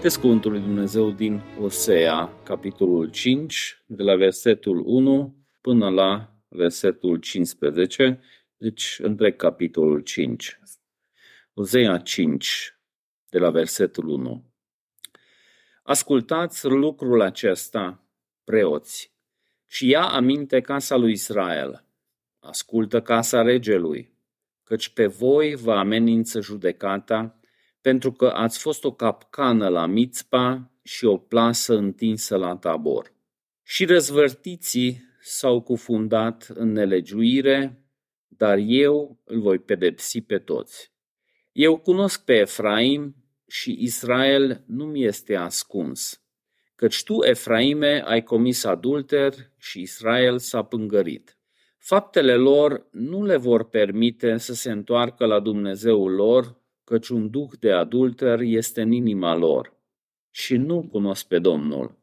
Citesc 0.00 0.20
Cuvântul 0.20 0.50
lui 0.50 0.60
Dumnezeu 0.60 1.10
din 1.10 1.42
Osea, 1.58 2.32
capitolul 2.44 3.10
5, 3.10 3.82
de 3.86 4.02
la 4.02 4.14
versetul 4.14 4.82
1 4.86 5.36
până 5.60 5.90
la 5.90 6.32
versetul 6.48 7.16
15, 7.16 8.20
deci 8.56 8.98
întreg 9.02 9.36
capitolul 9.36 10.00
5. 10.00 10.58
Osea 11.54 11.98
5, 11.98 12.78
de 13.28 13.38
la 13.38 13.50
versetul 13.50 14.08
1. 14.08 14.44
Ascultați 15.82 16.66
lucrul 16.66 17.20
acesta, 17.20 18.04
preoți, 18.44 19.14
și 19.66 19.88
ia 19.88 20.02
aminte 20.02 20.60
casa 20.60 20.96
lui 20.96 21.12
Israel. 21.12 21.84
Ascultă 22.38 23.02
casa 23.02 23.42
regelui, 23.42 24.12
căci 24.64 24.88
pe 24.88 25.06
voi 25.06 25.54
vă 25.54 25.72
amenință 25.72 26.40
judecata 26.40 27.39
pentru 27.80 28.12
că 28.12 28.26
ați 28.26 28.58
fost 28.58 28.84
o 28.84 28.92
capcană 28.92 29.68
la 29.68 29.86
Mitzpa 29.86 30.70
și 30.82 31.04
o 31.04 31.16
plasă 31.16 31.76
întinsă 31.76 32.36
la 32.36 32.56
tabor. 32.56 33.12
Și 33.62 33.84
răzvărtiții 33.84 35.02
s-au 35.20 35.60
cufundat 35.60 36.50
în 36.54 36.72
nelegiuire, 36.72 37.84
dar 38.28 38.58
eu 38.66 39.20
îl 39.24 39.40
voi 39.40 39.58
pedepsi 39.58 40.20
pe 40.20 40.38
toți. 40.38 40.92
Eu 41.52 41.78
cunosc 41.78 42.24
pe 42.24 42.34
Efraim 42.34 43.14
și 43.46 43.76
Israel 43.78 44.64
nu 44.66 44.84
mi 44.84 45.04
este 45.04 45.36
ascuns, 45.36 46.22
căci 46.74 47.02
tu, 47.02 47.22
Efraime, 47.22 48.02
ai 48.06 48.22
comis 48.22 48.64
adulter 48.64 49.34
și 49.58 49.80
Israel 49.80 50.38
s-a 50.38 50.62
pângărit. 50.62 51.38
Faptele 51.78 52.34
lor 52.34 52.86
nu 52.90 53.24
le 53.24 53.36
vor 53.36 53.68
permite 53.68 54.36
să 54.36 54.54
se 54.54 54.70
întoarcă 54.70 55.26
la 55.26 55.40
Dumnezeul 55.40 56.12
lor, 56.12 56.59
căci 56.90 57.08
un 57.08 57.30
duh 57.30 57.50
de 57.60 57.70
adulter 57.72 58.40
este 58.40 58.80
în 58.80 58.92
inima 58.92 59.36
lor 59.36 59.76
și 60.30 60.56
nu 60.56 60.88
cunosc 60.90 61.26
pe 61.26 61.38
Domnul. 61.38 61.98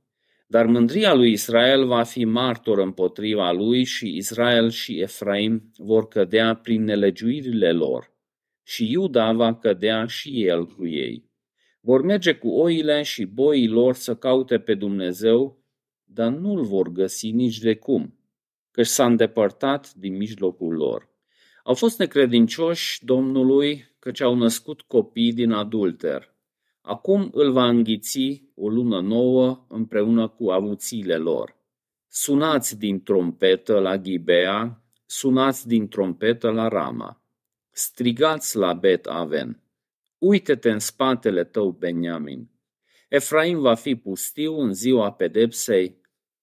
Dar 0.48 0.66
mândria 0.66 1.14
lui 1.14 1.32
Israel 1.32 1.86
va 1.86 2.04
fi 2.04 2.26
martor 2.26 2.78
împotriva 2.78 3.52
lui 3.52 3.84
și 3.84 4.16
Israel 4.16 4.70
și 4.70 5.00
Efraim 5.00 5.72
vor 5.78 6.08
cădea 6.08 6.56
prin 6.56 6.84
nelegiuirile 6.84 7.72
lor 7.72 8.12
și 8.64 8.92
Iuda 8.92 9.34
va 9.34 9.56
cădea 9.56 10.06
și 10.06 10.46
el 10.46 10.66
cu 10.66 10.88
ei. 10.88 11.30
Vor 11.82 12.02
merge 12.02 12.34
cu 12.34 12.48
oile 12.48 13.02
și 13.02 13.26
boii 13.26 13.68
lor 13.68 13.94
să 13.94 14.16
caute 14.16 14.60
pe 14.60 14.74
Dumnezeu, 14.74 15.64
dar 16.04 16.32
nu-l 16.32 16.64
vor 16.64 16.92
găsi 16.92 17.32
nici 17.32 17.58
de 17.58 17.76
cum, 17.76 18.20
căci 18.72 18.86
s-a 18.86 19.06
îndepărtat 19.06 19.94
din 19.94 20.18
mijlocul 20.18 20.74
lor. 20.74 21.17
Au 21.68 21.74
fost 21.74 22.00
necredincioși 22.00 23.06
Domnului 23.06 23.96
căci 24.00 24.22
au 24.22 24.36
născut 24.36 24.82
copii 24.82 25.34
din 25.34 25.52
adulter. 25.52 26.36
Acum 26.82 27.30
îl 27.34 27.52
va 27.52 27.68
înghiți 27.68 28.44
o 28.56 28.70
lună 28.70 29.02
nouă 29.02 29.66
împreună 29.70 30.28
cu 30.28 30.50
avuțiile 30.50 31.18
lor. 31.18 31.58
Sunați 32.08 32.78
din 32.78 33.04
trompetă 33.04 33.80
la 33.80 33.98
Ghibea, 33.98 34.84
sunați 35.06 35.68
din 35.68 35.88
trompetă 35.88 36.50
la 36.50 36.68
Rama. 36.68 37.24
Strigați 37.72 38.58
la 38.58 38.74
Bet 38.74 39.06
Aven. 39.06 39.64
Uite-te 40.18 40.72
în 40.72 40.80
spatele 40.80 41.44
tău, 41.44 41.72
Beniamin. 41.72 42.50
Efraim 43.10 43.60
va 43.60 43.74
fi 43.74 43.96
pustiu 43.96 44.60
în 44.60 44.74
ziua 44.74 45.12
pedepsei. 45.12 46.02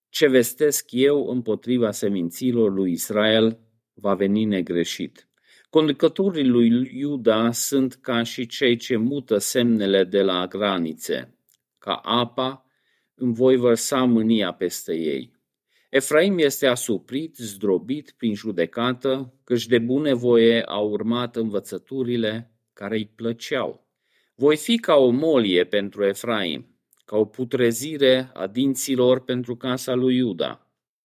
Ce 0.09 0.29
vestesc 0.29 0.87
eu 0.91 1.27
împotriva 1.27 1.91
seminților 1.91 2.73
lui 2.73 2.93
Israel 2.93 3.64
va 3.95 4.15
veni 4.15 4.45
negreșit. 4.45 5.29
Conducătorii 5.71 6.47
lui 6.47 6.91
Iuda 6.95 7.53
sunt 7.53 7.95
ca 7.95 8.23
și 8.23 8.47
cei 8.47 8.77
ce 8.77 8.97
mută 8.97 9.39
semnele 9.39 10.05
de 10.05 10.23
la 10.23 10.47
granițe. 10.47 11.35
Ca 11.79 11.95
apa, 11.95 12.67
îmi 13.15 13.35
voi 13.35 13.57
vărsa 13.57 14.05
mânia 14.05 14.53
peste 14.53 14.97
ei. 14.97 15.33
Efraim 15.91 16.39
este 16.39 16.67
asuprit, 16.67 17.37
zdrobit 17.37 18.15
prin 18.17 18.35
judecată, 18.35 19.35
căci 19.45 19.67
de 19.67 19.79
bunăvoie 19.79 20.63
a 20.67 20.79
urmat 20.79 21.37
învățăturile 21.37 22.51
care 22.73 22.97
îi 22.97 23.13
plăceau. 23.15 23.87
Voi 24.35 24.57
fi 24.57 24.77
ca 24.77 24.95
o 24.95 25.11
molie 25.11 25.65
pentru 25.65 26.05
Efraim, 26.05 26.79
ca 27.05 27.17
o 27.17 27.25
putrezire 27.25 28.31
a 28.33 28.47
dinților 28.47 29.21
pentru 29.25 29.57
casa 29.57 29.95
lui 29.95 30.17
Iuda. 30.17 30.64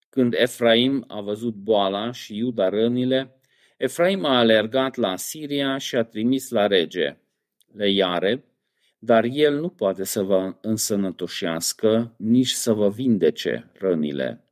Când 0.09 0.33
Efraim 0.33 1.03
a 1.07 1.21
văzut 1.21 1.53
boala 1.53 2.11
și 2.11 2.35
Iuda 2.35 2.69
rănile, 2.69 3.39
Efraim 3.77 4.25
a 4.25 4.37
alergat 4.37 4.95
la 4.95 5.15
Siria 5.15 5.77
și 5.77 5.95
a 5.95 6.03
trimis 6.03 6.49
la 6.49 6.67
rege, 6.67 7.17
le 7.73 7.91
iare, 7.91 8.43
dar 8.99 9.23
el 9.23 9.59
nu 9.59 9.69
poate 9.69 10.03
să 10.03 10.21
vă 10.21 10.55
însănătoșească, 10.61 12.15
nici 12.17 12.49
să 12.49 12.73
vă 12.73 12.89
vindece 12.89 13.71
rănile. 13.73 14.43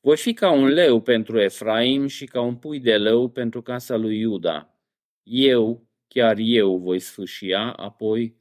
Voi 0.00 0.16
fi 0.16 0.32
ca 0.32 0.50
un 0.50 0.66
leu 0.66 1.00
pentru 1.00 1.40
Efraim 1.40 2.06
și 2.06 2.24
ca 2.24 2.40
un 2.40 2.56
pui 2.56 2.80
de 2.80 2.96
leu 2.96 3.28
pentru 3.28 3.62
casa 3.62 3.96
lui 3.96 4.18
Iuda. 4.18 4.78
Eu, 5.22 5.88
chiar 6.08 6.36
eu, 6.38 6.76
voi 6.76 6.98
sfâșia 6.98 7.72
apoi 7.72 8.36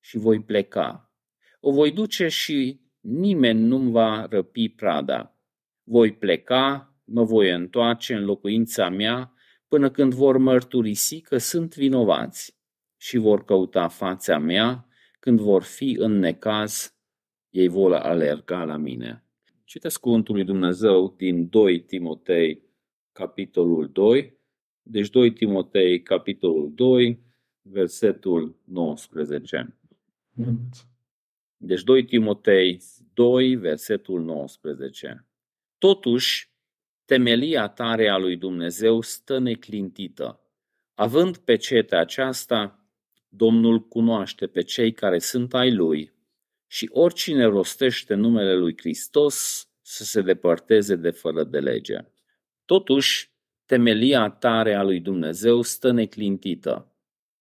și 0.00 0.18
voi 0.18 0.42
pleca. 0.42 1.12
O 1.60 1.72
voi 1.72 1.92
duce 1.92 2.28
și 2.28 2.80
nimeni 3.00 3.60
nu-mi 3.60 3.90
va 3.90 4.26
răpi 4.30 4.68
prada. 4.68 5.35
Voi 5.88 6.12
pleca, 6.12 6.94
mă 7.04 7.24
voi 7.24 7.50
întoarce 7.50 8.14
în 8.14 8.24
locuința 8.24 8.88
mea 8.88 9.32
până 9.68 9.90
când 9.90 10.14
vor 10.14 10.38
mărturisi 10.38 11.20
că 11.20 11.38
sunt 11.38 11.76
vinovați 11.76 12.58
și 12.96 13.16
vor 13.16 13.44
căuta 13.44 13.88
fața 13.88 14.38
mea 14.38 14.86
când 15.20 15.40
vor 15.40 15.62
fi 15.62 15.96
în 15.98 16.18
necaz, 16.18 16.94
ei 17.50 17.68
vor 17.68 17.92
alerga 17.92 18.64
la 18.64 18.76
mine. 18.76 19.24
Citesc 19.64 20.00
cuvântul 20.00 20.34
lui 20.34 20.44
Dumnezeu 20.44 21.14
din 21.16 21.48
2 21.48 21.80
Timotei, 21.80 22.62
capitolul 23.12 23.90
2. 23.92 24.38
Deci 24.82 25.10
2 25.10 25.32
Timotei, 25.32 26.02
capitolul 26.02 26.72
2, 26.74 27.20
versetul 27.62 28.60
19. 28.64 29.78
Deci 31.56 31.82
2 31.82 32.04
Timotei 32.04 32.80
2, 33.14 33.54
versetul 33.54 34.22
19. 34.22 35.25
Totuși, 35.78 36.50
temelia 37.04 37.68
tare 37.68 38.08
a 38.08 38.16
lui 38.16 38.36
Dumnezeu 38.36 39.00
stă 39.00 39.38
neclintită. 39.38 40.40
Având 40.94 41.36
pe 41.36 41.56
cetea 41.56 42.00
aceasta, 42.00 42.86
Domnul 43.28 43.80
cunoaște 43.80 44.46
pe 44.46 44.62
cei 44.62 44.92
care 44.92 45.18
sunt 45.18 45.54
ai 45.54 45.72
lui 45.72 46.12
și 46.66 46.88
oricine 46.92 47.44
rostește 47.44 48.14
numele 48.14 48.54
lui 48.54 48.74
Hristos 48.76 49.68
să 49.82 50.04
se 50.04 50.20
depărteze 50.20 50.96
de 50.96 51.10
fără 51.10 51.44
de 51.44 51.58
lege. 51.58 51.98
Totuși, 52.64 53.30
temelia 53.66 54.30
tare 54.30 54.74
a 54.74 54.82
lui 54.82 55.00
Dumnezeu 55.00 55.62
stă 55.62 55.90
neclintită. 55.90 56.96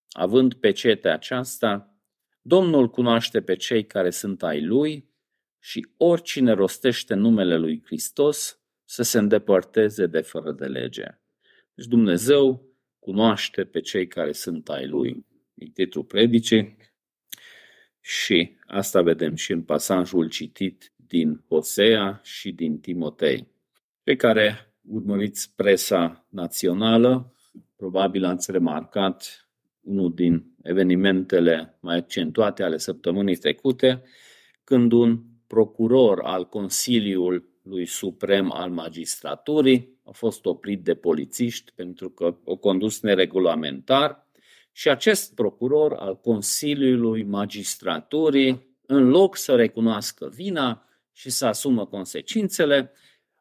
Având 0.09 0.53
pe 0.53 0.71
cetea 0.71 1.13
aceasta, 1.13 1.95
Domnul 2.41 2.89
cunoaște 2.89 3.41
pe 3.41 3.55
cei 3.55 3.85
care 3.85 4.09
sunt 4.09 4.43
ai 4.43 4.61
lui 4.61 5.09
și 5.65 5.87
oricine 5.97 6.51
rostește 6.51 7.13
numele 7.13 7.57
lui 7.57 7.81
Hristos 7.85 8.59
să 8.83 9.03
se 9.03 9.17
îndepărteze 9.17 10.05
de 10.05 10.21
fără 10.21 10.51
de 10.51 10.65
lege. 10.65 11.05
Deci 11.73 11.85
Dumnezeu 11.85 12.69
cunoaște 12.99 13.63
pe 13.63 13.79
cei 13.79 14.07
care 14.07 14.31
sunt 14.31 14.69
ai 14.69 14.87
Lui. 14.87 15.25
E 15.53 15.65
titlul 15.65 16.03
predicii 16.03 16.77
și 18.01 18.57
asta 18.65 19.01
vedem 19.01 19.35
și 19.35 19.51
în 19.51 19.61
pasajul 19.61 20.29
citit 20.29 20.93
din 20.95 21.43
Hosea 21.47 22.19
și 22.23 22.51
din 22.51 22.79
Timotei. 22.79 23.47
Pe 24.03 24.15
care 24.15 24.73
urmăriți 24.89 25.55
presa 25.55 26.27
națională, 26.29 27.33
probabil 27.75 28.25
ați 28.25 28.51
remarcat 28.51 29.47
unul 29.81 30.13
din 30.13 30.55
evenimentele 30.61 31.77
mai 31.81 31.97
accentuate 31.97 32.63
ale 32.63 32.77
săptămânii 32.77 33.35
trecute, 33.35 34.03
când 34.63 34.91
un 34.91 35.33
procuror 35.47 36.21
al 36.23 36.47
Consiliul 36.47 37.49
lui 37.61 37.85
Suprem 37.85 38.51
al 38.51 38.69
magistraturii, 38.69 39.99
a 40.03 40.11
fost 40.11 40.45
oprit 40.45 40.83
de 40.83 40.95
polițiști 40.95 41.71
pentru 41.75 42.09
că 42.09 42.37
o 42.43 42.55
condus 42.55 43.01
neregulamentar 43.01 44.27
și 44.71 44.89
acest 44.89 45.35
procuror 45.35 45.93
al 45.93 46.19
Consiliului 46.19 47.23
Magistraturii, 47.23 48.77
în 48.85 49.09
loc 49.09 49.35
să 49.35 49.55
recunoască 49.55 50.31
vina 50.35 50.85
și 51.11 51.29
să 51.29 51.45
asumă 51.45 51.85
consecințele, 51.85 52.91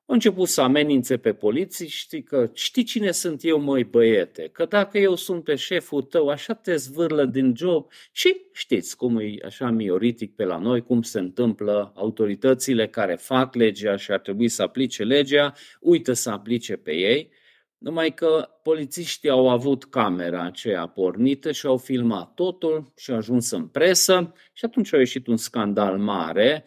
a 0.06 0.12
început 0.12 0.48
să 0.48 0.60
amenințe 0.60 1.16
pe 1.16 1.32
polițiști 1.32 2.22
că 2.22 2.50
știi 2.52 2.82
cine 2.82 3.10
sunt 3.10 3.44
eu, 3.44 3.60
măi 3.60 3.84
băiete, 3.84 4.48
că 4.52 4.64
dacă 4.64 4.98
eu 4.98 5.14
sunt 5.14 5.44
pe 5.44 5.54
șeful 5.54 6.02
tău, 6.02 6.28
așa 6.28 6.54
te 6.54 6.76
zvârlă 6.76 7.24
din 7.24 7.54
job 7.56 7.90
și 8.12 8.36
știți 8.52 8.96
cum 8.96 9.18
e 9.18 9.34
așa 9.44 9.70
mioritic 9.70 10.34
pe 10.34 10.44
la 10.44 10.58
noi, 10.58 10.82
cum 10.82 11.02
se 11.02 11.18
întâmplă. 11.18 11.92
Autoritățile 11.96 12.88
care 12.88 13.14
fac 13.14 13.54
legea 13.54 13.96
și 13.96 14.12
ar 14.12 14.20
trebui 14.20 14.48
să 14.48 14.62
aplice 14.62 15.02
legea, 15.02 15.52
uită 15.80 16.12
să 16.12 16.30
aplice 16.30 16.76
pe 16.76 16.92
ei. 16.92 17.30
Numai 17.78 18.14
că 18.14 18.48
polițiștii 18.62 19.30
au 19.30 19.48
avut 19.48 19.84
camera 19.84 20.42
aceea 20.44 20.86
pornită 20.86 21.52
și 21.52 21.66
au 21.66 21.76
filmat 21.76 22.34
totul 22.34 22.92
și 22.96 23.10
au 23.10 23.16
ajuns 23.16 23.50
în 23.50 23.66
presă 23.66 24.32
și 24.52 24.64
atunci 24.64 24.92
a 24.92 24.98
ieșit 24.98 25.26
un 25.26 25.36
scandal 25.36 25.98
mare 25.98 26.64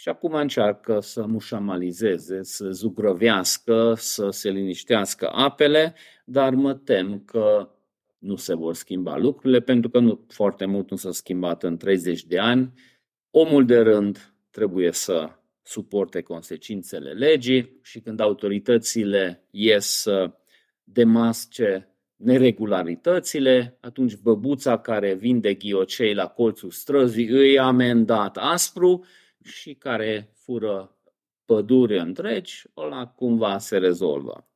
și 0.00 0.08
acum 0.08 0.32
încearcă 0.32 1.00
să 1.00 1.26
mușamalizeze, 1.26 2.42
să 2.42 2.70
zugrăvească, 2.70 3.94
să 3.96 4.30
se 4.30 4.50
liniștească 4.50 5.28
apele, 5.32 5.94
dar 6.24 6.54
mă 6.54 6.74
tem 6.74 7.22
că 7.24 7.70
nu 8.18 8.36
se 8.36 8.54
vor 8.54 8.74
schimba 8.74 9.16
lucrurile, 9.16 9.60
pentru 9.60 9.90
că 9.90 9.98
nu 9.98 10.24
foarte 10.28 10.64
mult 10.64 10.90
nu 10.90 10.96
s-a 10.96 11.12
schimbat 11.12 11.62
în 11.62 11.76
30 11.76 12.24
de 12.24 12.38
ani. 12.38 12.72
Omul 13.30 13.64
de 13.66 13.78
rând 13.78 14.34
trebuie 14.50 14.92
să 14.92 15.30
suporte 15.62 16.20
consecințele 16.20 17.10
legii 17.10 17.78
și 17.82 18.00
când 18.00 18.20
autoritățile 18.20 19.46
ies 19.50 19.86
să 19.86 20.32
demasce 20.84 21.94
neregularitățile, 22.16 23.78
atunci 23.80 24.16
băbuța 24.16 24.78
care 24.78 25.14
vinde 25.14 25.54
ghiocei 25.54 26.14
la 26.14 26.26
colțul 26.26 26.70
străzii 26.70 27.28
îi 27.28 27.58
amendat 27.58 28.36
aspru 28.36 29.04
și 29.44 29.74
care 29.74 30.32
fură 30.34 30.98
păduri 31.44 31.98
întregi, 31.98 32.62
ăla 32.76 33.06
cumva 33.06 33.58
se 33.58 33.78
rezolvă. 33.78 34.48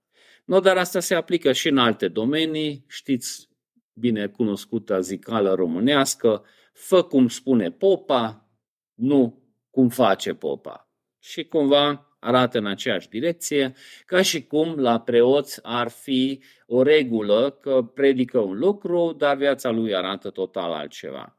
No, 0.45 0.61
dar 0.61 0.77
asta 0.77 1.01
se 1.01 1.15
aplică 1.15 1.53
și 1.53 1.69
în 1.69 1.79
alte 1.79 2.09
domenii. 2.09 2.85
Știți 2.89 3.49
bine 3.93 4.27
cunoscută 4.27 5.01
zicală 5.01 5.55
românească, 5.55 6.45
fă 6.73 7.03
cum 7.03 7.29
spune 7.29 7.71
popa, 7.71 8.51
nu 8.95 9.43
cum 9.71 9.89
face 9.89 10.35
popa. 10.35 10.91
Și 11.19 11.45
cumva 11.45 12.17
arată 12.21 12.59
în 12.59 12.67
aceeași 12.67 13.09
direcție, 13.09 13.75
ca 14.07 14.23
și 14.23 14.47
cum 14.47 14.79
la 14.79 15.01
preoți 15.01 15.61
ar 15.63 15.89
fi 15.89 16.43
o 16.67 16.83
regulă 16.83 17.51
că 17.51 17.83
predică 17.95 18.39
un 18.39 18.59
lucru, 18.59 19.15
dar 19.19 19.37
viața 19.37 19.71
lui 19.71 19.95
arată 19.95 20.31
total 20.31 20.73
altceva. 20.73 21.39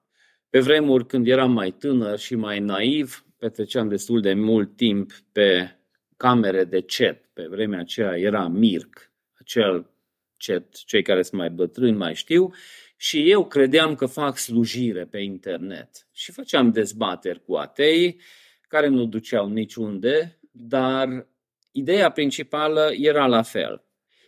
Pe 0.49 0.59
vremuri, 0.59 1.05
când 1.05 1.27
eram 1.27 1.51
mai 1.51 1.71
tânăr 1.71 2.19
și 2.19 2.35
mai 2.35 2.59
naiv, 2.59 3.25
petreceam 3.43 3.87
destul 3.87 4.21
de 4.21 4.33
mult 4.33 4.75
timp 4.75 5.11
pe 5.31 5.75
camere 6.17 6.63
de 6.63 6.81
chat. 6.81 7.29
Pe 7.33 7.47
vremea 7.49 7.79
aceea 7.79 8.17
era 8.17 8.47
Mirc, 8.47 9.11
acel 9.39 9.89
chat, 10.37 10.75
cei 10.85 11.01
care 11.01 11.21
sunt 11.21 11.39
mai 11.39 11.49
bătrâni 11.49 11.97
mai 11.97 12.15
știu, 12.15 12.53
și 12.97 13.29
eu 13.29 13.47
credeam 13.47 13.95
că 13.95 14.05
fac 14.05 14.37
slujire 14.37 15.05
pe 15.05 15.19
internet. 15.19 16.07
Și 16.11 16.31
făceam 16.31 16.71
dezbateri 16.71 17.43
cu 17.45 17.53
atei, 17.53 18.19
care 18.67 18.87
nu 18.87 19.05
duceau 19.05 19.49
niciunde, 19.49 20.39
dar 20.51 21.27
ideea 21.71 22.11
principală 22.11 22.89
era 22.93 23.27
la 23.27 23.41
fel. 23.41 23.83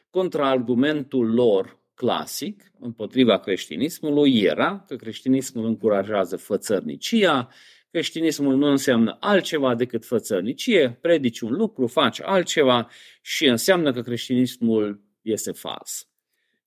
Contraargumentul 0.10 1.34
lor 1.34 1.80
clasic 1.94 2.72
împotriva 2.80 3.40
creștinismului 3.40 4.42
era 4.42 4.84
că 4.88 4.96
creștinismul 4.96 5.66
încurajează 5.66 6.38
fățărnicia, 6.38 7.50
creștinismul 7.96 8.56
nu 8.56 8.68
înseamnă 8.68 9.18
altceva 9.20 9.76
decât 9.76 10.06
fățărnicie, 10.06 10.98
predici 11.02 11.40
un 11.40 11.52
lucru, 11.52 11.88
faci 11.88 12.22
altceva 12.22 12.90
și 13.22 13.46
înseamnă 13.46 13.92
că 13.92 14.02
creștinismul 14.02 15.02
este 15.22 15.52
fals. 15.52 16.08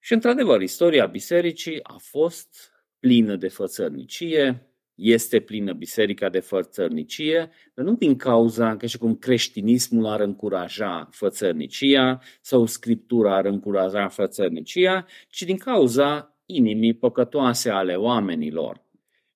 Și 0.01 0.13
într-adevăr, 0.13 0.61
istoria 0.61 1.07
bisericii 1.07 1.81
a 1.83 1.97
fost 1.99 2.73
plină 2.99 3.37
de 3.37 3.49
fățărnicie, 3.49 4.73
este 4.95 5.41
plină 5.41 5.73
biserica 5.73 6.29
de 6.29 6.41
fățărnicie, 6.41 7.51
dar 7.75 7.85
nu 7.85 7.95
din 7.95 8.17
cauza 8.17 8.77
că 8.77 8.87
și 8.87 8.99
cum 8.99 9.17
creștinismul 9.17 10.07
ar 10.07 10.21
încuraja 10.21 11.09
fățărnicia 11.11 12.21
sau 12.41 12.67
scriptura 12.67 13.37
ar 13.37 13.45
încuraja 13.45 14.09
fățărnicia, 14.09 15.07
ci 15.31 15.43
din 15.43 15.57
cauza 15.57 16.39
inimii 16.47 16.95
păcătoase 16.95 17.71
ale 17.71 17.95
oamenilor. 17.95 18.87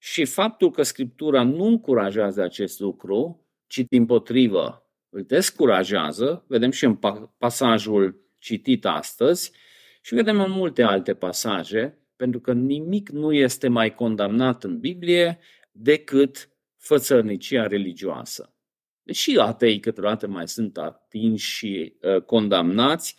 Și 0.05 0.25
faptul 0.25 0.71
că 0.71 0.83
scriptura 0.83 1.43
nu 1.43 1.65
încurajează 1.65 2.43
acest 2.43 2.81
lucru, 2.81 3.47
ci 3.67 3.79
din 3.79 4.07
potrivă 4.07 4.91
îl 5.09 5.23
descurajează, 5.23 6.45
vedem 6.49 6.71
și 6.71 6.85
în 6.85 6.99
pasajul 7.39 8.31
citit 8.39 8.85
astăzi 8.85 9.53
și 10.01 10.15
vedem 10.15 10.41
în 10.41 10.51
multe 10.51 10.83
alte 10.83 11.15
pasaje, 11.15 11.99
pentru 12.17 12.41
că 12.41 12.53
nimic 12.53 13.09
nu 13.09 13.33
este 13.33 13.69
mai 13.69 13.95
condamnat 13.95 14.65
în 14.65 14.79
Biblie 14.79 15.39
decât 15.73 16.49
fățărnicia 16.77 17.67
religioasă. 17.67 18.55
Deși 19.03 19.39
atei 19.39 19.81
câteodată 19.81 20.27
mai 20.27 20.49
sunt 20.49 20.79
atinși 20.79 21.51
și 21.51 21.97
uh, 22.01 22.23
condamnați, 22.23 23.17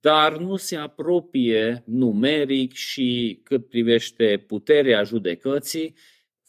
dar 0.00 0.38
nu 0.38 0.56
se 0.56 0.76
apropie 0.76 1.82
numeric 1.86 2.72
și 2.72 3.40
cât 3.44 3.68
privește 3.68 4.44
puterea 4.46 5.02
judecății 5.02 5.94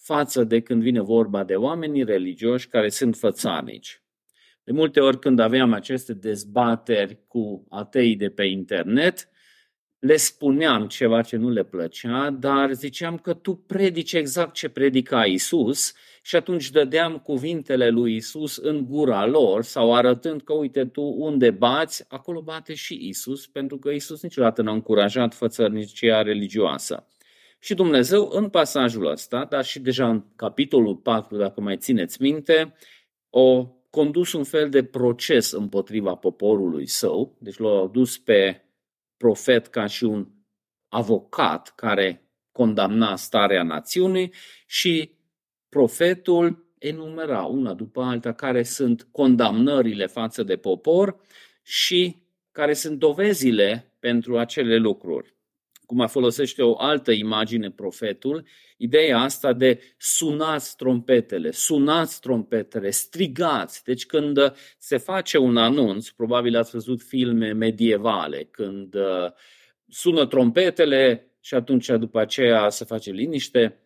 față 0.03 0.43
de 0.43 0.59
când 0.59 0.81
vine 0.81 1.01
vorba 1.01 1.43
de 1.43 1.55
oamenii 1.55 2.03
religioși 2.03 2.67
care 2.67 2.89
sunt 2.89 3.15
fățarnici. 3.15 4.01
De 4.63 4.71
multe 4.71 4.99
ori 4.99 5.19
când 5.19 5.39
aveam 5.39 5.73
aceste 5.73 6.13
dezbateri 6.13 7.19
cu 7.27 7.65
atei 7.69 8.15
de 8.15 8.29
pe 8.29 8.43
internet, 8.43 9.29
le 9.99 10.15
spuneam 10.15 10.87
ceva 10.87 11.21
ce 11.21 11.35
nu 11.35 11.49
le 11.49 11.63
plăcea, 11.63 12.29
dar 12.29 12.71
ziceam 12.71 13.17
că 13.17 13.33
tu 13.33 13.55
predici 13.55 14.13
exact 14.13 14.53
ce 14.53 14.69
predica 14.69 15.25
Isus 15.25 15.93
și 16.21 16.35
atunci 16.35 16.69
dădeam 16.69 17.17
cuvintele 17.17 17.89
lui 17.89 18.15
Isus 18.15 18.57
în 18.57 18.85
gura 18.85 19.25
lor 19.25 19.63
sau 19.63 19.93
arătând 19.95 20.41
că 20.41 20.53
uite 20.53 20.85
tu 20.85 21.01
unde 21.01 21.51
bați, 21.51 22.05
acolo 22.07 22.41
bate 22.41 22.73
și 22.73 23.07
Isus, 23.07 23.47
pentru 23.47 23.77
că 23.77 23.89
Isus 23.89 24.21
niciodată 24.21 24.61
n-a 24.61 24.71
încurajat 24.71 25.33
fățărnicia 25.33 26.21
religioasă. 26.21 27.07
Și 27.63 27.73
Dumnezeu 27.73 28.29
în 28.31 28.49
pasajul 28.49 29.05
ăsta, 29.05 29.45
dar 29.45 29.65
și 29.65 29.79
deja 29.79 30.09
în 30.09 30.23
capitolul 30.35 30.95
4, 30.95 31.37
dacă 31.37 31.61
mai 31.61 31.77
țineți 31.77 32.21
minte, 32.21 32.73
o 33.29 33.65
condus 33.89 34.33
un 34.33 34.43
fel 34.43 34.69
de 34.69 34.83
proces 34.83 35.51
împotriva 35.51 36.15
poporului 36.15 36.87
său, 36.87 37.37
deci 37.39 37.57
l-a 37.57 37.87
dus 37.91 38.17
pe 38.17 38.61
profet 39.17 39.67
ca 39.67 39.85
și 39.85 40.03
un 40.03 40.27
avocat 40.87 41.73
care 41.75 42.29
condamna 42.51 43.15
starea 43.15 43.63
națiunii 43.63 44.33
și 44.65 45.11
profetul 45.69 46.73
enumera 46.77 47.43
una 47.43 47.73
după 47.73 48.01
alta 48.01 48.33
care 48.33 48.63
sunt 48.63 49.07
condamnările 49.11 50.05
față 50.05 50.43
de 50.43 50.57
popor 50.57 51.19
și 51.63 52.23
care 52.51 52.73
sunt 52.73 52.99
dovezile 52.99 53.95
pentru 53.99 54.37
acele 54.37 54.77
lucruri. 54.77 55.35
Cum 55.91 56.01
a 56.01 56.07
folosește 56.07 56.63
o 56.63 56.79
altă 56.79 57.11
imagine 57.11 57.71
profetul, 57.71 58.45
ideea 58.77 59.19
asta 59.19 59.53
de 59.53 59.81
sunați 59.97 60.75
trompetele, 60.75 61.51
sunați 61.51 62.19
trompetele, 62.19 62.89
strigați. 62.89 63.83
Deci 63.83 64.05
când 64.05 64.37
se 64.77 64.97
face 64.97 65.37
un 65.37 65.57
anunț, 65.57 66.09
probabil 66.09 66.57
ați 66.57 66.71
văzut 66.71 67.01
filme 67.01 67.51
medievale, 67.51 68.47
când 68.51 68.93
uh, 68.93 69.31
sună 69.87 70.25
trompetele 70.25 71.31
și 71.39 71.53
atunci 71.53 71.87
după 71.87 72.19
aceea 72.19 72.69
se 72.69 72.85
face 72.85 73.11
liniște 73.11 73.79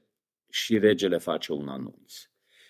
și 0.50 0.78
regele 0.78 1.18
face 1.18 1.52
un 1.52 1.68
anunț. 1.68 2.14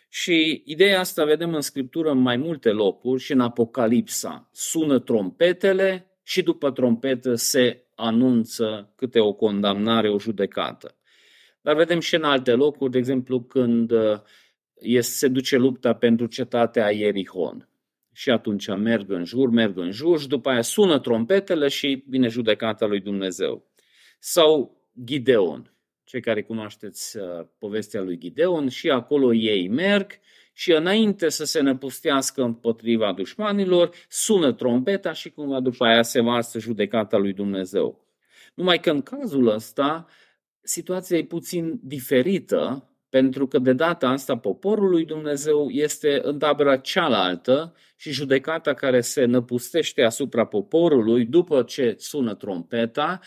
Și 0.10 0.62
ideea 0.66 1.00
asta 1.00 1.26
vedem 1.26 1.54
în 1.54 1.62
scriptură 1.62 2.12
în 2.12 2.20
mai 2.20 2.38
multe 2.38 2.70
locuri 2.70 3.22
și 3.22 3.32
în 3.32 3.40
Apocalipsa. 3.40 4.50
Sună 4.52 5.00
trompetele 5.00 6.15
și 6.28 6.44
după 6.44 6.72
trompetă 6.72 7.36
se 7.36 7.86
anunță 7.96 8.94
câte 8.96 9.20
o 9.20 9.34
condamnare, 9.34 10.10
o 10.10 10.20
judecată. 10.20 10.96
Dar 11.62 11.76
vedem 11.76 12.00
și 12.00 12.16
în 12.16 12.24
alte 12.24 12.52
locuri, 12.52 12.92
de 12.92 12.98
exemplu, 12.98 13.42
când 13.42 13.92
uh, 13.92 14.20
se 15.00 15.28
duce 15.28 15.58
lupta 15.58 15.94
pentru 15.94 16.26
cetatea 16.26 16.92
Ierihon. 16.92 17.70
Și 18.14 18.30
atunci 18.30 18.68
merg 18.68 19.12
în 19.12 19.26
jur, 19.26 19.50
merg 19.50 19.78
în 19.78 19.92
jur 19.92 20.20
și 20.20 20.28
după 20.28 20.50
aia 20.50 20.62
sună 20.62 21.00
trompetele 21.00 21.68
și 21.68 22.04
vine 22.08 22.28
judecata 22.28 22.86
lui 22.86 23.00
Dumnezeu. 23.00 23.66
Sau 24.20 24.82
Gideon. 25.04 25.74
Cei 26.04 26.22
care 26.22 26.44
cunoașteți 26.44 27.18
uh, 27.18 27.46
povestea 27.58 28.02
lui 28.02 28.18
Gideon 28.18 28.68
și 28.68 28.90
acolo 28.90 29.34
ei 29.34 29.68
merg 29.68 30.12
și 30.58 30.72
înainte 30.72 31.30
să 31.30 31.46
se 31.46 31.62
năpustească 31.62 32.44
împotriva 32.44 33.14
dușmanilor, 33.14 33.90
sună 34.10 34.54
trompeta 34.54 35.14
și 35.14 35.30
cumva 35.30 35.60
după 35.60 35.86
aia 35.86 36.02
se 36.02 36.22
varsă 36.22 36.60
judecata 36.60 37.18
lui 37.18 37.34
Dumnezeu. 37.34 38.06
Numai 38.54 38.80
că 38.80 38.92
în 38.92 39.02
cazul 39.02 39.48
ăsta, 39.48 40.06
situația 40.62 41.18
e 41.18 41.24
puțin 41.24 41.80
diferită, 41.84 42.90
pentru 43.10 43.48
că 43.48 43.60
de 43.60 43.74
data 43.74 44.08
asta 44.10 44.38
poporul 44.38 44.90
lui 44.90 45.06
Dumnezeu 45.06 45.70
este 45.70 46.20
în 46.24 46.40
tabăra 46.40 46.78
cealaltă 46.78 47.76
și 47.96 48.12
judecata 48.12 48.74
care 48.74 49.02
se 49.02 49.26
năpustește 49.26 50.02
asupra 50.04 50.46
poporului 50.46 51.26
după 51.26 51.64
ce 51.64 51.96
sună 51.98 52.36
trompeta, 52.36 53.20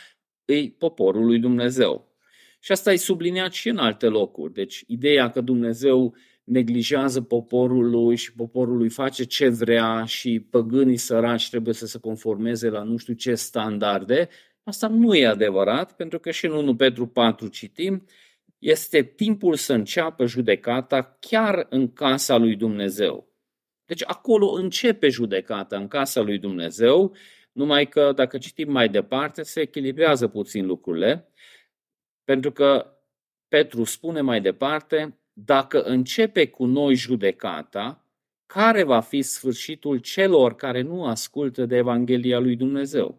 e 0.45 0.71
poporul 0.71 1.25
lui 1.25 1.39
Dumnezeu. 1.39 2.17
Și 2.61 2.73
asta 2.73 2.93
e 2.93 2.97
subliniat 2.97 3.53
și 3.53 3.69
în 3.69 3.79
alte 3.79 4.07
locuri. 4.07 4.53
Deci 4.53 4.85
ideea 4.87 5.31
că 5.31 5.41
Dumnezeu 5.41 6.15
neglijează 6.49 7.21
poporul 7.21 7.91
lui 7.91 8.17
și 8.17 8.33
poporul 8.33 8.77
lui 8.77 8.89
face 8.89 9.25
ce 9.25 9.49
vrea 9.49 10.05
și 10.05 10.41
păgânii 10.41 10.97
săraci 10.97 11.51
trebuie 11.51 11.75
să 11.75 11.87
se 11.87 11.99
conformeze 11.99 12.69
la 12.69 12.83
nu 12.83 12.97
știu 12.97 13.15
ce 13.15 13.35
standarde, 13.35 14.29
asta 14.63 14.89
nu 14.89 15.15
e 15.15 15.27
adevărat, 15.27 15.97
pentru 15.97 16.19
că 16.19 16.31
și 16.31 16.47
în 16.47 16.53
1 16.53 16.77
Petru 16.77 17.07
4 17.07 17.49
citim, 17.49 18.05
este 18.59 19.03
timpul 19.03 19.55
să 19.55 19.73
înceapă 19.73 20.27
judecata 20.27 21.17
chiar 21.21 21.67
în 21.71 21.93
casa 21.93 22.37
lui 22.37 22.57
Dumnezeu. 22.57 23.29
Deci 23.85 24.03
acolo 24.07 24.51
începe 24.51 25.09
judecata, 25.09 25.77
în 25.77 25.89
casa 25.89 26.21
lui 26.21 26.39
Dumnezeu, 26.39 27.15
numai 27.53 27.89
că 27.89 28.13
dacă 28.13 28.39
citim 28.39 28.73
mai 28.73 28.89
departe, 28.89 29.43
se 29.43 29.61
echilibrează 29.61 30.29
puțin 30.29 30.67
lucrurile, 30.67 31.33
pentru 32.25 32.53
că 32.53 32.93
Petru 33.49 33.85
spune 33.85 34.21
mai 34.21 34.41
departe, 34.41 35.18
dacă 35.45 35.83
începe 35.83 36.47
cu 36.47 36.65
noi 36.65 36.95
judecata, 36.95 38.05
care 38.47 38.83
va 38.83 39.01
fi 39.01 39.23
sfârșitul 39.23 39.99
celor 39.99 40.55
care 40.55 40.83
nu 40.83 41.05
ascultă 41.05 41.67
de 41.67 41.77
Evanghelia 41.77 42.39
lui 42.39 42.57
Dumnezeu? 42.57 43.19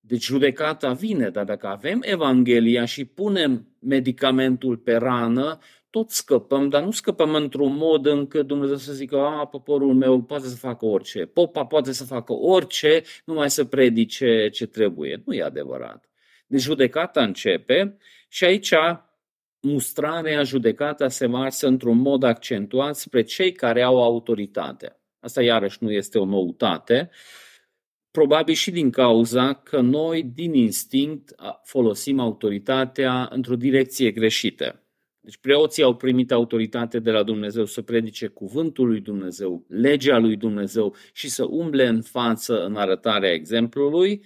Deci 0.00 0.24
judecata 0.24 0.92
vine, 0.92 1.28
dar 1.28 1.44
dacă 1.44 1.66
avem 1.66 2.00
Evanghelia 2.02 2.84
și 2.84 3.04
punem 3.04 3.66
medicamentul 3.78 4.76
pe 4.76 4.94
rană, 4.94 5.58
tot 5.90 6.10
scăpăm, 6.10 6.68
dar 6.68 6.82
nu 6.82 6.90
scăpăm 6.90 7.34
într-un 7.34 7.76
mod 7.76 8.06
încât 8.06 8.46
Dumnezeu 8.46 8.76
să 8.76 8.92
zică, 8.92 9.18
a, 9.18 9.46
poporul 9.46 9.94
meu 9.94 10.22
poate 10.22 10.46
să 10.46 10.56
facă 10.56 10.86
orice, 10.86 11.26
popa 11.26 11.66
poate 11.66 11.92
să 11.92 12.04
facă 12.04 12.32
orice, 12.32 13.02
numai 13.24 13.50
să 13.50 13.64
predice 13.64 14.48
ce 14.52 14.66
trebuie. 14.66 15.22
Nu 15.24 15.34
e 15.34 15.42
adevărat. 15.42 16.10
Deci 16.46 16.60
judecata 16.60 17.22
începe 17.22 17.96
și 18.28 18.44
aici 18.44 18.72
mustrarea, 19.60 20.42
judecata 20.42 21.08
se 21.08 21.26
varsă 21.26 21.66
într-un 21.66 21.98
mod 21.98 22.22
accentuat 22.22 22.96
spre 22.96 23.22
cei 23.22 23.52
care 23.52 23.82
au 23.82 24.02
autoritate. 24.02 25.00
Asta 25.20 25.42
iarăși 25.42 25.78
nu 25.80 25.92
este 25.92 26.18
o 26.18 26.24
noutate, 26.24 27.10
probabil 28.10 28.54
și 28.54 28.70
din 28.70 28.90
cauza 28.90 29.52
că 29.52 29.80
noi, 29.80 30.22
din 30.22 30.54
instinct, 30.54 31.34
folosim 31.64 32.18
autoritatea 32.18 33.28
într-o 33.32 33.56
direcție 33.56 34.10
greșită. 34.10 34.84
Deci 35.20 35.36
preoții 35.36 35.82
au 35.82 35.96
primit 35.96 36.32
autoritate 36.32 36.98
de 36.98 37.10
la 37.10 37.22
Dumnezeu 37.22 37.64
să 37.64 37.82
predice 37.82 38.26
cuvântul 38.26 38.86
lui 38.86 39.00
Dumnezeu, 39.00 39.64
legea 39.68 40.18
lui 40.18 40.36
Dumnezeu 40.36 40.94
și 41.12 41.28
să 41.28 41.44
umble 41.44 41.86
în 41.86 42.02
față 42.02 42.64
în 42.64 42.76
arătarea 42.76 43.32
exemplului. 43.32 44.24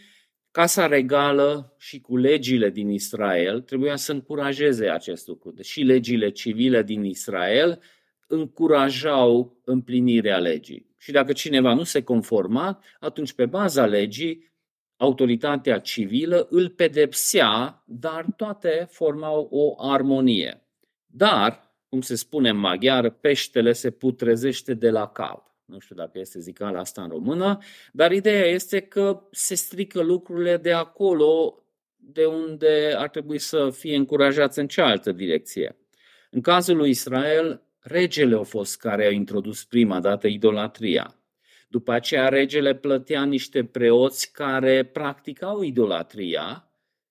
Casa 0.54 0.86
regală 0.86 1.74
și 1.78 2.00
cu 2.00 2.16
legile 2.16 2.70
din 2.70 2.88
Israel 2.88 3.60
trebuia 3.60 3.96
să 3.96 4.12
încurajeze 4.12 4.88
acest 4.88 5.26
lucru. 5.26 5.50
Deși 5.50 5.80
legile 5.80 6.30
civile 6.30 6.82
din 6.82 7.04
Israel 7.04 7.80
încurajau 8.26 9.60
împlinirea 9.64 10.38
legii. 10.38 10.94
Și 10.98 11.12
dacă 11.12 11.32
cineva 11.32 11.74
nu 11.74 11.82
se 11.82 12.02
conforma, 12.02 12.82
atunci 13.00 13.32
pe 13.32 13.46
baza 13.46 13.86
legii 13.86 14.52
autoritatea 14.96 15.78
civilă 15.78 16.46
îl 16.50 16.68
pedepsea, 16.68 17.82
dar 17.86 18.26
toate 18.36 18.86
formau 18.90 19.48
o 19.50 19.90
armonie. 19.90 20.66
Dar, 21.06 21.76
cum 21.88 22.00
se 22.00 22.14
spune 22.14 22.48
în 22.48 22.56
maghiară, 22.56 23.10
peștele 23.10 23.72
se 23.72 23.90
putrezește 23.90 24.74
de 24.74 24.90
la 24.90 25.08
cap. 25.08 25.53
Nu 25.64 25.78
știu 25.78 25.94
dacă 25.94 26.18
este 26.18 26.40
zicala 26.40 26.78
asta 26.78 27.02
în 27.02 27.08
română, 27.08 27.58
dar 27.92 28.12
ideea 28.12 28.46
este 28.46 28.80
că 28.80 29.28
se 29.30 29.54
strică 29.54 30.02
lucrurile 30.02 30.56
de 30.56 30.72
acolo 30.72 31.58
de 31.96 32.24
unde 32.24 32.94
ar 32.96 33.08
trebui 33.08 33.38
să 33.38 33.70
fie 33.70 33.96
încurajați 33.96 34.58
în 34.58 34.66
cealaltă 34.66 35.12
direcție. 35.12 35.76
În 36.30 36.40
cazul 36.40 36.76
lui 36.76 36.90
Israel, 36.90 37.62
regele 37.78 38.36
a 38.36 38.42
fost 38.42 38.78
care 38.78 39.06
a 39.06 39.10
introdus 39.10 39.64
prima 39.64 40.00
dată 40.00 40.26
idolatria. 40.26 41.18
După 41.68 41.92
aceea, 41.92 42.28
regele 42.28 42.74
plătea 42.74 43.24
niște 43.24 43.64
preoți 43.64 44.32
care 44.32 44.84
practicau 44.84 45.62
idolatria 45.62 46.68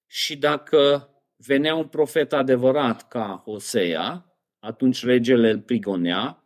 și 0.07 0.37
dacă 0.37 1.09
venea 1.35 1.75
un 1.75 1.87
profet 1.87 2.33
adevărat 2.33 3.07
ca 3.07 3.43
Osea, 3.45 4.25
atunci 4.59 5.03
regele 5.03 5.49
îl 5.49 5.59
prigonea, 5.59 6.43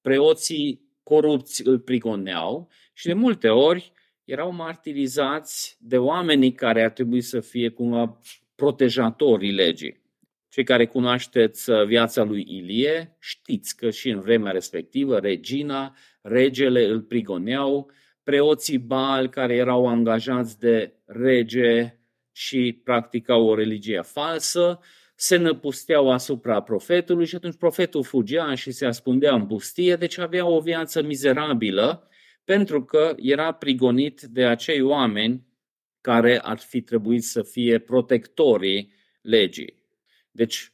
preoții 0.00 0.85
corupți 1.08 1.66
îl 1.66 1.78
prigoneau 1.78 2.68
și 2.92 3.06
de 3.06 3.12
multe 3.12 3.48
ori 3.48 3.92
erau 4.24 4.52
martirizați 4.52 5.76
de 5.80 5.98
oamenii 5.98 6.52
care 6.52 6.84
ar 6.84 6.90
trebui 6.90 7.20
să 7.20 7.40
fie 7.40 7.68
cumva 7.68 8.20
protejatorii 8.54 9.52
legii. 9.52 10.02
Cei 10.48 10.64
care 10.64 10.86
cunoașteți 10.86 11.70
uh, 11.70 11.84
viața 11.84 12.22
lui 12.22 12.44
Ilie, 12.48 13.16
știți 13.20 13.76
că 13.76 13.90
și 13.90 14.08
în 14.08 14.20
vremea 14.20 14.52
respectivă 14.52 15.18
regina, 15.18 15.96
regele 16.22 16.84
îl 16.84 17.02
prigoneau, 17.02 17.90
preoții 18.22 18.78
Baal 18.78 19.28
care 19.28 19.54
erau 19.54 19.86
angajați 19.86 20.58
de 20.58 20.94
rege 21.04 21.98
și 22.32 22.80
practicau 22.84 23.46
o 23.46 23.54
religie 23.54 24.00
falsă, 24.00 24.78
se 25.16 25.36
năpusteau 25.36 26.10
asupra 26.10 26.60
profetului 26.62 27.26
și 27.26 27.34
atunci 27.34 27.56
profetul 27.56 28.04
fugea 28.04 28.54
și 28.54 28.70
se 28.70 28.86
ascundea 28.86 29.34
în 29.34 29.46
pustie, 29.46 29.96
deci 29.96 30.18
avea 30.18 30.46
o 30.46 30.60
viață 30.60 31.02
mizerabilă 31.02 32.08
pentru 32.44 32.84
că 32.84 33.14
era 33.16 33.52
prigonit 33.52 34.20
de 34.20 34.44
acei 34.44 34.80
oameni 34.80 35.46
care 36.00 36.38
ar 36.38 36.58
fi 36.58 36.80
trebuit 36.80 37.24
să 37.24 37.42
fie 37.42 37.78
protectorii 37.78 38.92
legii. 39.20 39.82
Deci, 40.30 40.72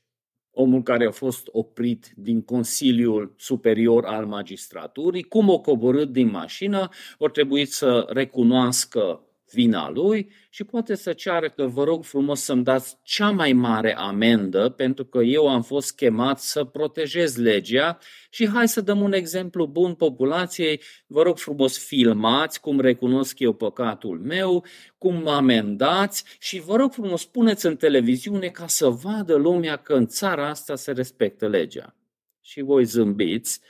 omul 0.50 0.82
care 0.82 1.06
a 1.06 1.10
fost 1.10 1.48
oprit 1.52 2.12
din 2.16 2.42
Consiliul 2.42 3.34
Superior 3.38 4.04
al 4.04 4.26
Magistraturii, 4.26 5.22
cum 5.22 5.48
o 5.48 5.60
coborât 5.60 6.12
din 6.12 6.30
mașină, 6.30 6.88
ar 7.18 7.30
trebui 7.30 7.64
să 7.64 8.06
recunoască 8.08 9.26
vina 9.52 9.90
lui 9.90 10.30
și 10.50 10.64
poate 10.64 10.94
să 10.94 11.12
ceară 11.12 11.48
că 11.48 11.66
vă 11.66 11.84
rog 11.84 12.04
frumos 12.04 12.40
să-mi 12.40 12.64
dați 12.64 12.96
cea 13.02 13.30
mai 13.30 13.52
mare 13.52 13.96
amendă 13.96 14.68
pentru 14.68 15.04
că 15.04 15.18
eu 15.18 15.48
am 15.48 15.62
fost 15.62 15.96
chemat 15.96 16.40
să 16.40 16.64
protejez 16.64 17.36
legea 17.36 17.98
și 18.30 18.48
hai 18.48 18.68
să 18.68 18.80
dăm 18.80 19.00
un 19.00 19.12
exemplu 19.12 19.66
bun 19.66 19.94
populației, 19.94 20.80
vă 21.06 21.22
rog 21.22 21.38
frumos 21.38 21.78
filmați 21.78 22.60
cum 22.60 22.80
recunosc 22.80 23.38
eu 23.38 23.52
păcatul 23.52 24.18
meu, 24.18 24.64
cum 24.98 25.22
mă 25.22 25.30
amendați 25.30 26.24
și 26.38 26.60
vă 26.60 26.76
rog 26.76 26.92
frumos 26.92 27.24
puneți 27.24 27.66
în 27.66 27.76
televiziune 27.76 28.48
ca 28.48 28.66
să 28.66 28.88
vadă 28.88 29.34
lumea 29.34 29.76
că 29.76 29.94
în 29.94 30.06
țara 30.06 30.48
asta 30.48 30.76
se 30.76 30.92
respectă 30.92 31.48
legea. 31.48 31.96
Și 32.40 32.60
voi 32.60 32.84
zâmbiți 32.84 33.60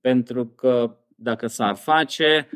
pentru 0.00 0.46
că 0.46 0.96
dacă 1.16 1.46
s-ar 1.46 1.74
face, 1.76 2.48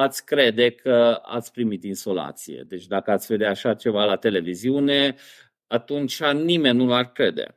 ați 0.00 0.24
crede 0.24 0.70
că 0.70 1.20
ați 1.22 1.52
primit 1.52 1.84
insolație. 1.84 2.64
Deci 2.68 2.86
dacă 2.86 3.10
ați 3.10 3.26
vedea 3.26 3.50
așa 3.50 3.74
ceva 3.74 4.04
la 4.04 4.16
televiziune, 4.16 5.14
atunci 5.66 6.22
nimeni 6.22 6.76
nu 6.76 6.86
l-ar 6.86 7.12
crede. 7.12 7.54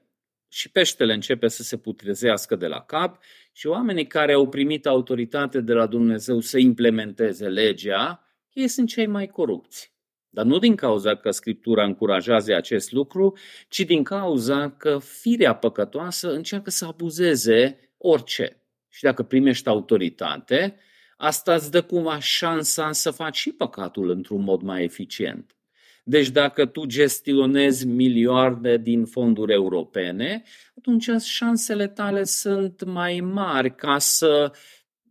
Și 0.47 0.71
peștele 0.71 1.13
începe 1.13 1.47
să 1.47 1.63
se 1.63 1.77
putrezească 1.77 2.55
de 2.55 2.67
la 2.67 2.81
cap 2.81 3.23
și 3.51 3.67
oamenii 3.67 4.07
care 4.07 4.33
au 4.33 4.49
primit 4.49 4.85
autoritate 4.85 5.61
de 5.61 5.73
la 5.73 5.85
Dumnezeu 5.85 6.39
să 6.39 6.57
implementeze 6.57 7.47
legea, 7.47 8.27
ei 8.53 8.67
sunt 8.67 8.87
cei 8.87 9.05
mai 9.05 9.27
corupți. 9.27 9.93
Dar 10.29 10.45
nu 10.45 10.59
din 10.59 10.75
cauza 10.75 11.15
că 11.15 11.31
Scriptura 11.31 11.83
încurajează 11.83 12.55
acest 12.55 12.91
lucru, 12.91 13.37
ci 13.67 13.79
din 13.79 14.03
cauza 14.03 14.71
că 14.71 14.99
firea 14.99 15.55
păcătoasă 15.55 16.33
încearcă 16.33 16.69
să 16.69 16.85
abuzeze 16.85 17.79
orice. 17.97 18.61
Și 18.89 19.03
dacă 19.03 19.23
primești 19.23 19.67
autoritate, 19.67 20.77
asta 21.23 21.53
îți 21.53 21.71
dă 21.71 21.81
cumva 21.81 22.19
șansa 22.19 22.91
să 22.91 23.11
faci 23.11 23.35
și 23.35 23.51
păcatul 23.51 24.09
într-un 24.09 24.43
mod 24.43 24.61
mai 24.61 24.83
eficient. 24.83 25.55
Deci 26.03 26.29
dacă 26.29 26.65
tu 26.65 26.85
gestionezi 26.85 27.87
milioane 27.87 28.77
din 28.77 29.05
fonduri 29.05 29.53
europene, 29.53 30.43
atunci 30.77 31.09
șansele 31.21 31.87
tale 31.87 32.23
sunt 32.23 32.83
mai 32.83 33.19
mari 33.19 33.75
ca 33.75 33.97
să 33.97 34.51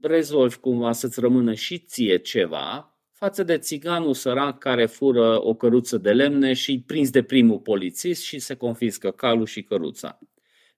rezolvi 0.00 0.56
cumva 0.56 0.92
să-ți 0.92 1.20
rămână 1.20 1.54
și 1.54 1.78
ție 1.78 2.16
ceva 2.16 2.96
față 3.12 3.42
de 3.42 3.58
țiganul 3.58 4.14
sărac 4.14 4.58
care 4.58 4.86
fură 4.86 5.46
o 5.46 5.54
căruță 5.54 5.98
de 5.98 6.12
lemne 6.12 6.52
și 6.52 6.82
prins 6.86 7.10
de 7.10 7.22
primul 7.22 7.58
polițist 7.58 8.22
și 8.22 8.38
se 8.38 8.54
confiscă 8.54 9.10
calul 9.10 9.46
și 9.46 9.62
căruța. 9.62 10.18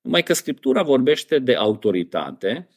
Numai 0.01 0.23
că 0.23 0.33
Scriptura 0.33 0.83
vorbește 0.83 1.39
de 1.39 1.55
autoritate 1.55 2.69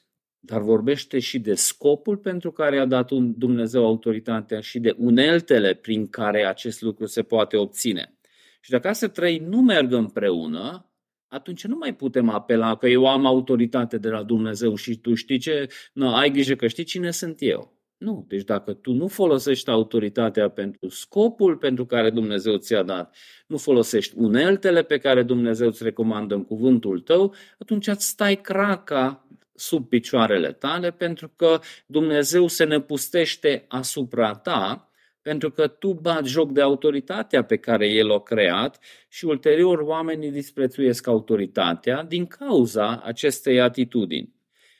dar 0.47 0.61
vorbește 0.61 1.19
și 1.19 1.39
de 1.39 1.53
scopul 1.53 2.17
pentru 2.17 2.51
care 2.51 2.79
a 2.79 2.85
dat 2.85 3.09
un 3.09 3.33
Dumnezeu 3.37 3.85
autoritatea 3.85 4.59
și 4.59 4.79
de 4.79 4.95
uneltele 4.97 5.73
prin 5.73 6.07
care 6.07 6.45
acest 6.45 6.81
lucru 6.81 7.05
se 7.05 7.23
poate 7.23 7.57
obține. 7.57 8.17
Și 8.61 8.71
dacă 8.71 8.87
astea 8.87 9.09
trei 9.09 9.37
nu 9.37 9.61
merg 9.61 9.91
împreună, 9.91 10.91
atunci 11.27 11.65
nu 11.65 11.75
mai 11.77 11.95
putem 11.95 12.29
apela 12.29 12.75
că 12.75 12.87
eu 12.87 13.07
am 13.07 13.25
autoritate 13.25 13.97
de 13.97 14.09
la 14.09 14.23
Dumnezeu 14.23 14.75
și 14.75 14.97
tu 14.97 15.13
știi 15.13 15.37
ce, 15.37 15.67
nu, 15.93 16.15
ai 16.15 16.31
grijă 16.31 16.55
că 16.55 16.67
știi 16.67 16.83
cine 16.83 17.11
sunt 17.11 17.35
eu. 17.39 17.75
Nu, 17.97 18.25
deci 18.27 18.43
dacă 18.43 18.73
tu 18.73 18.91
nu 18.91 19.07
folosești 19.07 19.69
autoritatea 19.69 20.49
pentru 20.49 20.89
scopul 20.89 21.57
pentru 21.57 21.85
care 21.85 22.09
Dumnezeu 22.09 22.57
ți-a 22.57 22.83
dat, 22.83 23.15
nu 23.47 23.57
folosești 23.57 24.13
uneltele 24.17 24.83
pe 24.83 24.97
care 24.97 25.23
Dumnezeu 25.23 25.67
îți 25.67 25.83
recomandă 25.83 26.35
în 26.35 26.43
cuvântul 26.43 26.99
tău, 26.99 27.33
atunci 27.59 27.87
îți 27.87 28.07
stai 28.07 28.41
craca 28.41 29.27
sub 29.57 29.89
picioarele 29.89 30.51
tale, 30.51 30.91
pentru 30.91 31.31
că 31.35 31.59
Dumnezeu 31.85 32.47
se 32.47 32.63
năpustește 32.63 33.65
asupra 33.67 34.33
ta, 34.35 34.91
pentru 35.21 35.51
că 35.51 35.67
tu 35.67 35.93
bați 35.93 36.29
joc 36.29 36.51
de 36.51 36.61
autoritatea 36.61 37.43
pe 37.43 37.57
care 37.57 37.87
El 37.87 38.09
o 38.09 38.19
creat 38.19 38.79
și 39.09 39.25
ulterior 39.25 39.79
oamenii 39.79 40.31
disprețuiesc 40.31 41.07
autoritatea 41.07 42.03
din 42.03 42.25
cauza 42.25 43.01
acestei 43.03 43.61
atitudini. 43.61 44.35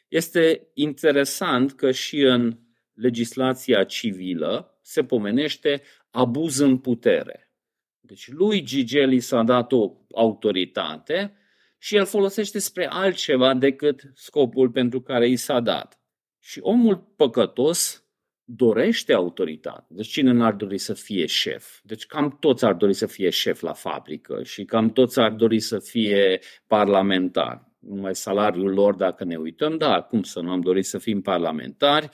Este 0.07 0.67
interesant 0.73 1.73
că 1.73 1.91
și 1.91 2.19
în 2.19 2.57
legislația 2.93 3.83
civilă 3.83 4.79
se 4.81 5.03
pomenește 5.03 5.81
abuz 6.11 6.57
în 6.57 6.77
putere. 6.77 7.51
Deci 7.99 8.27
lui 8.27 8.63
Gigeli 8.63 9.19
s-a 9.19 9.43
dat 9.43 9.71
o 9.71 9.91
autoritate 10.15 11.37
și 11.77 11.95
el 11.95 12.05
folosește 12.05 12.59
spre 12.59 12.87
altceva 12.87 13.53
decât 13.53 14.01
scopul 14.13 14.69
pentru 14.69 15.01
care 15.01 15.27
i 15.27 15.35
s-a 15.35 15.59
dat. 15.59 16.01
Și 16.39 16.59
omul 16.61 17.13
păcătos 17.15 18.07
dorește 18.43 19.13
autoritate. 19.13 19.85
Deci 19.89 20.07
cine 20.07 20.31
n-ar 20.31 20.53
dori 20.53 20.77
să 20.77 20.93
fie 20.93 21.25
șef? 21.25 21.79
Deci 21.83 22.05
cam 22.05 22.37
toți 22.39 22.65
ar 22.65 22.73
dori 22.73 22.93
să 22.93 23.05
fie 23.05 23.29
șef 23.29 23.61
la 23.61 23.73
fabrică 23.73 24.43
și 24.43 24.65
cam 24.65 24.89
toți 24.89 25.19
ar 25.19 25.31
dori 25.31 25.59
să 25.59 25.79
fie 25.79 26.39
parlamentar. 26.67 27.71
Numai 27.79 28.15
salariul 28.15 28.73
lor, 28.73 28.95
dacă 28.95 29.23
ne 29.23 29.35
uităm, 29.35 29.77
da, 29.77 30.01
cum 30.01 30.23
să 30.23 30.39
nu 30.39 30.51
am 30.51 30.61
dorit 30.61 30.85
să 30.85 30.97
fim 30.97 31.21
parlamentari, 31.21 32.09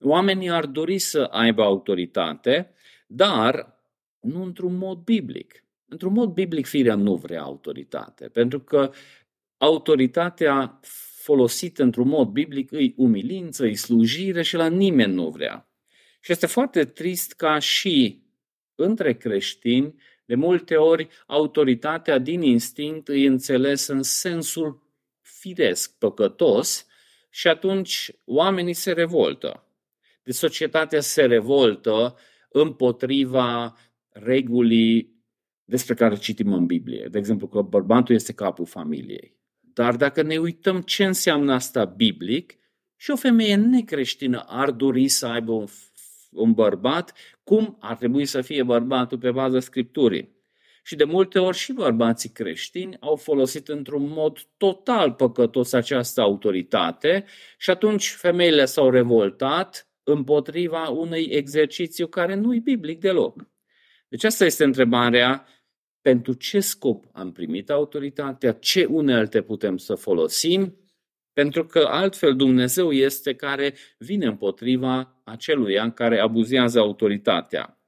oamenii 0.00 0.50
ar 0.50 0.66
dori 0.66 0.98
să 0.98 1.22
aibă 1.22 1.62
autoritate, 1.62 2.72
dar 3.06 3.78
nu 4.20 4.42
într-un 4.42 4.76
mod 4.76 4.98
biblic. 4.98 5.64
Într-un 5.90 6.12
mod 6.12 6.32
biblic, 6.32 6.66
firea 6.66 6.94
nu 6.94 7.14
vrea 7.16 7.42
autoritate, 7.42 8.28
pentru 8.28 8.60
că 8.60 8.92
autoritatea 9.56 10.80
folosită 11.22 11.82
într-un 11.82 12.08
mod 12.08 12.28
biblic 12.28 12.72
îi 12.72 12.94
umilință, 12.96 13.64
îi 13.64 13.76
slujire 13.76 14.42
și 14.42 14.56
la 14.56 14.66
nimeni 14.66 15.12
nu 15.12 15.28
vrea. 15.28 15.70
Și 16.20 16.32
este 16.32 16.46
foarte 16.46 16.84
trist 16.84 17.32
ca 17.32 17.58
și 17.58 18.22
între 18.74 19.14
creștini, 19.14 19.94
de 20.24 20.34
multe 20.34 20.76
ori, 20.76 21.08
autoritatea 21.26 22.18
din 22.18 22.42
instinct 22.42 23.08
îi 23.08 23.24
înțeles 23.24 23.86
în 23.86 24.02
sensul 24.02 24.82
firesc, 25.20 25.98
păcătos, 25.98 26.86
și 27.30 27.48
atunci 27.48 28.10
oamenii 28.24 28.72
se 28.72 28.92
revoltă. 28.92 29.66
De 30.22 30.32
societatea 30.32 31.00
se 31.00 31.24
revoltă 31.24 32.16
împotriva 32.48 33.76
regulii 34.08 35.17
despre 35.68 35.94
care 35.94 36.16
citim 36.16 36.52
în 36.52 36.66
Biblie. 36.66 37.08
De 37.10 37.18
exemplu, 37.18 37.46
că 37.46 37.60
bărbatul 37.60 38.14
este 38.14 38.32
capul 38.32 38.66
familiei. 38.66 39.36
Dar 39.60 39.96
dacă 39.96 40.22
ne 40.22 40.36
uităm 40.36 40.80
ce 40.80 41.04
înseamnă 41.04 41.52
asta 41.52 41.84
biblic, 41.84 42.58
și 42.96 43.10
o 43.10 43.16
femeie 43.16 43.54
necreștină 43.54 44.44
ar 44.46 44.70
dori 44.70 45.08
să 45.08 45.26
aibă 45.26 45.52
un, 45.52 45.66
un 46.30 46.52
bărbat, 46.52 47.12
cum 47.44 47.76
ar 47.80 47.96
trebui 47.96 48.24
să 48.24 48.40
fie 48.40 48.62
bărbatul 48.62 49.18
pe 49.18 49.30
baza 49.30 49.60
Scripturii. 49.60 50.36
Și 50.82 50.96
de 50.96 51.04
multe 51.04 51.38
ori 51.38 51.56
și 51.56 51.72
bărbații 51.72 52.30
creștini 52.30 52.96
au 53.00 53.16
folosit 53.16 53.68
într-un 53.68 54.08
mod 54.08 54.38
total 54.56 55.12
păcătos 55.12 55.72
această 55.72 56.20
autoritate 56.20 57.24
și 57.58 57.70
atunci 57.70 58.08
femeile 58.10 58.64
s-au 58.64 58.90
revoltat 58.90 59.88
împotriva 60.02 60.88
unui 60.88 61.22
exercițiu 61.22 62.06
care 62.06 62.34
nu 62.34 62.54
e 62.54 62.58
biblic 62.58 63.00
deloc. 63.00 63.48
Deci 64.08 64.24
asta 64.24 64.44
este 64.44 64.64
întrebarea, 64.64 65.46
pentru 66.08 66.32
ce 66.32 66.60
scop 66.60 67.04
am 67.12 67.32
primit 67.32 67.70
autoritatea, 67.70 68.52
ce 68.52 68.84
unelte 68.84 69.42
putem 69.42 69.76
să 69.76 69.94
folosim, 69.94 70.76
pentru 71.32 71.66
că 71.66 71.86
altfel 71.90 72.36
Dumnezeu 72.36 72.92
este 72.92 73.34
care 73.34 73.74
vine 73.98 74.26
împotriva 74.26 75.20
aceluia 75.24 75.90
care 75.90 76.18
abuzează 76.18 76.78
autoritatea. 76.78 77.82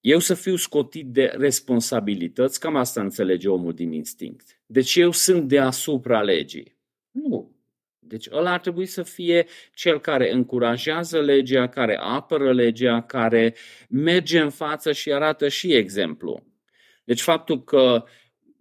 Eu 0.00 0.18
să 0.18 0.34
fiu 0.34 0.56
scotit 0.56 1.06
de 1.06 1.32
responsabilități, 1.36 2.60
cam 2.60 2.76
asta 2.76 3.00
înțelege 3.00 3.48
omul 3.48 3.72
din 3.72 3.92
instinct. 3.92 4.60
Deci 4.66 4.96
eu 4.96 5.10
sunt 5.10 5.48
deasupra 5.48 6.22
legii. 6.22 6.76
Nu. 7.10 7.56
Deci 7.98 8.28
ăla 8.30 8.52
ar 8.52 8.60
trebui 8.60 8.86
să 8.86 9.02
fie 9.02 9.46
cel 9.74 10.00
care 10.00 10.32
încurajează 10.32 11.20
legea, 11.20 11.68
care 11.68 11.96
apără 12.00 12.52
legea, 12.52 13.02
care 13.02 13.54
merge 13.88 14.40
în 14.40 14.50
față 14.50 14.92
și 14.92 15.12
arată 15.12 15.48
și 15.48 15.74
exemplu. 15.74 16.53
Deci 17.04 17.20
faptul 17.20 17.64
că 17.64 18.04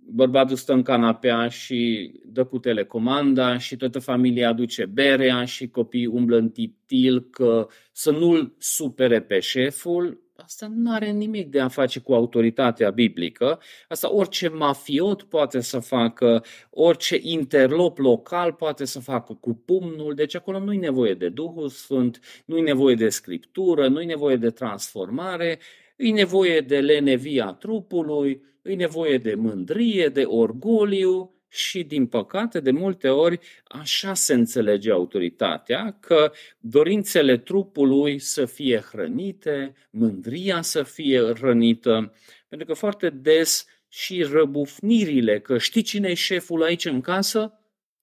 bărbatul 0.06 0.56
stă 0.56 0.74
în 0.74 0.82
canapea 0.82 1.48
și 1.48 2.12
dă 2.26 2.46
cu 2.46 2.60
telecomanda 2.60 3.58
și 3.58 3.76
toată 3.76 4.00
familia 4.00 4.50
aduce 4.50 4.86
berea 4.86 5.46
și 5.46 5.68
copiii 5.68 6.06
umblă 6.06 6.38
în 6.38 6.50
tiptil 6.50 7.30
că 7.30 7.68
să 7.92 8.12
nu-l 8.12 8.56
supere 8.58 9.22
pe 9.22 9.40
șeful, 9.40 10.22
asta 10.36 10.72
nu 10.76 10.94
are 10.94 11.12
nimic 11.12 11.50
de 11.50 11.60
a 11.60 11.68
face 11.68 12.00
cu 12.00 12.14
autoritatea 12.14 12.90
biblică. 12.90 13.60
Asta 13.88 14.14
orice 14.14 14.48
mafiot 14.48 15.24
poate 15.24 15.62
să 15.62 15.80
facă, 15.80 16.44
orice 16.70 17.20
interlop 17.22 17.98
local 17.98 18.54
poate 18.54 18.86
să 18.86 19.00
facă 19.00 19.34
cu 19.34 19.54
pumnul, 19.66 20.14
deci 20.14 20.36
acolo 20.36 20.60
nu-i 20.60 20.78
nevoie 20.78 21.14
de 21.14 21.30
Duhul 21.30 21.70
Sfânt, 21.70 22.20
nu-i 22.46 22.62
nevoie 22.62 22.96
de 22.96 23.10
scriptură, 23.10 23.88
nu-i 23.88 24.06
nevoie 24.06 24.36
de 24.36 24.50
transformare, 24.50 25.60
îi 26.04 26.12
nevoie 26.12 26.62
de 26.62 26.80
lenevia 26.80 27.46
trupului, 27.46 28.42
îi 28.62 28.76
nevoie 28.76 29.18
de 29.18 29.36
mândrie, 29.36 30.08
de 30.08 30.24
orgoliu, 30.24 31.34
și, 31.48 31.84
din 31.84 32.08
păcate, 32.08 32.60
de 32.60 32.72
multe 32.72 33.10
ori, 33.10 33.40
așa 33.64 34.14
se 34.14 34.34
înțelege 34.34 34.92
autoritatea, 34.92 35.98
că 36.00 36.32
dorințele 36.60 37.38
trupului 37.38 38.20
să 38.20 38.46
fie 38.46 38.78
hrănite, 38.78 39.74
mândria 39.90 40.62
să 40.62 40.84
fie 40.84 41.20
hrănită, 41.20 42.14
pentru 42.48 42.68
că 42.68 42.74
foarte 42.74 43.10
des 43.10 43.66
și 43.88 44.24
răbufnirile, 44.24 45.40
că 45.40 45.58
știi 45.58 45.82
cine 45.82 46.10
e 46.10 46.14
șeful 46.14 46.64
aici 46.64 46.86
în 46.86 47.02
casă, 47.02 47.60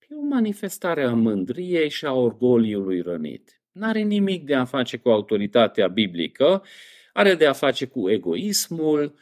e 0.08 0.14
o 0.14 0.22
manifestare 0.22 1.02
a 1.02 1.14
mândriei 1.14 1.90
și 1.90 2.04
a 2.04 2.12
orgoliului 2.12 3.00
rănit. 3.00 3.60
N-are 3.72 4.00
nimic 4.00 4.44
de 4.44 4.54
a 4.54 4.64
face 4.64 4.96
cu 4.96 5.08
autoritatea 5.08 5.88
biblică, 5.88 6.62
are 7.12 7.34
de 7.34 7.46
a 7.46 7.52
face 7.52 7.86
cu 7.86 8.10
egoismul 8.10 9.14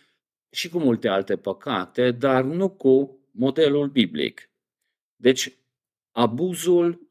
și 0.51 0.69
cu 0.69 0.79
multe 0.79 1.09
alte 1.09 1.37
păcate, 1.37 2.11
dar 2.11 2.45
nu 2.45 2.69
cu 2.69 3.19
modelul 3.31 3.89
biblic. 3.89 4.51
Deci, 5.17 5.59
abuzul, 6.13 7.11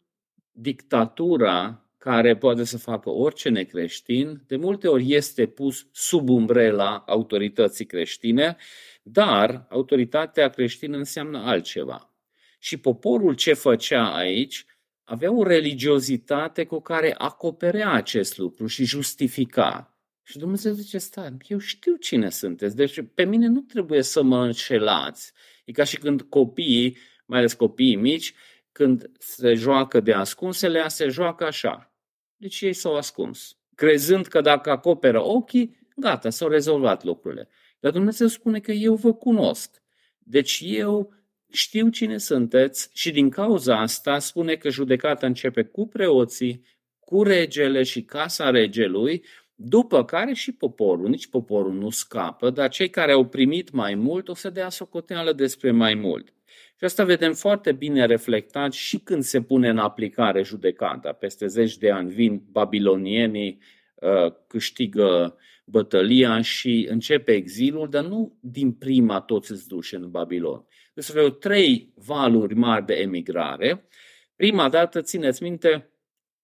dictatura 0.52 1.82
care 1.98 2.38
poate 2.38 2.64
să 2.64 2.78
facă 2.78 3.10
orice 3.10 3.50
necreștin, 3.50 4.44
de 4.48 4.56
multe 4.56 4.88
ori 4.88 5.14
este 5.14 5.46
pus 5.46 5.88
sub 5.92 6.30
umbrela 6.30 7.04
autorității 7.08 7.86
creștine, 7.86 8.58
dar 9.04 9.66
autoritatea 9.70 10.50
creștină 10.50 10.98
înseamnă 10.98 11.38
altceva. 11.38 12.14
Și 12.60 12.78
poporul 12.78 13.36
ce 13.36 13.54
făcea 13.54 14.16
aici 14.16 14.66
avea 15.04 15.32
o 15.32 15.44
religiozitate 15.44 16.66
cu 16.66 16.80
care 16.80 17.16
acoperea 17.18 17.92
acest 17.92 18.38
lucru 18.38 18.68
și 18.68 18.86
justifica. 18.86 19.97
Și 20.30 20.38
Dumnezeu 20.38 20.74
zice, 20.74 20.98
stai, 20.98 21.38
eu 21.48 21.58
știu 21.58 21.96
cine 21.96 22.30
sunteți, 22.30 22.76
deci 22.76 23.00
pe 23.14 23.26
mine 23.26 23.48
nu 23.48 23.60
trebuie 23.60 24.02
să 24.02 24.22
mă 24.24 24.44
înșelați. 24.44 25.32
E 25.66 25.72
ca 25.72 25.84
și 25.84 25.98
când 25.98 26.22
copiii, 26.22 26.98
mai 27.26 27.40
ales 27.40 27.54
copiii 27.54 27.96
mici, 27.96 28.34
când 28.72 29.12
se 29.18 29.54
joacă 29.54 30.00
de 30.00 30.14
ascunsele, 30.14 30.88
se 30.88 31.08
joacă 31.08 31.46
așa. 31.46 31.94
Deci 32.36 32.62
ei 32.62 32.74
s-au 32.74 32.96
ascuns. 32.96 33.58
Crezând 33.76 34.26
că 34.26 34.42
dacă 34.42 34.70
acoperă 34.70 35.24
ochii, 35.24 35.78
gata, 35.96 36.30
s-au 36.30 36.48
rezolvat 36.48 37.04
lucrurile. 37.04 37.48
Dar 37.80 37.92
Dumnezeu 37.92 38.28
spune 38.28 38.60
că 38.60 38.72
eu 38.72 38.96
vă 38.96 39.14
cunosc. 39.14 39.82
Deci 40.18 40.62
eu 40.66 41.14
știu 41.52 41.90
cine 41.90 42.18
sunteți 42.18 42.90
și 42.94 43.12
din 43.12 43.30
cauza 43.30 43.80
asta 43.80 44.20
spune 44.20 44.56
că 44.56 44.70
judecata 44.70 45.26
începe 45.26 45.64
cu 45.64 45.88
preoții, 45.88 46.66
cu 47.00 47.24
regele 47.24 47.84
și 47.84 48.04
casa 48.04 48.50
regelui 48.50 49.24
după 49.60 50.06
care 50.06 50.34
și 50.34 50.52
poporul, 50.52 51.10
nici 51.10 51.28
poporul 51.28 51.74
nu 51.74 51.90
scapă, 51.90 52.50
dar 52.50 52.70
cei 52.70 52.90
care 52.90 53.12
au 53.12 53.26
primit 53.26 53.72
mai 53.72 53.96
mult 53.96 54.28
o 54.28 54.34
să 54.34 54.50
dea 54.50 54.70
socoteală 54.70 55.34
despre 55.34 55.72
mai 55.72 55.94
mult. 55.94 56.34
Și 56.78 56.84
asta 56.84 57.04
vedem 57.04 57.34
foarte 57.34 57.72
bine 57.72 58.06
reflectat 58.06 58.74
și 58.74 58.98
când 59.00 59.24
se 59.24 59.42
pune 59.42 59.70
în 59.70 59.78
aplicare 59.78 60.44
judecata. 60.44 61.12
Peste 61.12 61.48
zeci 61.48 61.78
de 61.78 61.92
ani 61.92 62.10
vin 62.10 62.42
babilonienii, 62.52 63.62
uh, 63.96 64.34
câștigă 64.48 65.38
bătălia 65.66 66.42
și 66.42 66.88
începe 66.90 67.32
exilul, 67.32 67.90
dar 67.90 68.06
nu 68.06 68.38
din 68.40 68.72
prima 68.72 69.22
toți 69.22 69.52
îți 69.52 69.68
duși 69.68 69.96
în 69.96 70.10
Babilon. 70.10 70.66
Deci 70.94 71.10
aveau 71.10 71.30
trei 71.30 71.94
valuri 71.96 72.56
mari 72.56 72.86
de 72.86 72.94
emigrare. 72.94 73.88
Prima 74.36 74.70
dată, 74.70 75.02
țineți 75.02 75.44
minte, 75.44 75.90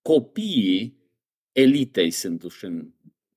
copiii 0.02 1.02
elitei 1.52 2.12
sunt 2.12 2.40
duși 2.40 2.66
în 2.66 2.88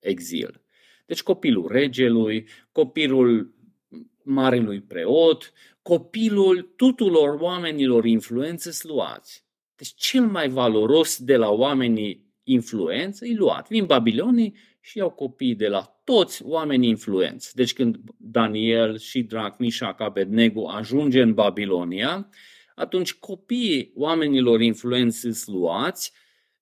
exil. 0.06 0.60
Deci 1.06 1.22
copilul 1.22 1.68
regelui, 1.68 2.48
copilul 2.72 3.54
marelui 4.22 4.80
preot, 4.80 5.52
copilul 5.82 6.72
tuturor 6.76 7.40
oamenilor 7.40 8.04
influențe 8.04 8.70
luați. 8.82 9.44
Deci 9.76 9.92
cel 9.96 10.26
mai 10.26 10.48
valoros 10.48 11.18
de 11.18 11.36
la 11.36 11.50
oamenii 11.50 12.26
influență 12.42 13.24
îi 13.24 13.34
luat. 13.34 13.68
Vin 13.68 13.84
babilonii 13.84 14.54
și 14.80 14.98
iau 14.98 15.10
copii 15.10 15.54
de 15.54 15.68
la 15.68 16.00
toți 16.04 16.42
oamenii 16.44 16.88
influenți. 16.88 17.54
Deci 17.54 17.72
când 17.72 17.98
Daniel 18.16 18.98
și 18.98 19.22
Drac, 19.22 19.58
Mișac, 19.58 20.00
Abednego 20.00 20.68
ajunge 20.68 21.22
în 21.22 21.34
Babilonia, 21.34 22.28
atunci 22.74 23.14
copiii 23.14 23.92
oamenilor 23.94 24.60
influenți 24.60 25.18
sunt 25.18 25.46
luați, 25.46 26.12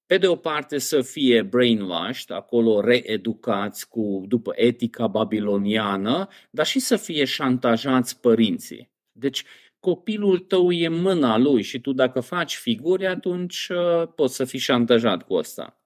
pe 0.06 0.18
de 0.18 0.26
o 0.26 0.36
parte 0.36 0.78
să 0.78 1.00
fie 1.00 1.42
brainwashed, 1.42 2.30
acolo 2.30 2.80
reeducați 2.80 3.88
cu, 3.88 4.24
după 4.28 4.52
etica 4.54 5.06
babiloniană, 5.06 6.28
dar 6.50 6.66
și 6.66 6.78
să 6.78 6.96
fie 6.96 7.24
șantajați 7.24 8.20
părinții. 8.20 8.90
Deci 9.12 9.44
copilul 9.80 10.38
tău 10.38 10.72
e 10.72 10.88
mâna 10.88 11.38
lui 11.38 11.62
și 11.62 11.80
tu 11.80 11.92
dacă 11.92 12.20
faci 12.20 12.54
figuri, 12.54 13.06
atunci 13.06 13.68
uh, 13.70 14.08
poți 14.14 14.34
să 14.34 14.44
fii 14.44 14.58
șantajat 14.58 15.22
cu 15.22 15.34
asta. 15.34 15.78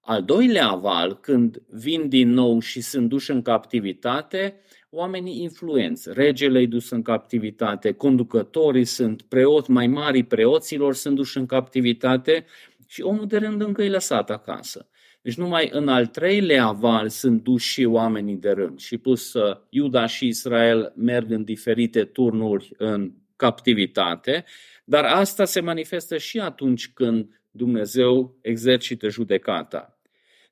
Al 0.00 0.22
doilea 0.22 0.68
aval, 0.68 1.20
când 1.20 1.62
vin 1.68 2.08
din 2.08 2.30
nou 2.30 2.60
și 2.60 2.80
sunt 2.80 3.08
duși 3.08 3.30
în 3.30 3.42
captivitate, 3.42 4.60
oamenii 4.90 5.42
influenți. 5.42 6.08
Regele 6.12 6.60
e 6.60 6.66
dus 6.66 6.90
în 6.90 7.02
captivitate, 7.02 7.92
conducătorii 7.92 8.84
sunt 8.84 9.22
preot, 9.22 9.66
mai 9.66 9.86
mari 9.86 10.22
preoților 10.22 10.94
sunt 10.94 11.14
duși 11.16 11.38
în 11.38 11.46
captivitate 11.46 12.44
și 12.88 13.02
omul 13.02 13.26
de 13.26 13.36
rând 13.36 13.60
încă 13.60 13.82
e 13.82 13.88
lăsat 13.88 14.30
acasă. 14.30 14.88
Deci 15.22 15.36
numai 15.36 15.68
în 15.72 15.88
al 15.88 16.06
treilea 16.06 16.64
aval 16.64 17.08
sunt 17.08 17.42
duși 17.42 17.68
și 17.68 17.84
oamenii 17.84 18.36
de 18.36 18.50
rând. 18.50 18.78
Și 18.78 18.98
plus 18.98 19.32
uh, 19.32 19.56
Iuda 19.68 20.06
și 20.06 20.26
Israel 20.26 20.92
merg 20.96 21.30
în 21.30 21.44
diferite 21.44 22.04
turnuri 22.04 22.70
în 22.76 23.12
captivitate, 23.36 24.44
dar 24.84 25.04
asta 25.04 25.44
se 25.44 25.60
manifestă 25.60 26.16
și 26.18 26.38
atunci 26.38 26.92
când 26.92 27.42
Dumnezeu 27.50 28.38
exercită 28.40 29.08
judecata. 29.08 29.98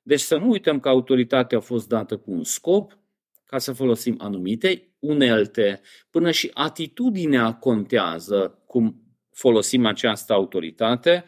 Deci 0.03 0.19
să 0.19 0.37
nu 0.37 0.49
uităm 0.49 0.79
că 0.79 0.89
autoritatea 0.89 1.57
a 1.57 1.61
fost 1.61 1.87
dată 1.87 2.17
cu 2.17 2.31
un 2.31 2.43
scop, 2.43 2.97
ca 3.45 3.57
să 3.57 3.73
folosim 3.73 4.15
anumite 4.19 4.87
unelte, 4.99 5.81
până 6.09 6.31
și 6.31 6.51
atitudinea 6.53 7.53
contează 7.53 8.63
cum 8.65 9.01
folosim 9.31 9.85
această 9.85 10.33
autoritate, 10.33 11.23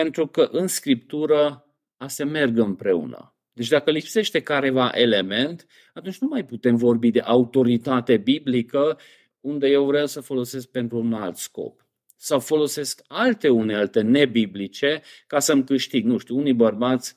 pentru 0.00 0.26
că 0.26 0.48
în 0.52 0.66
Scriptură 0.66 1.66
se 2.06 2.24
merg 2.24 2.58
împreună. 2.58 3.36
Deci 3.52 3.68
dacă 3.68 3.90
lipsește 3.90 4.40
careva 4.40 4.90
element, 4.94 5.66
atunci 5.94 6.18
nu 6.18 6.28
mai 6.28 6.44
putem 6.44 6.76
vorbi 6.76 7.10
de 7.10 7.20
autoritate 7.20 8.16
biblică 8.16 8.98
unde 9.40 9.66
eu 9.68 9.84
vreau 9.84 10.06
să 10.06 10.20
folosesc 10.20 10.70
pentru 10.70 10.98
un 10.98 11.12
alt 11.12 11.36
scop. 11.36 11.86
Sau 12.16 12.40
folosesc 12.40 13.02
alte 13.06 13.48
unelte 13.48 14.00
nebiblice 14.00 15.02
ca 15.26 15.38
să-mi 15.38 15.64
câștig, 15.64 16.04
nu 16.04 16.18
știu, 16.18 16.36
unii 16.36 16.54
bărbați 16.54 17.14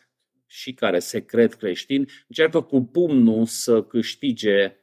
și 0.48 0.74
care 0.74 1.00
se 1.00 1.26
cred 1.26 1.54
creștini 1.54 2.12
încearcă 2.28 2.62
cu 2.62 2.82
pumnul 2.82 3.46
să 3.46 3.84
câștige 3.84 4.76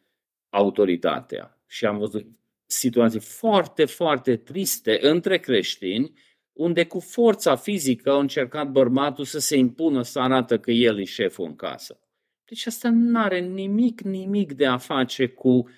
autoritatea. 0.49 1.61
Și 1.67 1.87
am 1.87 1.99
văzut 1.99 2.27
situații 2.67 3.21
foarte, 3.21 3.85
foarte 3.85 4.37
triste 4.37 4.99
între 5.01 5.39
creștini 5.39 6.13
unde 6.59 6.85
cu 6.85 7.01
forța 7.01 7.57
fizică 7.57 8.11
a 8.11 8.19
încercat 8.19 8.71
bărbatul 8.71 9.25
să 9.25 9.39
se 9.39 9.57
impună, 9.57 10.03
să 10.03 10.21
arată 10.21 10.59
că 10.59 10.71
el 10.71 10.99
e 10.99 11.05
șeful 11.05 11.45
în 11.47 11.57
casă. 11.57 12.01
Deci 12.45 12.67
asta 12.67 12.91
nu 12.91 13.21
are 13.21 13.41
nimic, 13.41 14.01
nimic 14.01 14.53
de 14.53 14.67
a 14.67 14.77
face 14.77 15.27
cu 15.27 15.69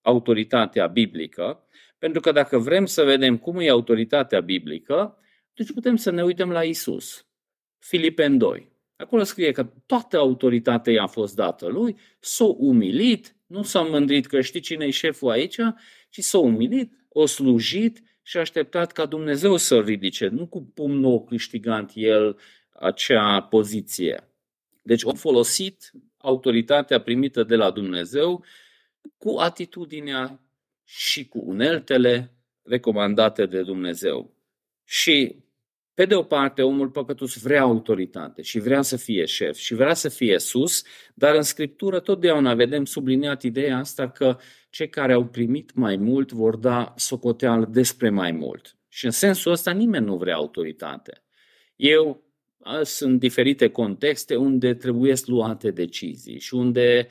autoritatea 0.00 0.86
biblică, 0.86 1.64
pentru 1.98 2.20
că 2.20 2.32
dacă 2.32 2.58
vrem 2.58 2.86
să 2.86 3.04
vedem 3.04 3.38
cum 3.38 3.58
e 3.58 3.68
autoritatea 3.68 4.40
biblică, 4.40 5.18
deci 5.54 5.72
putem 5.72 5.96
să 5.96 6.10
ne 6.10 6.22
uităm 6.22 6.50
la 6.50 6.62
Isus. 6.62 7.26
Filipen 7.78 8.38
2. 8.38 8.72
Acolo 8.96 9.22
scrie 9.22 9.52
că 9.52 9.72
toată 9.86 10.18
autoritatea 10.18 10.92
i-a 10.92 11.06
fost 11.06 11.34
dată 11.34 11.66
lui, 11.66 11.96
s-a 12.20 12.44
umilit, 12.44 13.36
nu 13.46 13.62
s-a 13.62 13.82
mândrit 13.82 14.26
că 14.26 14.40
știi 14.40 14.60
cine 14.60 14.84
e 14.84 14.90
șeful 14.90 15.30
aici, 15.30 15.56
ci 16.10 16.18
s-a 16.18 16.38
umilit, 16.38 16.92
o 17.08 17.26
slujit 17.26 18.02
și 18.28 18.36
a 18.36 18.40
așteptat 18.40 18.92
ca 18.92 19.06
Dumnezeu 19.06 19.56
să-l 19.56 19.84
ridice, 19.84 20.26
nu 20.26 20.46
cu 20.46 20.62
pumnul 20.74 21.24
câștigant 21.24 21.90
el 21.94 22.38
acea 22.72 23.42
poziție. 23.42 24.28
Deci 24.82 25.06
a 25.06 25.12
folosit 25.12 25.90
autoritatea 26.16 27.00
primită 27.00 27.42
de 27.42 27.56
la 27.56 27.70
Dumnezeu 27.70 28.44
cu 29.16 29.36
atitudinea 29.38 30.40
și 30.84 31.28
cu 31.28 31.42
uneltele 31.44 32.34
recomandate 32.62 33.46
de 33.46 33.62
Dumnezeu. 33.62 34.34
Și, 34.84 35.36
pe 35.98 36.04
de 36.04 36.14
o 36.14 36.22
parte, 36.22 36.62
omul 36.62 36.88
păcătos 36.88 37.36
vrea 37.36 37.62
autoritate 37.62 38.42
și 38.42 38.58
vrea 38.58 38.82
să 38.82 38.96
fie 38.96 39.24
șef 39.24 39.56
și 39.56 39.74
vrea 39.74 39.94
să 39.94 40.08
fie 40.08 40.38
sus, 40.38 40.82
dar 41.14 41.34
în 41.34 41.42
Scriptură 41.42 42.00
totdeauna 42.00 42.54
vedem 42.54 42.84
subliniat 42.84 43.42
ideea 43.42 43.78
asta 43.78 44.10
că 44.10 44.38
cei 44.70 44.88
care 44.88 45.12
au 45.12 45.24
primit 45.26 45.74
mai 45.74 45.96
mult 45.96 46.32
vor 46.32 46.56
da 46.56 46.94
socoteală 46.96 47.68
despre 47.70 48.10
mai 48.10 48.32
mult. 48.32 48.76
Și 48.88 49.04
în 49.04 49.10
sensul 49.10 49.52
ăsta 49.52 49.70
nimeni 49.70 50.04
nu 50.04 50.16
vrea 50.16 50.34
autoritate. 50.34 51.22
Eu 51.76 52.22
sunt 52.82 53.18
diferite 53.18 53.68
contexte 53.68 54.36
unde 54.36 54.74
trebuie 54.74 55.14
luate 55.26 55.70
decizii 55.70 56.38
și 56.38 56.54
unde 56.54 57.06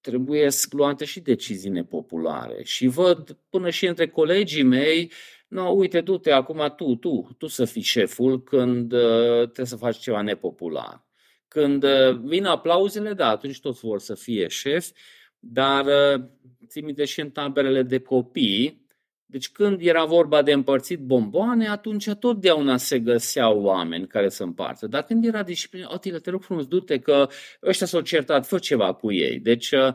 trebuie 0.00 0.48
luate 0.70 1.04
și 1.04 1.20
decizii 1.20 1.70
nepopulare. 1.70 2.62
Și 2.62 2.86
văd 2.86 3.38
până 3.50 3.70
și 3.70 3.86
între 3.86 4.08
colegii 4.08 4.62
mei, 4.62 5.12
no, 5.48 5.68
uite, 5.68 6.00
du-te 6.00 6.30
acum 6.30 6.74
tu, 6.76 6.94
tu, 6.94 7.34
tu 7.38 7.46
să 7.46 7.64
fii 7.64 7.82
șeful 7.82 8.42
când 8.42 8.92
uh, 8.92 9.42
trebuie 9.42 9.66
să 9.66 9.76
faci 9.76 9.98
ceva 9.98 10.22
nepopular. 10.22 11.06
Când 11.48 11.82
uh, 11.82 12.18
vin 12.22 12.44
aplauzele, 12.44 13.12
da, 13.12 13.28
atunci 13.28 13.60
toți 13.60 13.80
vor 13.80 14.00
să 14.00 14.14
fie 14.14 14.48
șef, 14.48 14.90
dar 15.38 15.84
uh, 15.86 16.24
țin 16.66 16.84
minte 16.84 17.04
și 17.04 17.20
în 17.20 17.30
taberele 17.30 17.82
de 17.82 17.98
copii, 17.98 18.84
deci 19.26 19.50
când 19.50 19.80
era 19.80 20.04
vorba 20.04 20.42
de 20.42 20.52
împărțit 20.52 20.98
bomboane, 20.98 21.68
atunci 21.68 22.10
totdeauna 22.10 22.76
se 22.76 22.98
găseau 22.98 23.62
oameni 23.62 24.06
care 24.06 24.28
să 24.28 24.42
împartă. 24.42 24.86
Dar 24.86 25.02
când 25.02 25.24
era 25.24 25.42
disciplină, 25.42 25.88
Otile, 25.90 26.18
te 26.18 26.30
rog 26.30 26.42
frumos, 26.42 26.66
du-te 26.66 26.98
că 26.98 27.28
ăștia 27.62 27.86
s-au 27.86 28.00
certat, 28.00 28.46
fă 28.46 28.58
ceva 28.58 28.94
cu 28.94 29.12
ei. 29.12 29.38
Deci 29.38 29.70
uh, 29.70 29.94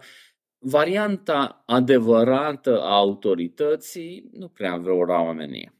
varianta 0.59 1.63
adevărată 1.65 2.81
a 2.81 2.95
autorității 2.95 4.29
nu 4.31 4.47
prea 4.47 4.77
vreau 4.77 4.99
oamenii. 4.99 5.77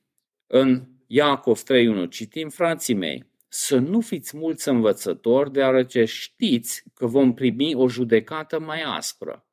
În 0.48 0.88
Iacov 1.08 1.60
3.1 1.60 2.10
citim, 2.10 2.50
frații 2.50 2.94
mei, 2.94 3.32
să 3.48 3.78
nu 3.78 4.00
fiți 4.00 4.38
mulți 4.38 4.70
învățători, 4.70 5.52
deoarece 5.52 6.06
știți 6.06 6.84
că 6.94 7.06
vom 7.06 7.34
primi 7.34 7.76
o 7.76 7.88
judecată 7.88 8.60
mai 8.60 8.82
aspră. 8.82 9.48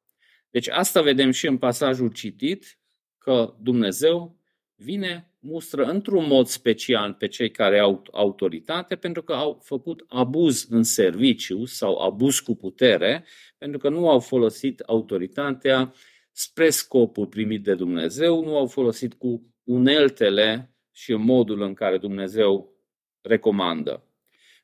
Deci 0.51 0.69
asta 0.69 1.03
vedem 1.03 1.31
și 1.31 1.47
în 1.47 1.59
pasajul 1.59 2.13
citit, 2.13 2.79
că 3.19 3.55
Dumnezeu 3.61 4.39
vine, 4.75 5.36
mustră 5.47 5.85
într-un 5.85 6.27
mod 6.27 6.47
special 6.47 7.13
pe 7.13 7.27
cei 7.27 7.51
care 7.51 7.79
au 7.79 8.03
autoritate 8.13 8.97
pentru 8.97 9.23
că 9.23 9.33
au 9.33 9.61
făcut 9.63 10.05
abuz 10.09 10.67
în 10.71 10.83
serviciu 10.83 11.65
sau 11.65 11.99
abuz 11.99 12.39
cu 12.39 12.55
putere, 12.55 13.25
pentru 13.59 13.79
că 13.79 13.89
nu 13.89 14.09
au 14.09 14.21
folosit 14.21 14.81
autoritatea 14.81 15.93
spre 16.33 16.71
scopul 16.71 17.27
primit 17.27 17.63
de 17.63 17.75
Dumnezeu, 17.75 18.45
nu 18.45 18.57
au 18.57 18.67
folosit 18.67 19.15
cu 19.15 19.55
uneltele 19.65 20.75
și 20.93 21.13
în 21.13 21.23
modul 21.23 21.63
în 21.63 21.75
care 21.75 21.99
Dumnezeu 21.99 22.73
recomandă. 23.21 24.05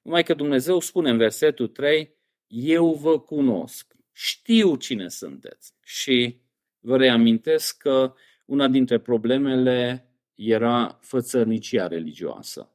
Numai 0.02 0.22
că 0.22 0.34
Dumnezeu 0.34 0.80
spune 0.80 1.10
în 1.10 1.16
versetul 1.16 1.68
3, 1.68 2.16
eu 2.46 2.92
vă 2.92 3.20
cunosc, 3.20 3.96
știu 4.12 4.76
cine 4.76 5.08
sunteți. 5.08 5.72
Și 5.84 6.40
vă 6.80 6.96
reamintesc 6.96 7.76
că 7.76 8.14
una 8.44 8.68
dintre 8.68 8.98
problemele 8.98 10.06
era 10.50 10.98
fățărnicia 11.00 11.86
religioasă. 11.86 12.72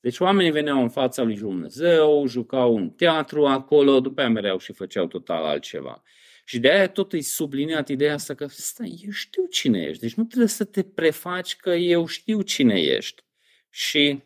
Deci 0.00 0.18
oamenii 0.18 0.50
veneau 0.50 0.82
în 0.82 0.88
fața 0.88 1.22
lui 1.22 1.36
Dumnezeu, 1.36 2.26
jucau 2.26 2.74
un 2.74 2.90
teatru 2.90 3.46
acolo, 3.46 4.00
după 4.00 4.20
aia 4.20 4.30
mereau 4.30 4.58
și 4.58 4.72
făceau 4.72 5.06
total 5.06 5.44
altceva. 5.44 6.02
Și 6.44 6.58
de 6.58 6.70
aia 6.70 6.88
tot 6.88 7.12
îi 7.12 7.22
subliniat 7.22 7.88
ideea 7.88 8.14
asta 8.14 8.34
că, 8.34 8.46
stai, 8.46 9.00
eu 9.04 9.10
știu 9.10 9.46
cine 9.46 9.80
ești, 9.82 10.00
deci 10.00 10.14
nu 10.14 10.24
trebuie 10.24 10.48
să 10.48 10.64
te 10.64 10.82
prefaci 10.82 11.56
că 11.56 11.70
eu 11.70 12.06
știu 12.06 12.42
cine 12.42 12.80
ești. 12.80 13.22
Și 13.70 14.22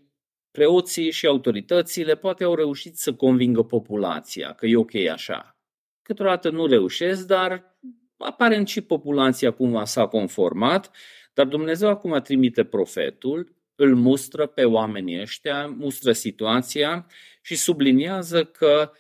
preoții 0.51 1.11
și 1.11 1.27
autoritățile 1.27 2.15
poate 2.15 2.45
au 2.45 2.55
reușit 2.55 2.97
să 2.97 3.15
convingă 3.15 3.63
populația 3.63 4.53
că 4.53 4.67
e 4.67 4.77
ok 4.77 4.95
așa. 4.95 5.59
Câteodată 6.03 6.51
nu 6.51 6.67
reușesc, 6.67 7.27
dar 7.27 7.79
aparent 8.17 8.69
și 8.69 8.81
populația 8.81 9.51
cumva 9.51 9.85
s-a 9.85 10.07
conformat, 10.07 10.91
dar 11.37 11.47
Dumnezeu 11.47 11.89
acum 11.89 12.21
trimite 12.21 12.65
profetul, 12.65 13.55
îl 13.75 13.95
mustră 13.95 14.47
pe 14.47 14.65
oamenii 14.65 15.21
ăștia, 15.21 15.67
mustră 15.67 16.13
situația 16.13 17.07
și 17.43 17.57
subliniază 17.57 18.45
că 18.45 18.93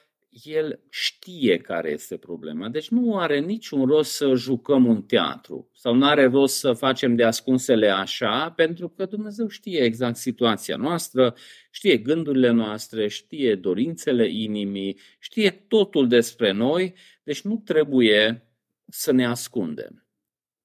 el 0.44 0.80
știe 0.90 1.56
care 1.56 1.90
este 1.90 2.16
problema. 2.16 2.68
Deci 2.68 2.88
nu 2.88 3.18
are 3.18 3.38
niciun 3.38 3.86
rost 3.86 4.12
să 4.12 4.34
jucăm 4.34 4.86
un 4.86 5.02
teatru 5.02 5.70
sau 5.74 5.94
nu 5.94 6.06
are 6.06 6.24
rost 6.24 6.58
să 6.58 6.72
facem 6.72 7.14
de 7.14 7.24
ascunsele 7.24 7.88
așa, 7.88 8.50
pentru 8.50 8.88
că 8.88 9.04
Dumnezeu 9.04 9.48
știe 9.48 9.80
exact 9.80 10.16
situația 10.16 10.76
noastră, 10.76 11.34
știe 11.70 11.96
gândurile 11.96 12.50
noastre, 12.50 13.08
știe 13.08 13.54
dorințele 13.54 14.28
inimii, 14.30 14.98
știe 15.18 15.50
totul 15.50 16.08
despre 16.08 16.52
noi, 16.52 16.94
deci 17.22 17.40
nu 17.40 17.62
trebuie 17.64 18.50
să 18.86 19.12
ne 19.12 19.26
ascundem. 19.26 20.06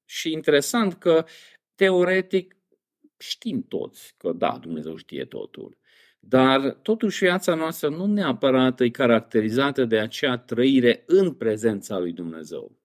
Și 0.06 0.32
interesant 0.32 0.94
că, 0.94 1.26
teoretic, 1.82 2.58
știm 3.18 3.66
toți 3.68 4.14
că 4.18 4.32
da, 4.32 4.58
Dumnezeu 4.62 4.96
știe 4.96 5.26
totul. 5.26 5.78
Dar 6.20 6.72
totuși 6.72 7.24
viața 7.24 7.56
noastră 7.56 7.90
nu 7.90 8.06
neapărat 8.06 8.80
e 8.80 8.90
caracterizată 8.90 9.86
de 9.86 10.00
acea 10.00 10.38
trăire 10.38 11.04
în 11.06 11.34
prezența 11.34 12.00
lui 12.00 12.12
Dumnezeu. 12.12 12.78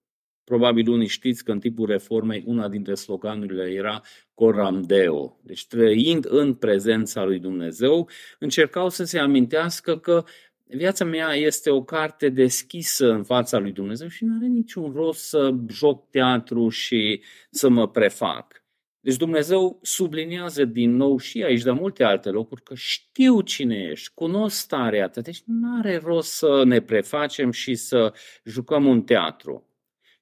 Probabil 0.45 0.89
unii 0.89 1.07
știți 1.07 1.45
că 1.45 1.53
în 1.53 1.61
timpul 1.61 1.87
reformei 1.87 2.43
una 2.47 2.69
dintre 2.69 2.95
sloganurile 2.95 3.71
era 3.71 4.03
Coram 4.35 4.83
Deo. 4.83 5.41
Deci 5.43 5.67
trăind 5.67 6.27
în 6.29 6.55
prezența 6.55 7.25
lui 7.25 7.39
Dumnezeu, 7.39 8.09
încercau 8.39 8.89
să 8.89 9.05
se 9.05 9.19
amintească 9.19 9.99
că 9.99 10.25
viața 10.65 11.05
mea 11.05 11.35
este 11.35 11.71
o 11.71 11.83
carte 11.83 12.29
deschisă 12.29 13.13
în 13.13 13.25
fața 13.25 13.59
lui 13.59 13.73
Dumnezeu 13.73 14.09
și 14.09 14.25
nu 14.25 14.37
are 14.37 14.47
niciun 14.47 14.93
rost 14.93 15.29
să 15.29 15.55
joc 15.69 16.11
teatru 16.11 16.69
și 16.69 17.23
să 17.51 17.69
mă 17.69 17.89
prefac. 17.89 18.65
Deci 19.07 19.17
Dumnezeu 19.17 19.79
subliniază 19.83 20.65
din 20.65 20.97
nou 20.97 21.19
și 21.19 21.43
aici, 21.43 21.63
de 21.63 21.71
multe 21.71 22.05
alte 22.05 22.29
locuri, 22.29 22.63
că 22.63 22.75
știu 22.75 23.41
cine 23.41 23.89
ești, 23.91 24.15
cunosc 24.15 24.57
starea 24.57 25.09
ta, 25.09 25.21
deci 25.21 25.43
nu 25.45 25.79
are 25.79 25.97
rost 25.97 26.33
să 26.33 26.63
ne 26.65 26.81
prefacem 26.81 27.51
și 27.51 27.75
să 27.75 28.15
jucăm 28.45 28.87
un 28.87 29.03
teatru. 29.03 29.69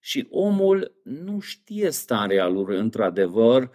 Și 0.00 0.26
omul 0.30 1.00
nu 1.02 1.40
știe 1.40 1.90
starea 1.90 2.46
lui 2.48 2.78
într-adevăr 2.78 3.70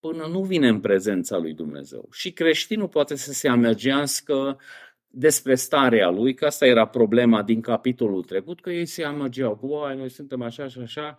până 0.00 0.26
nu 0.26 0.42
vine 0.42 0.68
în 0.68 0.80
prezența 0.80 1.36
lui 1.36 1.52
Dumnezeu. 1.52 2.08
Și 2.12 2.32
creștinul 2.32 2.88
poate 2.88 3.16
să 3.16 3.32
se 3.32 3.48
amăgească 3.48 4.58
despre 5.06 5.54
starea 5.54 6.10
lui, 6.10 6.34
că 6.34 6.46
asta 6.46 6.66
era 6.66 6.86
problema 6.86 7.42
din 7.42 7.60
capitolul 7.60 8.22
trecut, 8.22 8.60
că 8.60 8.70
ei 8.70 8.86
se 8.86 9.04
amăgeau, 9.04 9.58
uai, 9.62 9.96
noi 9.96 10.10
suntem 10.10 10.42
așa 10.42 10.68
și 10.68 10.78
așa, 10.78 11.18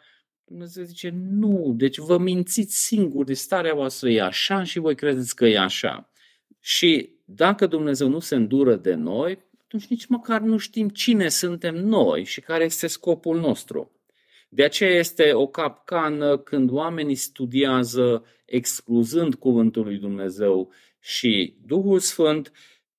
Dumnezeu 0.50 0.84
zice, 0.84 1.14
nu, 1.30 1.74
deci 1.78 1.98
vă 1.98 2.18
mințiți 2.18 2.86
singuri, 2.86 3.36
starea 3.36 3.74
voastră 3.74 4.10
e 4.10 4.22
așa 4.22 4.64
și 4.64 4.80
voi 4.80 4.96
credeți 4.96 5.36
că 5.36 5.46
e 5.46 5.60
așa. 5.60 6.12
Și 6.60 7.10
dacă 7.26 7.66
Dumnezeu 7.66 8.08
nu 8.08 8.20
se 8.20 8.36
îndură 8.36 8.76
de 8.76 8.94
noi, 8.94 9.40
atunci 9.64 9.86
nici 9.86 10.06
măcar 10.06 10.42
nu 10.42 10.58
știm 10.58 10.90
cine 10.90 11.30
suntem 11.30 11.76
noi 11.76 12.24
și 12.24 12.42
care 12.42 12.64
este 12.64 12.88
scopul 12.88 13.40
nostru. 13.40 13.92
De 14.50 14.64
aceea 14.64 14.90
este 14.90 15.34
o 15.34 15.48
capcană 15.48 16.38
când 16.38 16.72
oamenii 16.72 17.16
studiază 17.16 18.26
excluzând 18.46 19.36
cuvântul 19.36 19.84
lui 19.84 19.98
Dumnezeu 19.98 20.72
și 21.00 21.58
Duhul 21.66 22.00
Sfânt, 22.00 22.52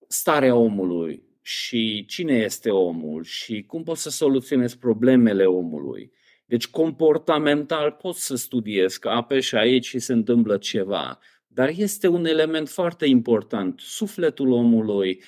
starea 0.09 0.55
omului 0.55 1.23
și 1.43 2.05
cine 2.09 2.35
este 2.35 2.71
omul 2.71 3.25
și 3.25 3.63
cum 3.63 3.83
poți 3.83 4.03
să 4.03 4.11
soluționezi 4.11 4.79
problemele 4.79 5.45
omului 5.45 6.17
deci 6.49 6.69
comportamental 6.69 7.91
pot 7.91 8.15
să 8.15 8.37
studiez 8.37 8.97
că 8.97 9.09
apeși 9.09 9.57
aici 9.57 9.87
și 9.87 9.99
se 9.99 10.13
întâmplă 10.13 10.57
ceva, 10.57 11.19
dar 11.47 11.73
este 11.77 12.09
un 12.09 12.25
element 12.25 12.69
foarte 12.69 13.07
important. 13.07 13.81
Sufletul 13.81 14.51
omului, 14.51 15.23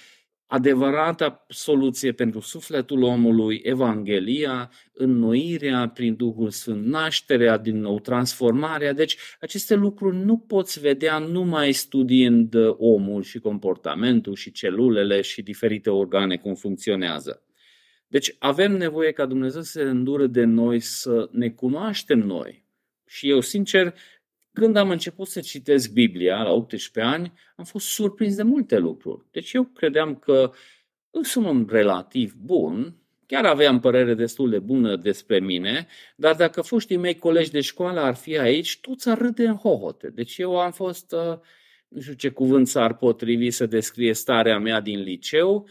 adevărata 0.46 1.44
soluție 1.48 2.12
pentru 2.12 2.40
sufletul 2.40 3.02
omului, 3.02 3.60
Evanghelia, 3.62 4.70
înnoirea 4.92 5.88
prin 5.88 6.14
Duhul 6.14 6.50
Sfânt, 6.50 6.84
nașterea 6.84 7.58
din 7.58 7.80
nou, 7.80 7.98
transformarea. 7.98 8.92
Deci 8.92 9.16
aceste 9.40 9.74
lucruri 9.74 10.16
nu 10.16 10.38
poți 10.38 10.80
vedea 10.80 11.18
numai 11.18 11.72
studiind 11.72 12.54
omul 12.76 13.22
și 13.22 13.38
comportamentul 13.38 14.34
și 14.34 14.52
celulele 14.52 15.20
și 15.20 15.42
diferite 15.42 15.90
organe 15.90 16.36
cum 16.36 16.54
funcționează. 16.54 17.42
Deci 18.10 18.36
avem 18.38 18.72
nevoie 18.72 19.12
ca 19.12 19.26
Dumnezeu 19.26 19.62
să 19.62 19.70
se 19.70 19.82
îndură 19.82 20.26
de 20.26 20.44
noi, 20.44 20.80
să 20.80 21.28
ne 21.32 21.50
cunoaștem 21.50 22.18
noi. 22.18 22.64
Și 23.06 23.28
eu, 23.28 23.40
sincer, 23.40 23.94
când 24.52 24.76
am 24.76 24.90
început 24.90 25.26
să 25.26 25.40
citesc 25.40 25.92
Biblia 25.92 26.42
la 26.42 26.50
18 26.50 27.00
ani, 27.14 27.32
am 27.56 27.64
fost 27.64 27.86
surprins 27.86 28.36
de 28.36 28.42
multe 28.42 28.78
lucruri. 28.78 29.26
Deci 29.30 29.52
eu 29.52 29.64
credeam 29.64 30.16
că 30.16 30.52
sunt 31.22 31.46
un 31.46 31.66
relativ 31.68 32.34
bun, 32.34 32.96
chiar 33.26 33.44
aveam 33.44 33.80
părere 33.80 34.14
destul 34.14 34.50
de 34.50 34.58
bună 34.58 34.96
despre 34.96 35.40
mine, 35.40 35.86
dar 36.16 36.34
dacă 36.34 36.60
foștii 36.60 36.96
mei 36.96 37.14
colegi 37.14 37.50
de 37.50 37.60
școală 37.60 38.00
ar 38.00 38.14
fi 38.14 38.38
aici, 38.38 38.80
toți 38.80 39.08
ar 39.08 39.18
râde 39.18 39.46
în 39.46 39.56
hohote. 39.56 40.08
Deci 40.08 40.38
eu 40.38 40.58
am 40.58 40.72
fost, 40.72 41.12
uh, 41.12 41.38
nu 41.88 42.00
știu 42.00 42.14
ce 42.14 42.28
cuvânt 42.30 42.68
s-ar 42.68 42.96
potrivi 42.96 43.50
să 43.50 43.66
descrie 43.66 44.12
starea 44.12 44.58
mea 44.58 44.80
din 44.80 45.02
liceu, 45.02 45.68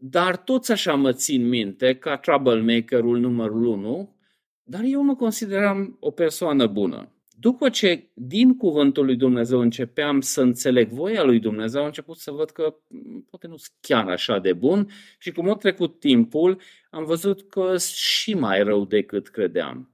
dar 0.00 0.36
toți 0.36 0.72
așa 0.72 0.94
mă 0.94 1.12
țin 1.12 1.48
minte 1.48 1.94
ca 1.94 2.16
troublemakerul 2.16 3.18
numărul 3.18 3.64
1, 3.64 4.16
dar 4.62 4.82
eu 4.84 5.02
mă 5.02 5.14
consideram 5.14 5.96
o 6.00 6.10
persoană 6.10 6.66
bună. 6.66 7.12
După 7.40 7.68
ce 7.68 8.10
din 8.14 8.56
cuvântul 8.56 9.04
lui 9.04 9.16
Dumnezeu 9.16 9.60
începeam 9.60 10.20
să 10.20 10.40
înțeleg 10.40 10.88
voia 10.88 11.22
lui 11.22 11.38
Dumnezeu, 11.38 11.80
am 11.80 11.86
început 11.86 12.16
să 12.16 12.30
văd 12.30 12.50
că 12.50 12.74
mm, 12.88 13.26
poate 13.30 13.46
nu 13.46 13.56
sunt 13.56 13.76
chiar 13.80 14.08
așa 14.08 14.38
de 14.38 14.52
bun 14.52 14.90
și 15.18 15.32
cum 15.32 15.50
a 15.50 15.54
trecut 15.54 16.00
timpul, 16.00 16.60
am 16.90 17.04
văzut 17.04 17.48
că 17.48 17.76
și 17.94 18.34
mai 18.34 18.62
rău 18.62 18.84
decât 18.84 19.28
credeam. 19.28 19.90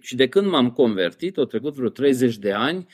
Și 0.00 0.16
de 0.16 0.28
când 0.28 0.46
m-am 0.46 0.70
convertit, 0.70 1.36
au 1.36 1.44
trecut 1.44 1.74
vreo 1.74 1.88
30 1.88 2.36
de 2.36 2.52
ani, 2.52 2.86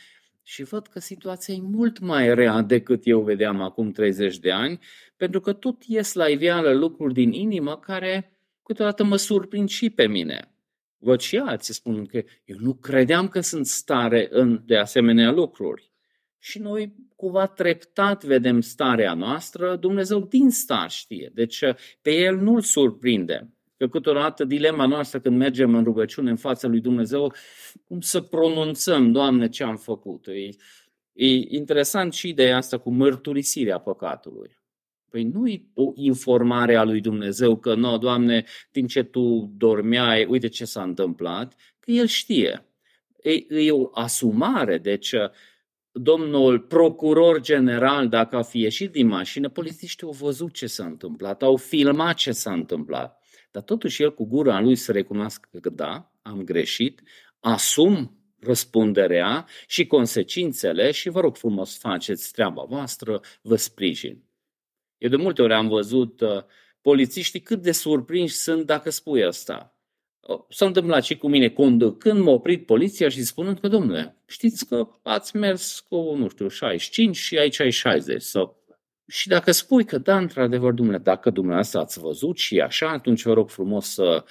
și 0.46 0.62
văd 0.62 0.86
că 0.86 0.98
situația 0.98 1.54
e 1.54 1.60
mult 1.60 1.98
mai 1.98 2.34
rea 2.34 2.62
decât 2.62 3.00
eu 3.06 3.20
vedeam 3.20 3.60
acum 3.60 3.90
30 3.90 4.38
de 4.38 4.50
ani, 4.50 4.78
pentru 5.16 5.40
că 5.40 5.52
tot 5.52 5.82
ies 5.82 6.12
la 6.12 6.28
iveală 6.28 6.72
lucruri 6.72 7.14
din 7.14 7.32
inimă 7.32 7.78
care 7.78 8.38
câteodată 8.62 9.04
mă 9.04 9.16
surprind 9.16 9.68
și 9.68 9.90
pe 9.90 10.06
mine. 10.06 10.48
Văd 10.98 11.20
și 11.20 11.36
alții 11.36 11.74
spun 11.74 12.06
că 12.06 12.22
eu 12.44 12.56
nu 12.60 12.74
credeam 12.74 13.28
că 13.28 13.40
sunt 13.40 13.66
stare 13.66 14.28
în 14.30 14.62
de 14.66 14.76
asemenea 14.76 15.30
lucruri. 15.30 15.92
Și 16.38 16.58
noi 16.58 16.94
cumva 17.16 17.46
treptat 17.46 18.24
vedem 18.24 18.60
starea 18.60 19.14
noastră, 19.14 19.76
Dumnezeu 19.76 20.20
din 20.20 20.50
star 20.50 20.90
știe, 20.90 21.30
deci 21.34 21.60
pe 22.02 22.10
El 22.10 22.36
nu-L 22.36 22.60
surprinde. 22.60 23.53
Că 23.76 23.88
câteodată 23.88 24.44
dilema 24.44 24.86
noastră 24.86 25.20
când 25.20 25.36
mergem 25.36 25.74
în 25.74 25.84
rugăciune 25.84 26.30
în 26.30 26.36
fața 26.36 26.68
lui 26.68 26.80
Dumnezeu, 26.80 27.32
cum 27.84 28.00
să 28.00 28.20
pronunțăm, 28.20 29.12
Doamne, 29.12 29.48
ce 29.48 29.64
am 29.64 29.76
făcut. 29.76 30.26
E, 30.26 30.48
e 31.12 31.26
interesant 31.48 32.12
și 32.12 32.28
ideea 32.28 32.56
asta 32.56 32.78
cu 32.78 32.90
mărturisirea 32.90 33.78
păcatului. 33.78 34.62
Păi 35.10 35.24
nu 35.24 35.48
e 35.48 35.62
o 35.74 35.92
informare 35.94 36.76
a 36.76 36.84
lui 36.84 37.00
Dumnezeu 37.00 37.56
că, 37.56 37.74
nu, 37.74 37.98
Doamne, 37.98 38.44
din 38.70 38.86
ce 38.86 39.02
Tu 39.02 39.52
dormeai, 39.56 40.24
uite 40.24 40.48
ce 40.48 40.64
s-a 40.64 40.82
întâmplat, 40.82 41.54
că 41.80 41.90
El 41.90 42.06
știe. 42.06 42.68
E, 43.22 43.30
e 43.48 43.70
o 43.70 43.88
asumare, 43.92 44.78
deci 44.78 45.14
domnul 45.92 46.60
procuror 46.60 47.40
general, 47.40 48.08
dacă 48.08 48.36
a 48.36 48.42
fi 48.42 48.60
ieșit 48.60 48.92
din 48.92 49.06
mașină, 49.06 49.48
polițiștii 49.48 50.06
au 50.06 50.12
văzut 50.12 50.52
ce 50.52 50.66
s-a 50.66 50.84
întâmplat, 50.84 51.42
au 51.42 51.56
filmat 51.56 52.14
ce 52.14 52.32
s-a 52.32 52.52
întâmplat. 52.52 53.23
Dar 53.54 53.62
totuși 53.62 54.02
el 54.02 54.14
cu 54.14 54.24
gura 54.24 54.60
lui 54.60 54.76
să 54.76 54.92
recunoască 54.92 55.58
că 55.60 55.70
da, 55.70 56.12
am 56.22 56.42
greșit, 56.42 57.02
asum 57.40 58.18
răspunderea 58.40 59.46
și 59.66 59.86
consecințele 59.86 60.90
și 60.90 61.08
vă 61.08 61.20
rog 61.20 61.36
frumos 61.36 61.78
faceți 61.78 62.32
treaba 62.32 62.62
voastră, 62.62 63.20
vă 63.42 63.56
sprijin. 63.56 64.24
Eu 64.98 65.10
de 65.10 65.16
multe 65.16 65.42
ori 65.42 65.52
am 65.52 65.68
văzut 65.68 66.20
uh, 66.20 66.42
polițiștii 66.80 67.40
cât 67.40 67.62
de 67.62 67.72
surprinși 67.72 68.34
sunt 68.34 68.66
dacă 68.66 68.90
spui 68.90 69.24
asta. 69.24 69.78
S-a 70.48 70.66
întâmplat 70.66 71.04
și 71.04 71.16
cu 71.16 71.28
mine 71.28 71.48
când 71.98 72.20
m-a 72.20 72.30
oprit 72.30 72.66
poliția 72.66 73.08
și 73.08 73.22
spunând 73.22 73.58
că, 73.58 73.68
domnule, 73.68 74.16
știți 74.26 74.66
că 74.66 74.88
ați 75.02 75.36
mers 75.36 75.80
cu, 75.80 76.14
nu 76.16 76.28
știu, 76.28 76.48
65 76.48 77.16
și 77.16 77.38
aici 77.38 77.60
ai 77.60 77.70
60 77.70 78.22
sau 78.22 78.63
și 79.06 79.28
dacă 79.28 79.50
spui 79.50 79.84
că 79.84 79.98
da, 79.98 80.16
într-adevăr, 80.16 80.72
dumne, 80.72 80.98
dacă 80.98 81.30
dumneavoastră 81.30 81.80
ați 81.80 81.98
văzut 81.98 82.38
și 82.38 82.60
așa, 82.60 82.90
atunci 82.90 83.22
vă 83.22 83.32
rog 83.32 83.50
frumos 83.50 83.92
să, 83.92 84.24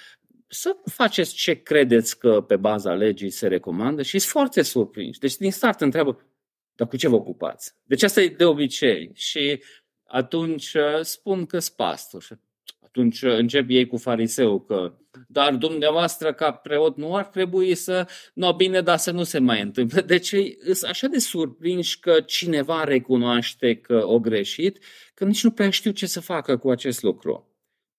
să 0.46 0.76
faceți 0.84 1.34
ce 1.34 1.62
credeți 1.62 2.18
că 2.18 2.40
pe 2.40 2.56
baza 2.56 2.92
legii 2.92 3.30
se 3.30 3.46
recomandă 3.46 4.02
și 4.02 4.18
sunt 4.18 4.32
foarte 4.32 4.62
surprinși. 4.62 5.18
Deci 5.18 5.36
din 5.36 5.52
start 5.52 5.80
întreabă, 5.80 6.20
dar 6.74 6.88
cu 6.88 6.96
ce 6.96 7.08
vă 7.08 7.14
ocupați? 7.14 7.74
Deci 7.82 8.02
asta 8.02 8.20
e 8.20 8.28
de 8.28 8.44
obicei. 8.44 9.10
Și 9.14 9.62
atunci 10.06 10.74
uh, 10.74 11.00
spun 11.00 11.46
că 11.46 11.58
sunt 11.58 11.76
pastor. 11.76 12.24
Și 12.94 13.00
atunci 13.00 13.22
încep 13.22 13.66
ei 13.68 13.86
cu 13.86 13.96
fariseu 13.96 14.60
că 14.60 14.98
dar 15.28 15.54
dumneavoastră 15.54 16.32
ca 16.32 16.52
preot 16.52 16.96
nu 16.96 17.16
ar 17.16 17.24
trebui 17.24 17.74
să, 17.74 18.08
nu 18.34 18.52
bine, 18.52 18.80
dar 18.80 18.98
să 18.98 19.10
nu 19.10 19.22
se 19.22 19.38
mai 19.38 19.60
întâmple. 19.60 20.00
Deci 20.00 20.34
sunt 20.72 20.82
așa 20.90 21.06
de 21.06 21.18
surprinși 21.18 22.00
că 22.00 22.20
cineva 22.20 22.84
recunoaște 22.84 23.76
că 23.76 24.06
o 24.06 24.18
greșit, 24.20 24.78
că 25.14 25.24
nici 25.24 25.42
nu 25.42 25.50
prea 25.50 25.70
știu 25.70 25.90
ce 25.90 26.06
să 26.06 26.20
facă 26.20 26.56
cu 26.56 26.70
acest 26.70 27.02
lucru. 27.02 27.48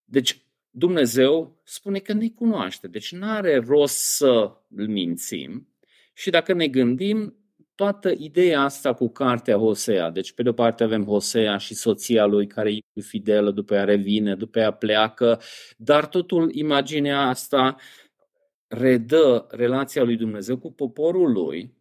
Deci 0.04 0.42
Dumnezeu 0.70 1.62
spune 1.64 2.00
că 2.00 2.14
ne 2.14 2.30
cunoaște, 2.30 2.88
deci 2.88 3.12
nu 3.12 3.30
are 3.30 3.64
rost 3.68 3.98
să 3.98 4.52
îl 4.76 4.88
mințim. 4.88 5.68
Și 6.14 6.30
dacă 6.30 6.54
ne 6.54 6.68
gândim, 6.68 7.36
toată 7.76 8.14
ideea 8.18 8.62
asta 8.62 8.94
cu 8.94 9.10
cartea 9.10 9.58
Hosea, 9.58 10.10
deci 10.10 10.34
pe 10.34 10.44
de 10.44 10.50
o 10.50 10.54
parte 10.54 10.84
avem 10.84 11.06
Hosea 11.06 11.58
și 11.58 11.74
soția 11.74 12.26
lui 12.26 12.48
care 12.48 12.72
e 12.72 13.02
fidelă, 13.02 13.52
după 13.52 13.74
ea 13.74 13.84
revine, 13.84 14.36
după 14.36 14.60
ea 14.60 14.72
pleacă, 14.72 15.42
dar 15.78 16.06
totul 16.06 16.52
imaginea 16.54 17.22
asta 17.22 17.76
redă 18.68 19.48
relația 19.50 20.04
lui 20.04 20.16
Dumnezeu 20.16 20.58
cu 20.58 20.72
poporul 20.72 21.32
lui 21.32 21.74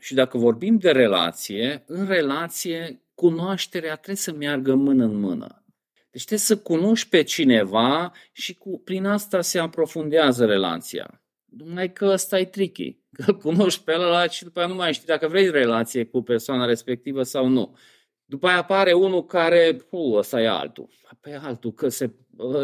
și 0.00 0.14
dacă 0.14 0.38
vorbim 0.38 0.78
de 0.78 0.90
relație, 0.90 1.84
în 1.86 2.06
relație 2.06 3.02
cunoașterea 3.14 3.94
trebuie 3.94 4.16
să 4.16 4.32
meargă 4.32 4.74
mână 4.74 5.04
în 5.04 5.14
mână. 5.16 5.64
Deci 6.10 6.24
trebuie 6.24 6.38
să 6.38 6.58
cunoști 6.58 7.08
pe 7.08 7.22
cineva 7.22 8.12
și 8.32 8.54
cu, 8.54 8.80
prin 8.84 9.04
asta 9.04 9.40
se 9.40 9.58
aprofundează 9.58 10.44
relația. 10.44 11.23
Numai 11.56 11.92
că 11.92 12.06
ăsta 12.06 12.38
e 12.38 12.44
tricky, 12.44 12.98
că 13.12 13.24
îl 13.26 13.36
cunoști 13.36 13.84
pe 13.84 13.92
ăla 13.94 14.28
și 14.28 14.44
după 14.44 14.58
aia 14.58 14.68
nu 14.68 14.74
mai 14.74 14.92
știi 14.92 15.06
dacă 15.06 15.28
vrei 15.28 15.50
relație 15.50 16.04
cu 16.04 16.22
persoana 16.22 16.64
respectivă 16.64 17.22
sau 17.22 17.46
nu. 17.46 17.76
După 18.24 18.46
aia 18.46 18.56
apare 18.56 18.92
unul 18.92 19.24
care, 19.24 19.76
pu, 19.90 20.12
ăsta 20.16 20.40
e 20.40 20.48
altul. 20.48 20.88
Pe 21.20 21.34
altul, 21.42 21.72
că 21.72 21.88
se, 21.88 22.10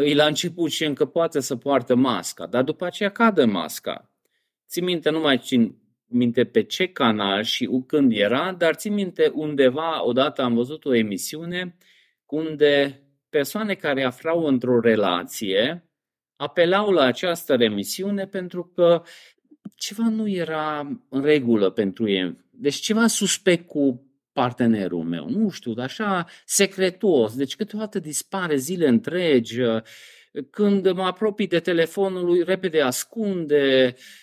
e 0.03 0.13
la 0.13 0.25
început 0.25 0.71
și 0.71 0.85
încă 0.85 1.05
poate 1.05 1.39
să 1.39 1.55
poartă 1.55 1.95
masca, 1.95 2.45
dar 2.45 2.63
după 2.63 2.85
aceea 2.85 3.09
cade 3.09 3.43
masca. 3.43 4.11
Țin 4.67 4.83
minte, 4.83 5.09
nu 5.09 5.19
mai 5.19 5.37
țin 5.37 5.75
minte 6.05 6.45
pe 6.45 6.63
ce 6.63 6.87
canal 6.87 7.43
și 7.43 7.69
când 7.87 8.11
era, 8.11 8.51
dar 8.51 8.75
țin 8.75 8.93
minte 8.93 9.31
undeva, 9.33 10.05
odată 10.05 10.41
am 10.41 10.53
văzut 10.53 10.85
o 10.85 10.93
emisiune 10.93 11.77
unde 12.25 13.03
persoane 13.29 13.73
care 13.73 14.03
aflau 14.03 14.45
într-o 14.45 14.79
relație 14.79 15.90
apelau 16.41 16.91
la 16.91 17.03
această 17.03 17.55
remisiune 17.55 18.25
pentru 18.25 18.71
că 18.75 19.03
ceva 19.75 20.09
nu 20.09 20.29
era 20.29 20.99
în 21.09 21.21
regulă 21.21 21.69
pentru 21.69 22.09
ei. 22.09 22.37
Deci 22.49 22.75
ceva 22.75 23.07
suspect 23.07 23.67
cu 23.67 24.05
partenerul 24.33 25.03
meu, 25.03 25.29
nu 25.29 25.49
știu, 25.49 25.73
dar 25.73 25.85
așa 25.85 26.25
secretuos, 26.45 27.35
deci 27.35 27.55
câteodată 27.55 27.99
dispare 27.99 28.55
zile 28.55 28.87
întregi, 28.87 29.59
când 30.49 30.91
mă 30.91 31.03
apropii 31.03 31.47
de 31.47 31.59
telefonul 31.59 32.25
lui, 32.25 32.43
repede 32.43 32.81
ascunde, 32.81 33.95
Uh, 33.95 34.20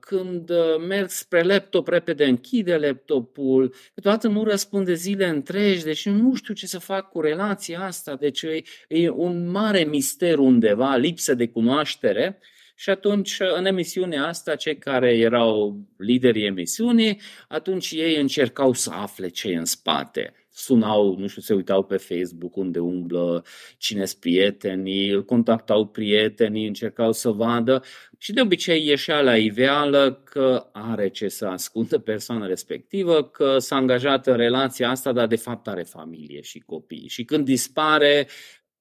când 0.00 0.50
uh, 0.50 0.86
merg 0.88 1.08
spre 1.08 1.42
laptop, 1.42 1.88
repede 1.88 2.24
închide 2.24 2.76
laptopul, 2.76 3.74
câteodată 3.94 4.28
nu 4.28 4.44
răspunde 4.44 4.94
zile 4.94 5.26
întregi, 5.26 5.84
deci 5.84 6.06
nu 6.06 6.34
știu 6.34 6.54
ce 6.54 6.66
să 6.66 6.78
fac 6.78 7.08
cu 7.08 7.20
relația 7.20 7.80
asta, 7.80 8.14
deci 8.14 8.42
e, 8.42 8.62
e 8.88 9.08
un 9.08 9.50
mare 9.50 9.84
mister 9.84 10.38
undeva, 10.38 10.96
lipsă 10.96 11.34
de 11.34 11.48
cunoaștere. 11.48 12.38
Și 12.74 12.90
atunci, 12.90 13.36
în 13.56 13.64
emisiunea 13.64 14.26
asta, 14.26 14.54
cei 14.54 14.78
care 14.78 15.16
erau 15.16 15.80
liderii 15.96 16.46
emisiunii, 16.46 17.20
atunci 17.48 17.90
ei 17.90 18.20
încercau 18.20 18.72
să 18.72 18.90
afle 18.92 19.28
ce 19.28 19.48
e 19.48 19.56
în 19.56 19.64
spate 19.64 20.32
sunau, 20.58 21.16
nu 21.18 21.26
știu, 21.26 21.42
se 21.42 21.54
uitau 21.54 21.82
pe 21.82 21.96
Facebook 21.96 22.56
unde 22.56 22.78
umblă, 22.78 23.44
cine 23.78 24.04
sunt 24.04 24.20
prietenii, 24.20 25.08
îl 25.10 25.24
contactau 25.24 25.86
prietenii, 25.86 26.66
încercau 26.66 27.12
să 27.12 27.30
vadă 27.30 27.82
și 28.18 28.32
de 28.32 28.40
obicei 28.40 28.86
ieșea 28.86 29.20
la 29.20 29.36
iveală 29.36 30.22
că 30.24 30.68
are 30.72 31.08
ce 31.08 31.28
să 31.28 31.46
ascundă 31.46 31.98
persoana 31.98 32.46
respectivă, 32.46 33.24
că 33.24 33.58
s-a 33.58 33.76
angajat 33.76 34.26
în 34.26 34.36
relația 34.36 34.90
asta, 34.90 35.12
dar 35.12 35.26
de 35.26 35.36
fapt 35.36 35.68
are 35.68 35.82
familie 35.82 36.40
și 36.40 36.58
copii. 36.58 37.08
Și 37.08 37.24
când 37.24 37.44
dispare, 37.44 38.28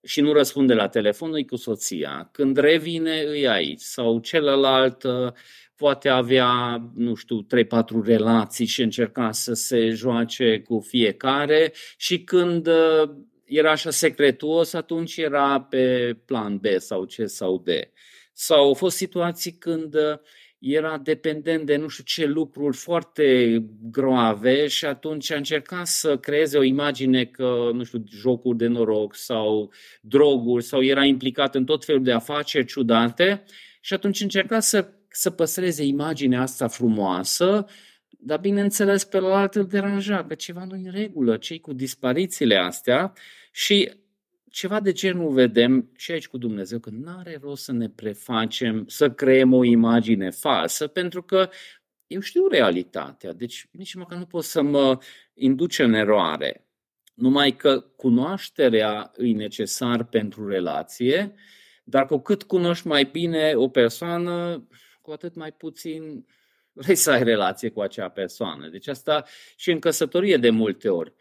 și 0.03 0.21
nu 0.21 0.33
răspunde 0.33 0.73
la 0.73 0.87
telefon, 0.87 1.33
îi 1.33 1.45
cu 1.45 1.55
soția. 1.55 2.29
Când 2.31 2.57
revine, 2.57 3.21
îi 3.21 3.47
aici. 3.47 3.81
Sau 3.81 4.19
celălalt 4.19 5.03
poate 5.77 6.09
avea, 6.09 6.81
nu 6.95 7.15
știu, 7.15 7.45
3-4 7.45 7.45
relații 8.03 8.65
și 8.65 8.81
încerca 8.81 9.31
să 9.31 9.53
se 9.53 9.89
joace 9.89 10.61
cu 10.61 10.79
fiecare 10.79 11.73
și 11.97 12.23
când 12.23 12.67
uh, 12.67 13.09
era 13.45 13.71
așa 13.71 13.89
secretuos, 13.89 14.73
atunci 14.73 15.17
era 15.17 15.61
pe 15.61 16.17
plan 16.25 16.57
B 16.57 16.65
sau 16.77 17.05
C 17.05 17.13
sau 17.25 17.63
D. 17.65 17.69
Sau 18.33 18.63
au 18.63 18.73
fost 18.73 18.95
situații 18.95 19.51
când 19.51 19.95
uh, 19.95 20.19
era 20.59 20.97
dependent 20.97 21.65
de 21.65 21.75
nu 21.75 21.87
știu 21.87 22.03
ce 22.03 22.25
lucruri 22.25 22.77
foarte 22.77 23.57
groave 23.91 24.67
și 24.67 24.85
atunci 24.85 25.31
a 25.31 25.35
încercat 25.35 25.87
să 25.87 26.17
creeze 26.17 26.57
o 26.57 26.63
imagine 26.63 27.25
că, 27.25 27.69
nu 27.73 27.83
știu, 27.83 28.03
jocuri 28.09 28.57
de 28.57 28.67
noroc 28.67 29.15
sau 29.15 29.71
droguri 30.01 30.63
sau 30.63 30.83
era 30.83 31.03
implicat 31.03 31.55
în 31.55 31.65
tot 31.65 31.85
felul 31.85 32.03
de 32.03 32.11
afaceri 32.11 32.65
ciudate 32.65 33.43
și 33.81 33.93
atunci 33.93 34.21
încerca 34.21 34.59
să 34.59 34.91
să 35.09 35.29
păstreze 35.29 35.83
imaginea 35.83 36.41
asta 36.41 36.67
frumoasă, 36.67 37.65
dar 38.09 38.39
bineînțeles 38.39 39.03
pe 39.03 39.19
la 39.19 39.49
îl 39.53 39.65
deranja, 39.65 40.25
că 40.25 40.35
ceva 40.35 40.63
nu 40.63 40.75
în 40.75 40.91
regulă, 40.91 41.37
cei 41.37 41.59
cu 41.59 41.73
disparițiile 41.73 42.55
astea 42.55 43.13
și 43.51 43.91
ceva 44.49 44.79
de 44.79 44.91
genul 44.91 45.31
vedem 45.31 45.91
și 45.95 46.11
aici 46.11 46.27
cu 46.27 46.37
Dumnezeu, 46.37 46.79
că 46.79 46.89
nu 46.89 47.17
are 47.17 47.39
rost 47.41 47.63
să 47.63 47.71
ne 47.71 47.89
prefacem, 47.89 48.87
să 48.87 49.11
creăm 49.11 49.53
o 49.53 49.63
imagine 49.63 50.29
falsă, 50.29 50.87
pentru 50.87 51.23
că 51.23 51.49
eu 52.07 52.19
știu 52.19 52.47
realitatea, 52.47 53.33
deci 53.33 53.67
nici 53.71 53.93
măcar 53.93 54.17
nu 54.17 54.25
pot 54.25 54.43
să 54.43 54.61
mă 54.61 54.97
induce 55.33 55.83
în 55.83 55.93
eroare. 55.93 56.67
Numai 57.13 57.55
că 57.55 57.79
cunoașterea 57.79 59.11
e 59.17 59.31
necesar 59.31 60.03
pentru 60.03 60.47
relație, 60.47 61.33
dar 61.83 62.05
cu 62.05 62.17
cât 62.17 62.43
cunoști 62.43 62.87
mai 62.87 63.09
bine 63.11 63.53
o 63.55 63.67
persoană, 63.67 64.67
cu 65.07 65.13
atât 65.13 65.35
mai 65.35 65.51
puțin 65.51 66.25
vrei 66.71 66.95
să 66.95 67.11
ai 67.11 67.23
relație 67.23 67.69
cu 67.69 67.81
acea 67.81 68.09
persoană. 68.09 68.67
Deci 68.67 68.87
asta 68.87 69.23
și 69.55 69.71
în 69.71 69.79
căsătorie 69.79 70.37
de 70.37 70.49
multe 70.49 70.89
ori. 70.89 71.13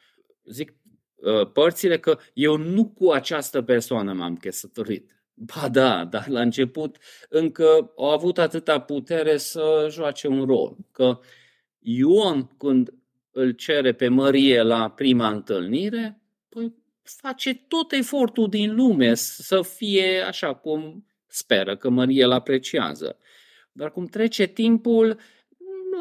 Zic 0.44 0.75
uh, 1.14 1.51
părțile 1.53 1.99
că 1.99 2.18
eu 2.35 2.57
nu 2.57 2.88
cu 2.88 3.11
această 3.11 3.62
persoană 3.62 4.12
m-am 4.12 4.37
căsătorit. 4.37 5.11
Ba 5.35 5.68
da, 5.68 6.05
dar 6.05 6.29
la 6.29 6.40
început 6.40 6.96
încă 7.29 7.92
au 7.96 8.11
avut 8.11 8.38
atâta 8.38 8.81
putere 8.81 9.37
să 9.37 9.88
joace 9.90 10.29
un 10.29 10.44
rol. 10.44 10.77
Că 10.92 11.18
Ion, 11.79 12.46
când 12.59 12.94
îl 13.31 13.51
cere 13.51 13.92
pe 13.92 14.09
Mărie 14.09 14.62
la 14.62 14.90
prima 14.90 15.29
întâlnire, 15.29 16.20
păi 16.49 16.75
face 17.03 17.55
tot 17.55 17.92
efortul 17.92 18.49
din 18.49 18.75
lume 18.75 19.14
să 19.14 19.62
fie 19.62 20.20
așa 20.20 20.55
cum 20.55 21.07
speră 21.27 21.77
că 21.77 21.88
Mărie 21.88 22.25
îl 22.25 22.33
apreciază. 22.33 23.18
Dar 23.77 23.93
cum 23.93 24.07
trece 24.07 24.47
timpul, 24.47 25.19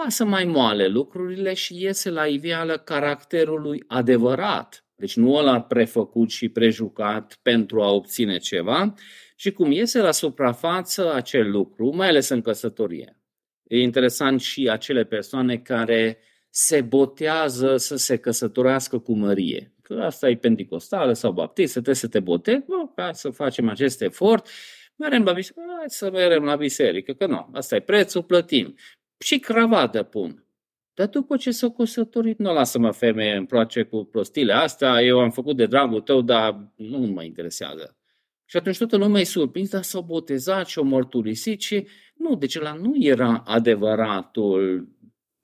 lasă 0.03 0.25
mai 0.25 0.45
moale 0.45 0.87
lucrurile 0.87 1.53
și 1.53 1.81
iese 1.81 2.09
la 2.09 2.25
iveală 2.25 2.77
caracterul 2.77 3.61
lui 3.61 3.83
adevărat. 3.87 4.85
Deci 4.95 5.15
nu 5.15 5.33
ăla 5.33 5.61
prefăcut 5.61 6.29
și 6.29 6.49
prejucat 6.49 7.39
pentru 7.41 7.81
a 7.81 7.91
obține 7.91 8.37
ceva, 8.37 8.93
și 9.35 9.51
cum 9.51 9.71
iese 9.71 9.99
la 9.99 10.11
suprafață 10.11 11.13
acel 11.13 11.51
lucru, 11.51 11.95
mai 11.95 12.07
ales 12.07 12.29
în 12.29 12.41
căsătorie. 12.41 13.19
E 13.63 13.81
interesant 13.81 14.41
și 14.41 14.69
acele 14.69 15.03
persoane 15.03 15.57
care 15.57 16.17
se 16.49 16.81
botează 16.81 17.77
să 17.77 17.95
se 17.95 18.17
căsătorească 18.17 18.99
cu 18.99 19.13
mărie. 19.13 19.73
Că 19.81 19.93
asta 19.93 20.29
e 20.29 20.35
pentecostală 20.35 21.13
sau 21.13 21.31
baptistă, 21.31 21.73
trebuie 21.73 21.95
să 21.95 22.07
te 22.07 22.19
botezi, 22.19 22.65
ca 22.95 23.11
să 23.11 23.29
facem 23.29 23.69
acest 23.69 24.01
efort 24.01 24.47
merem 24.95 25.23
la 25.23 25.33
biserică, 25.33 25.61
hai 25.77 25.85
să 25.87 26.11
merem 26.11 26.43
la 26.43 26.55
biserică, 26.55 27.13
că 27.13 27.25
nu, 27.25 27.49
asta 27.53 27.75
e 27.75 27.79
prețul, 27.79 28.23
plătim. 28.23 28.75
Și 29.17 29.39
cravată 29.39 30.03
pun. 30.03 30.45
Dar 30.93 31.07
după 31.07 31.37
ce 31.37 31.51
s-a 31.51 31.69
căsătorit, 31.69 32.39
nu 32.39 32.53
lasă-mă 32.53 32.91
femeie 32.91 33.35
în 33.35 33.45
place 33.45 33.83
cu 33.83 34.03
prostile 34.03 34.53
astea, 34.53 35.01
eu 35.01 35.19
am 35.19 35.31
făcut 35.31 35.55
de 35.55 35.65
dragul 35.65 36.01
tău, 36.01 36.21
dar 36.21 36.71
nu 36.75 36.97
mă 36.97 37.23
interesează. 37.23 37.97
Și 38.45 38.57
atunci 38.57 38.77
toată 38.77 38.97
lumea 38.97 39.21
e 39.21 39.23
surprins, 39.23 39.69
dar 39.69 39.83
s-au 39.83 40.01
botezat 40.01 40.67
și 40.67 40.77
au 40.77 40.83
mărturisit 40.83 41.61
și 41.61 41.87
nu, 42.15 42.35
deci 42.35 42.59
la 42.59 42.73
nu 42.73 42.93
era 42.99 43.43
adevăratul 43.45 44.87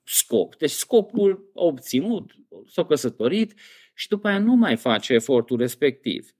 scop. 0.04 0.56
Deci 0.56 0.70
scopul 0.70 1.50
obținut, 1.54 2.32
s-a 2.66 2.84
căsătorit 2.84 3.54
și 3.94 4.08
după 4.08 4.28
aia 4.28 4.38
nu 4.38 4.54
mai 4.54 4.76
face 4.76 5.12
efortul 5.12 5.58
respectiv. 5.58 6.30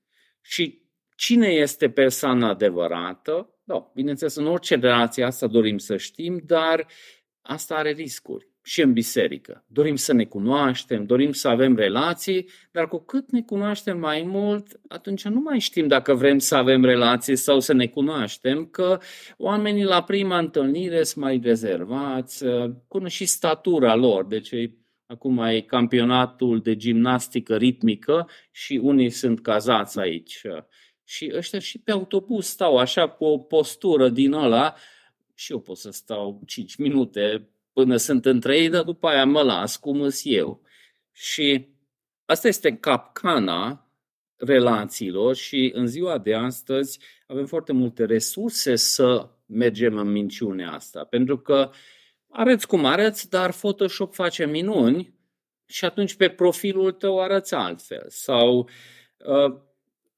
Și 0.40 0.81
Cine 1.16 1.46
este 1.46 1.90
persoana 1.90 2.48
adevărată? 2.48 3.58
Da, 3.64 3.90
bineînțeles, 3.94 4.34
în 4.34 4.46
orice 4.46 4.74
relație 4.74 5.24
asta 5.24 5.46
dorim 5.46 5.78
să 5.78 5.96
știm, 5.96 6.42
dar 6.46 6.86
asta 7.42 7.74
are 7.74 7.90
riscuri 7.90 8.50
și 8.62 8.82
în 8.82 8.92
biserică. 8.92 9.64
Dorim 9.66 9.96
să 9.96 10.12
ne 10.12 10.24
cunoaștem, 10.24 11.06
dorim 11.06 11.32
să 11.32 11.48
avem 11.48 11.76
relații, 11.76 12.48
dar 12.70 12.88
cu 12.88 12.98
cât 12.98 13.30
ne 13.30 13.42
cunoaștem 13.42 13.98
mai 13.98 14.22
mult, 14.26 14.80
atunci 14.88 15.24
nu 15.24 15.40
mai 15.40 15.58
știm 15.58 15.86
dacă 15.86 16.14
vrem 16.14 16.38
să 16.38 16.56
avem 16.56 16.84
relații 16.84 17.36
sau 17.36 17.60
să 17.60 17.72
ne 17.72 17.86
cunoaștem, 17.86 18.66
că 18.66 18.98
oamenii 19.36 19.84
la 19.84 20.02
prima 20.02 20.38
întâlnire 20.38 21.02
sunt 21.02 21.24
mai 21.24 21.40
rezervați, 21.42 22.44
până 22.88 23.08
și 23.08 23.24
statura 23.24 23.94
lor, 23.94 24.24
deci 24.24 24.54
acum 25.06 25.38
e 25.38 25.60
campionatul 25.60 26.60
de 26.60 26.76
gimnastică 26.76 27.56
ritmică 27.56 28.28
și 28.50 28.80
unii 28.82 29.10
sunt 29.10 29.40
cazați 29.40 29.98
aici 29.98 30.42
Și 31.04 31.32
ăștia 31.34 31.58
și 31.58 31.78
pe 31.78 31.90
autobuz 31.90 32.46
stau 32.46 32.76
așa 32.76 33.08
cu 33.08 33.24
o 33.24 33.38
postură 33.38 34.08
din 34.08 34.32
ăla 34.32 34.74
și 35.34 35.52
eu 35.52 35.60
pot 35.60 35.76
să 35.76 35.90
stau 35.90 36.40
5 36.46 36.76
minute 36.76 37.48
până 37.72 37.96
sunt 37.96 38.26
între 38.26 38.58
ei, 38.58 38.68
dar 38.68 38.82
după 38.82 39.08
aia 39.08 39.24
mă 39.24 39.42
las 39.42 39.76
cum 39.76 40.00
îs 40.00 40.20
eu. 40.24 40.62
Și 41.12 41.68
asta 42.24 42.48
este 42.48 42.76
capcana 42.76 43.86
relațiilor 44.36 45.34
și 45.34 45.70
în 45.74 45.86
ziua 45.86 46.18
de 46.18 46.34
astăzi 46.34 46.98
avem 47.26 47.46
foarte 47.46 47.72
multe 47.72 48.04
resurse 48.04 48.76
să 48.76 49.28
mergem 49.46 49.96
în 49.96 50.10
minciunea 50.10 50.72
asta, 50.72 51.04
pentru 51.04 51.38
că 51.38 51.70
arăți 52.28 52.66
cum 52.66 52.84
arăți, 52.84 53.30
dar 53.30 53.52
Photoshop 53.52 54.14
face 54.14 54.46
minuni 54.46 55.14
și 55.66 55.84
atunci 55.84 56.14
pe 56.14 56.28
profilul 56.28 56.92
tău 56.92 57.20
arăți 57.20 57.54
altfel. 57.54 58.04
Sau 58.08 58.68
uh, 59.18 59.60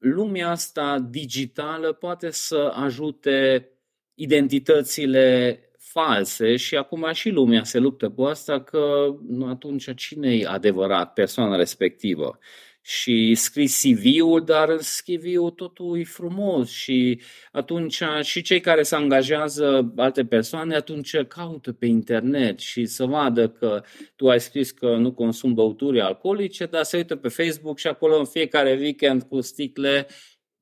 lumea 0.04 0.50
asta 0.50 0.98
digitală 0.98 1.92
poate 1.92 2.30
să 2.30 2.72
ajute 2.74 3.68
identitățile 4.14 5.58
false 5.78 6.56
și 6.56 6.76
acum 6.76 7.12
și 7.12 7.28
lumea 7.30 7.64
se 7.64 7.78
luptă 7.78 8.10
cu 8.10 8.22
asta 8.22 8.62
că 8.62 9.06
nu 9.28 9.46
atunci 9.46 9.94
cine 9.94 10.34
e 10.34 10.46
adevărat 10.46 11.12
persoana 11.12 11.56
respectivă? 11.56 12.38
Și 12.86 13.34
scrii 13.34 13.68
CV-ul, 13.68 14.44
dar 14.44 14.68
în 14.68 14.78
CV-ul 14.78 15.50
totul 15.50 15.98
e 15.98 16.04
frumos 16.04 16.70
și 16.70 17.20
atunci 17.52 18.02
și 18.22 18.42
cei 18.42 18.60
care 18.60 18.82
se 18.82 18.94
angajează 18.94 19.92
alte 19.96 20.24
persoane 20.24 20.74
atunci 20.74 21.16
caută 21.28 21.72
pe 21.72 21.86
internet 21.86 22.58
și 22.58 22.86
să 22.86 23.04
vadă 23.04 23.48
că 23.48 23.82
tu 24.16 24.28
ai 24.28 24.40
scris 24.40 24.70
că 24.70 24.96
nu 24.96 25.12
consum 25.12 25.54
băuturi 25.54 26.00
alcoolice, 26.00 26.66
dar 26.66 26.82
se 26.82 26.96
uită 26.96 27.16
pe 27.16 27.28
Facebook 27.28 27.78
și 27.78 27.86
acolo 27.86 28.18
în 28.18 28.24
fiecare 28.24 28.76
weekend 28.80 29.22
cu 29.22 29.40
sticle 29.40 30.06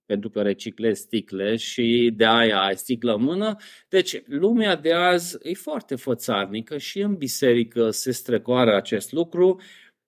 pentru 0.07 0.31
că 0.31 0.43
reciclezi 0.43 1.01
sticle 1.01 1.57
și 1.57 2.13
de 2.17 2.27
aia 2.27 2.63
ai 2.63 2.77
sticlă 2.77 3.15
în 3.15 3.23
mână. 3.23 3.57
Deci 3.89 4.23
lumea 4.27 4.77
de 4.77 4.93
azi 4.93 5.39
e 5.43 5.55
foarte 5.55 5.95
fățarnică 5.95 6.79
și 6.79 7.01
în 7.01 7.15
biserică 7.15 7.91
se 7.91 8.11
strecoară 8.11 8.77
acest 8.77 9.13
lucru 9.13 9.61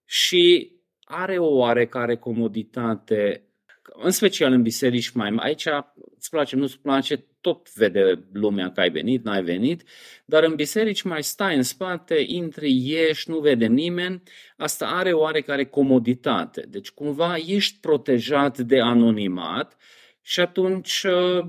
și 0.05 0.74
are 1.15 1.37
o 1.37 1.55
oarecare 1.55 2.15
comoditate, 2.15 3.43
în 3.93 4.11
special 4.11 4.51
în 4.51 4.61
biserici 4.61 5.09
mai 5.09 5.33
aici 5.37 5.67
îți 6.17 6.29
place, 6.29 6.55
nu-ți 6.55 6.79
place, 6.79 7.25
tot 7.41 7.73
vede 7.73 8.27
lumea 8.33 8.71
că 8.71 8.79
ai 8.79 8.89
venit, 8.89 9.23
n-ai 9.23 9.43
venit, 9.43 9.83
dar 10.25 10.43
în 10.43 10.55
biserici 10.55 11.01
mai 11.01 11.23
stai 11.23 11.55
în 11.55 11.63
spate, 11.63 12.23
intri, 12.27 12.87
ieși, 12.87 13.29
nu 13.29 13.39
vede 13.39 13.65
nimeni, 13.65 14.21
asta 14.57 14.87
are 14.87 15.13
o 15.13 15.19
oarecare 15.19 15.65
comoditate. 15.65 16.65
Deci 16.69 16.91
cumva 16.91 17.35
ești 17.35 17.79
protejat 17.79 18.57
de 18.57 18.79
anonimat 18.79 19.77
și 20.21 20.39
atunci 20.39 21.03
uh, 21.03 21.47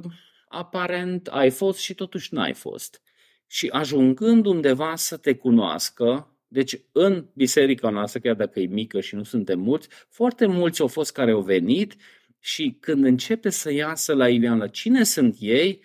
aparent 0.48 1.26
ai 1.26 1.50
fost 1.50 1.78
și 1.78 1.94
totuși 1.94 2.34
n-ai 2.34 2.52
fost. 2.52 3.02
Și 3.46 3.68
ajungând 3.72 4.46
undeva 4.46 4.96
să 4.96 5.16
te 5.16 5.34
cunoască, 5.34 6.35
deci 6.48 6.80
în 6.92 7.26
biserica 7.34 7.90
noastră, 7.90 8.20
chiar 8.20 8.34
dacă 8.34 8.60
e 8.60 8.66
mică 8.66 9.00
și 9.00 9.14
nu 9.14 9.22
suntem 9.22 9.60
mulți, 9.60 9.88
foarte 10.08 10.46
mulți 10.46 10.80
au 10.80 10.86
fost 10.86 11.12
care 11.12 11.30
au 11.30 11.40
venit 11.40 11.94
și 12.38 12.76
când 12.80 13.04
începe 13.04 13.50
să 13.50 13.72
iasă 13.72 14.14
la 14.14 14.28
iveală 14.28 14.68
cine 14.68 15.04
sunt 15.04 15.36
ei, 15.38 15.82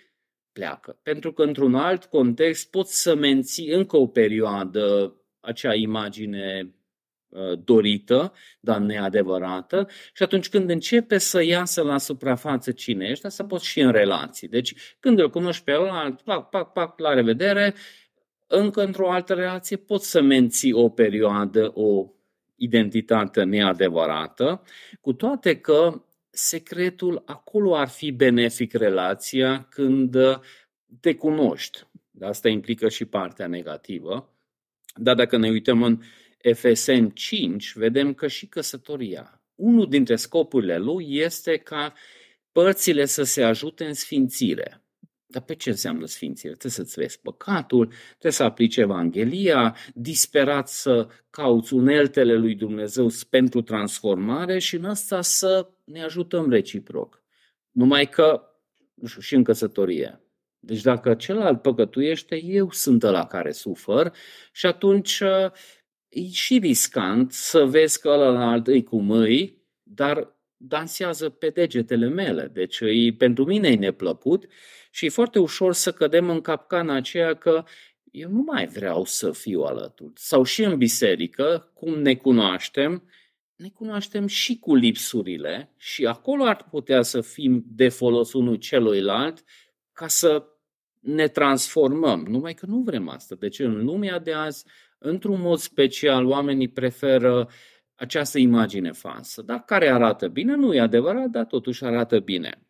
pleacă. 0.52 0.98
Pentru 1.02 1.32
că 1.32 1.42
într-un 1.42 1.74
alt 1.74 2.04
context 2.04 2.70
poți 2.70 3.02
să 3.02 3.14
menții 3.14 3.68
încă 3.68 3.96
o 3.96 4.06
perioadă 4.06 5.16
acea 5.40 5.74
imagine 5.74 6.74
uh, 7.28 7.58
dorită, 7.64 8.32
dar 8.60 8.78
neadevărată 8.78 9.88
și 10.14 10.22
atunci 10.22 10.48
când 10.48 10.70
începe 10.70 11.18
să 11.18 11.42
iasă 11.42 11.82
la 11.82 11.98
suprafață 11.98 12.72
cine 12.72 13.06
ești, 13.06 13.30
să 13.30 13.44
poți 13.44 13.66
și 13.66 13.80
în 13.80 13.92
relații. 13.92 14.48
Deci 14.48 14.74
când 15.00 15.18
îl 15.18 15.30
cunoști 15.30 15.64
pe 15.64 15.72
ăla, 15.72 16.14
pac, 16.24 16.48
pac, 16.48 16.72
pac, 16.72 16.98
la 16.98 17.14
revedere, 17.14 17.74
încă 18.54 18.82
într-o 18.84 19.10
altă 19.10 19.34
relație 19.34 19.76
poți 19.76 20.10
să 20.10 20.20
menții 20.20 20.72
o 20.72 20.88
perioadă, 20.88 21.70
o 21.74 22.12
identitate 22.56 23.42
neadevărată, 23.42 24.62
cu 25.00 25.12
toate 25.12 25.60
că 25.60 26.02
secretul 26.30 27.22
acolo 27.26 27.76
ar 27.76 27.88
fi 27.88 28.10
benefic 28.10 28.72
relația 28.72 29.66
când 29.70 30.16
te 31.00 31.14
cunoști. 31.14 31.86
Asta 32.20 32.48
implică 32.48 32.88
și 32.88 33.04
partea 33.04 33.46
negativă. 33.46 34.32
Dar 34.94 35.14
dacă 35.14 35.36
ne 35.36 35.50
uităm 35.50 35.82
în 35.82 36.00
FSM 36.54 37.08
5, 37.08 37.72
vedem 37.74 38.14
că 38.14 38.26
și 38.28 38.46
căsătoria, 38.46 39.42
unul 39.54 39.88
dintre 39.88 40.16
scopurile 40.16 40.78
lui 40.78 41.16
este 41.16 41.56
ca 41.56 41.92
părțile 42.52 43.04
să 43.04 43.22
se 43.22 43.42
ajute 43.42 43.84
în 43.84 43.94
sfințire. 43.94 44.81
Dar 45.32 45.42
pe 45.42 45.54
ce 45.54 45.70
înseamnă 45.70 46.06
sfințire? 46.06 46.52
Trebuie 46.52 46.72
să-ți 46.72 47.00
vezi 47.00 47.20
păcatul, 47.20 47.86
trebuie 48.08 48.32
să 48.32 48.42
aplici 48.42 48.76
Evanghelia, 48.76 49.76
disperat 49.94 50.68
să 50.68 51.08
cauți 51.30 51.74
uneltele 51.74 52.34
lui 52.34 52.54
Dumnezeu 52.54 53.08
pentru 53.30 53.62
transformare 53.62 54.58
și 54.58 54.76
în 54.76 54.84
asta 54.84 55.20
să 55.20 55.68
ne 55.84 56.02
ajutăm 56.02 56.50
reciproc. 56.50 57.22
Numai 57.70 58.08
că, 58.08 58.42
nu 58.94 59.06
știu, 59.06 59.20
și 59.20 59.34
în 59.34 59.44
căsătorie. 59.44 60.20
Deci 60.58 60.80
dacă 60.80 61.14
celălalt 61.14 61.62
păcătuiește, 61.62 62.42
eu 62.42 62.70
sunt 62.70 63.02
ăla 63.02 63.26
care 63.26 63.52
sufăr 63.52 64.12
și 64.52 64.66
atunci 64.66 65.20
e 66.08 66.28
și 66.30 66.58
riscant 66.58 67.32
să 67.32 67.64
vezi 67.64 68.00
că 68.00 68.08
ălalt 68.08 68.66
îi 68.66 68.82
cu 68.82 69.00
mâi, 69.00 69.62
dar 69.82 70.36
dansează 70.56 71.28
pe 71.28 71.48
degetele 71.48 72.08
mele. 72.08 72.50
Deci 72.52 72.80
e, 72.80 73.14
pentru 73.18 73.44
mine 73.44 73.68
e 73.68 73.76
neplăcut 73.76 74.46
și 74.94 75.04
e 75.04 75.08
foarte 75.08 75.38
ușor 75.38 75.72
să 75.72 75.92
cădem 75.92 76.30
în 76.30 76.40
capcana 76.40 76.94
aceea 76.94 77.34
că 77.34 77.64
eu 78.10 78.30
nu 78.30 78.42
mai 78.46 78.66
vreau 78.66 79.04
să 79.04 79.30
fiu 79.30 79.62
alături. 79.62 80.12
Sau 80.14 80.42
și 80.42 80.62
în 80.62 80.76
biserică, 80.76 81.70
cum 81.74 82.00
ne 82.00 82.14
cunoaștem, 82.14 83.02
ne 83.56 83.68
cunoaștem 83.68 84.26
și 84.26 84.58
cu 84.58 84.74
lipsurile 84.74 85.72
și 85.76 86.06
acolo 86.06 86.44
ar 86.44 86.66
putea 86.70 87.02
să 87.02 87.20
fim 87.20 87.64
de 87.66 87.88
folos 87.88 88.32
unul 88.32 88.56
celuilalt 88.56 89.44
ca 89.92 90.08
să 90.08 90.46
ne 91.00 91.28
transformăm. 91.28 92.24
Numai 92.28 92.54
că 92.54 92.66
nu 92.66 92.78
vrem 92.78 93.08
asta. 93.08 93.34
Deci 93.34 93.58
în 93.58 93.84
lumea 93.84 94.18
de 94.18 94.32
azi, 94.32 94.64
într-un 94.98 95.40
mod 95.40 95.58
special, 95.58 96.26
oamenii 96.26 96.68
preferă 96.68 97.48
această 97.94 98.38
imagine 98.38 98.92
falsă. 98.92 99.42
Dar 99.42 99.64
care 99.64 99.88
arată 99.88 100.28
bine? 100.28 100.54
Nu 100.54 100.74
e 100.74 100.80
adevărat, 100.80 101.28
dar 101.28 101.44
totuși 101.44 101.84
arată 101.84 102.18
bine. 102.18 102.66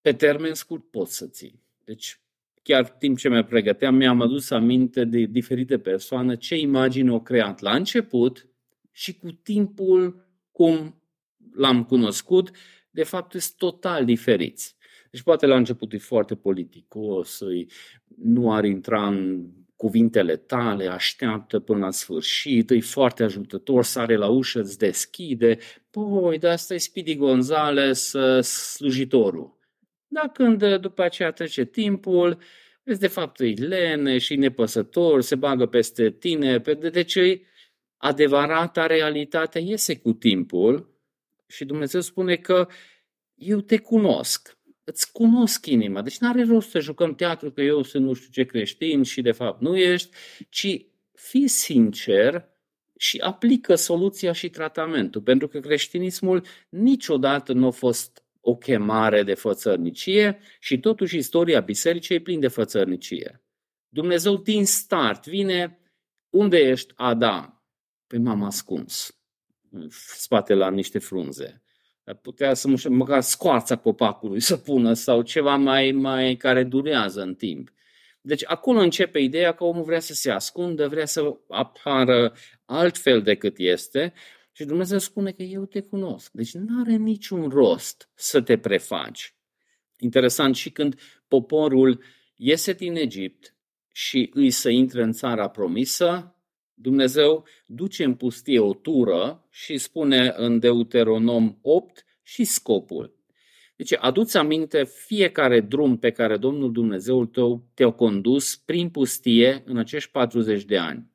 Pe 0.00 0.12
termen 0.12 0.54
scurt 0.54 0.90
poți 0.90 1.16
să 1.16 1.26
ții. 1.26 1.65
Deci, 1.86 2.20
chiar 2.62 2.88
timp 2.88 3.18
ce 3.18 3.28
mă 3.28 3.42
pregăteam, 3.42 3.94
mi-am 3.94 4.20
adus 4.20 4.50
aminte 4.50 5.04
de 5.04 5.24
diferite 5.24 5.78
persoane 5.78 6.36
ce 6.36 6.56
imagine 6.56 7.10
au 7.10 7.22
creat 7.22 7.60
la 7.60 7.74
început 7.74 8.48
și 8.92 9.14
cu 9.18 9.30
timpul 9.30 10.26
cum 10.52 11.02
l-am 11.52 11.84
cunoscut, 11.84 12.50
de 12.90 13.02
fapt 13.02 13.30
sunt 13.30 13.54
total 13.56 14.04
diferiți. 14.04 14.76
Deci 15.10 15.22
poate 15.22 15.46
la 15.46 15.56
început 15.56 15.92
e 15.92 15.98
foarte 15.98 16.34
politicos, 16.34 17.40
nu 18.16 18.52
ar 18.52 18.64
intra 18.64 19.06
în 19.06 19.46
cuvintele 19.76 20.36
tale, 20.36 20.86
așteaptă 20.86 21.58
până 21.58 21.78
la 21.78 21.90
sfârșit, 21.90 22.70
e 22.70 22.80
foarte 22.80 23.22
ajutător, 23.22 23.84
sare 23.84 24.16
la 24.16 24.28
ușă, 24.28 24.60
îți 24.60 24.78
deschide. 24.78 25.58
Păi, 25.90 26.38
de 26.38 26.48
asta 26.48 26.74
e 26.74 26.78
Speedy 26.78 27.16
Gonzales, 27.16 28.14
slujitorul. 28.40 29.55
Dar 30.16 30.30
când 30.32 30.76
după 30.76 31.02
aceea 31.02 31.30
trece 31.30 31.64
timpul, 31.64 32.38
vezi 32.82 33.00
de 33.00 33.06
fapt 33.06 33.40
e 33.40 33.44
lene 33.44 34.18
și 34.18 34.36
nepăsător, 34.36 35.20
se 35.20 35.34
bagă 35.34 35.66
peste 35.66 36.10
tine, 36.10 36.58
deci 36.90 37.18
adevărata 37.96 38.86
realitate 38.86 39.58
iese 39.58 39.98
cu 39.98 40.12
timpul 40.12 40.94
și 41.46 41.64
Dumnezeu 41.64 42.00
spune 42.00 42.36
că 42.36 42.68
eu 43.34 43.60
te 43.60 43.78
cunosc, 43.78 44.58
îți 44.84 45.12
cunosc 45.12 45.66
inima. 45.66 46.02
Deci 46.02 46.18
nu 46.18 46.28
are 46.28 46.44
rost 46.44 46.70
să 46.70 46.80
jucăm 46.80 47.14
teatru 47.14 47.50
că 47.50 47.60
eu 47.60 47.82
sunt 47.82 48.04
nu 48.04 48.12
știu 48.12 48.30
ce 48.30 48.44
creștin 48.44 49.02
și 49.02 49.22
de 49.22 49.32
fapt 49.32 49.60
nu 49.60 49.76
ești, 49.76 50.16
ci 50.48 50.86
fii 51.12 51.48
sincer 51.48 52.48
și 52.96 53.18
aplică 53.18 53.74
soluția 53.74 54.32
și 54.32 54.48
tratamentul. 54.48 55.20
Pentru 55.20 55.48
că 55.48 55.60
creștinismul 55.60 56.42
niciodată 56.68 57.52
nu 57.52 57.66
a 57.66 57.70
fost 57.70 58.25
o 58.48 58.56
chemare 58.56 59.22
de 59.22 59.34
fățărnicie 59.34 60.38
și 60.60 60.80
totuși 60.80 61.16
istoria 61.16 61.60
bisericii 61.60 62.14
e 62.14 62.20
plin 62.20 62.40
de 62.40 62.48
fățărnicie. 62.48 63.42
Dumnezeu 63.88 64.36
din 64.36 64.66
start 64.66 65.26
vine, 65.26 65.78
unde 66.30 66.58
ești 66.58 66.92
Adam? 66.96 67.64
Păi 68.06 68.18
m-am 68.18 68.42
ascuns, 68.42 69.18
spate 69.88 70.54
la 70.54 70.70
niște 70.70 70.98
frunze. 70.98 71.62
Putea 72.22 72.54
să 72.54 72.88
măcar 72.88 73.20
scoarța 73.20 73.76
copacului 73.76 74.40
să 74.40 74.56
pună 74.56 74.92
sau 74.92 75.22
ceva 75.22 75.56
mai, 75.56 75.90
mai 75.90 76.36
care 76.36 76.64
durează 76.64 77.22
în 77.22 77.34
timp. 77.34 77.72
Deci 78.20 78.42
acolo 78.46 78.78
începe 78.78 79.18
ideea 79.18 79.52
că 79.52 79.64
omul 79.64 79.84
vrea 79.84 80.00
să 80.00 80.14
se 80.14 80.30
ascundă, 80.30 80.88
vrea 80.88 81.06
să 81.06 81.36
apară 81.48 82.34
altfel 82.64 83.22
decât 83.22 83.58
este 83.58 84.12
și 84.56 84.64
Dumnezeu 84.64 84.98
spune 84.98 85.32
că 85.32 85.42
eu 85.42 85.64
te 85.64 85.80
cunosc. 85.80 86.32
Deci 86.32 86.54
nu 86.54 86.80
are 86.80 86.96
niciun 86.96 87.48
rost 87.48 88.10
să 88.14 88.40
te 88.40 88.58
prefaci. 88.58 89.34
Interesant 89.98 90.56
și 90.56 90.70
când 90.70 91.00
poporul 91.28 92.02
iese 92.36 92.72
din 92.72 92.94
Egipt 92.94 93.54
și 93.92 94.30
îi 94.34 94.50
să 94.50 94.68
intre 94.68 95.02
în 95.02 95.12
țara 95.12 95.48
promisă, 95.48 96.36
Dumnezeu 96.74 97.46
duce 97.66 98.04
în 98.04 98.14
pustie 98.14 98.58
o 98.58 98.74
tură 98.74 99.46
și 99.50 99.78
spune 99.78 100.32
în 100.36 100.58
Deuteronom 100.58 101.58
8 101.62 102.04
și 102.22 102.44
scopul. 102.44 103.16
Deci 103.76 103.96
aduți 103.98 104.36
aminte 104.36 104.84
fiecare 104.84 105.60
drum 105.60 105.98
pe 105.98 106.10
care 106.10 106.36
Domnul 106.36 106.72
Dumnezeul 106.72 107.26
tău 107.26 107.70
te-a 107.74 107.90
condus 107.90 108.56
prin 108.56 108.90
pustie 108.90 109.62
în 109.66 109.76
acești 109.76 110.10
40 110.10 110.64
de 110.64 110.78
ani, 110.78 111.10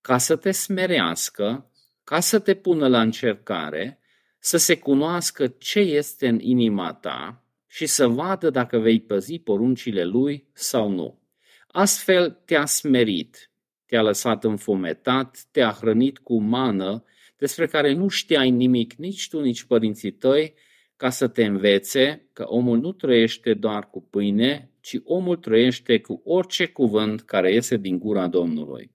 ca 0.00 0.18
să 0.18 0.36
te 0.36 0.50
smerească, 0.50 1.68
ca 2.04 2.20
să 2.20 2.38
te 2.38 2.54
pună 2.54 2.88
la 2.88 3.00
încercare, 3.00 3.98
să 4.38 4.56
se 4.56 4.78
cunoască 4.78 5.46
ce 5.46 5.78
este 5.80 6.28
în 6.28 6.38
inima 6.40 6.92
ta 6.92 7.44
și 7.66 7.86
să 7.86 8.06
vadă 8.06 8.50
dacă 8.50 8.78
vei 8.78 9.00
păzi 9.00 9.38
poruncile 9.38 10.04
lui 10.04 10.48
sau 10.52 10.88
nu. 10.88 11.22
Astfel 11.66 12.42
te-a 12.44 12.66
smerit, 12.66 13.50
te-a 13.86 14.02
lăsat 14.02 14.44
înfometat, 14.44 15.44
te-a 15.50 15.70
hrănit 15.70 16.18
cu 16.18 16.40
mană, 16.40 17.04
despre 17.36 17.66
care 17.66 17.92
nu 17.92 18.08
știai 18.08 18.50
nimic 18.50 18.92
nici 18.92 19.28
tu, 19.28 19.40
nici 19.40 19.62
părinții 19.62 20.12
tăi, 20.12 20.54
ca 20.96 21.10
să 21.10 21.28
te 21.28 21.44
învețe 21.44 22.28
că 22.32 22.44
omul 22.46 22.78
nu 22.78 22.92
trăiește 22.92 23.54
doar 23.54 23.90
cu 23.90 24.02
pâine, 24.02 24.70
ci 24.80 24.96
omul 25.04 25.36
trăiește 25.36 26.00
cu 26.00 26.22
orice 26.24 26.66
cuvânt 26.66 27.22
care 27.22 27.52
iese 27.52 27.76
din 27.76 27.98
gura 27.98 28.26
Domnului. 28.26 28.90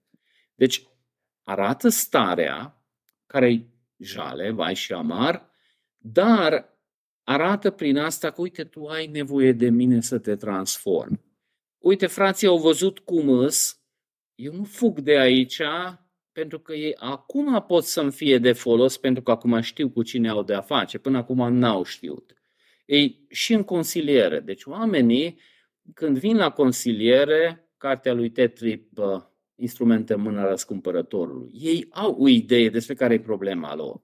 Deci 0.54 0.82
arată 1.42 1.88
starea 1.88 2.79
care 3.30 3.66
jale, 3.98 4.50
vai 4.50 4.74
și 4.74 4.92
amar, 4.92 5.50
dar 5.96 6.78
arată 7.22 7.70
prin 7.70 7.98
asta 7.98 8.30
că, 8.30 8.40
uite, 8.40 8.64
tu 8.64 8.86
ai 8.86 9.06
nevoie 9.06 9.52
de 9.52 9.68
mine 9.68 10.00
să 10.00 10.18
te 10.18 10.36
transform. 10.36 11.20
Uite, 11.78 12.06
frații 12.06 12.46
au 12.46 12.58
văzut 12.58 12.98
cum 12.98 13.28
îs, 13.28 13.80
eu 14.34 14.52
nu 14.52 14.64
fug 14.64 15.00
de 15.00 15.18
aici 15.18 15.60
pentru 16.32 16.60
că 16.60 16.72
ei 16.72 16.94
acum 16.96 17.64
pot 17.66 17.84
să-mi 17.84 18.12
fie 18.12 18.38
de 18.38 18.52
folos 18.52 18.96
pentru 18.96 19.22
că 19.22 19.30
acum 19.30 19.60
știu 19.60 19.90
cu 19.90 20.02
cine 20.02 20.28
au 20.28 20.42
de-a 20.42 20.60
face, 20.60 20.98
până 20.98 21.18
acum 21.18 21.52
n-au 21.52 21.84
știut. 21.84 22.34
Ei, 22.86 23.26
și 23.28 23.52
în 23.52 23.62
consiliere. 23.62 24.40
Deci 24.40 24.64
oamenii, 24.64 25.40
când 25.94 26.18
vin 26.18 26.36
la 26.36 26.50
consiliere, 26.50 27.70
cartea 27.76 28.12
lui 28.12 28.30
Tetrip, 28.30 28.92
Instrumente 29.60 30.14
în 30.14 30.20
mâna 30.20 30.48
răscumpărătorului, 30.48 31.50
ei 31.52 31.86
au 31.90 32.16
o 32.18 32.28
idee 32.28 32.68
despre 32.68 32.94
care 32.94 33.14
e 33.14 33.20
problema 33.20 33.74
lor. 33.74 34.02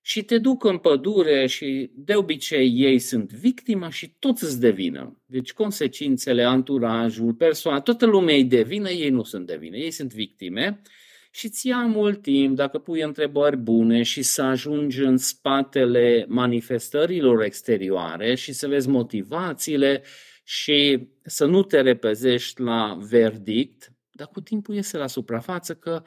Și 0.00 0.22
te 0.22 0.38
duc 0.38 0.64
în 0.64 0.78
pădure 0.78 1.46
și 1.46 1.90
de 1.94 2.14
obicei 2.14 2.72
ei 2.76 2.98
sunt 2.98 3.32
victima 3.32 3.90
și 3.90 4.14
toți 4.18 4.44
îți 4.44 4.60
devină. 4.60 5.22
Deci 5.26 5.52
consecințele, 5.52 6.42
anturajul, 6.42 7.32
persoana, 7.32 7.80
toată 7.80 8.06
lumea 8.06 8.34
îi 8.34 8.44
devină, 8.44 8.90
ei 8.90 9.10
nu 9.10 9.22
sunt 9.22 9.46
de 9.46 9.56
vină, 9.56 9.76
ei 9.76 9.90
sunt 9.90 10.14
victime 10.14 10.82
și 11.30 11.48
ți 11.48 11.66
ia 11.66 11.86
mult 11.86 12.22
timp, 12.22 12.56
dacă 12.56 12.78
pui 12.78 13.00
întrebări 13.00 13.56
bune 13.56 14.02
și 14.02 14.22
să 14.22 14.42
ajungi 14.42 15.00
în 15.00 15.16
spatele 15.16 16.24
manifestărilor 16.28 17.42
exterioare 17.42 18.34
și 18.34 18.52
să 18.52 18.68
vezi 18.68 18.88
motivațiile 18.88 20.02
și 20.44 21.08
să 21.22 21.44
nu 21.44 21.62
te 21.62 21.80
repezești 21.80 22.60
la 22.60 22.98
verdict, 23.00 23.92
dar 24.18 24.26
cu 24.26 24.40
timpul 24.40 24.74
iese 24.74 24.96
la 24.96 25.06
suprafață 25.06 25.74
că 25.74 26.02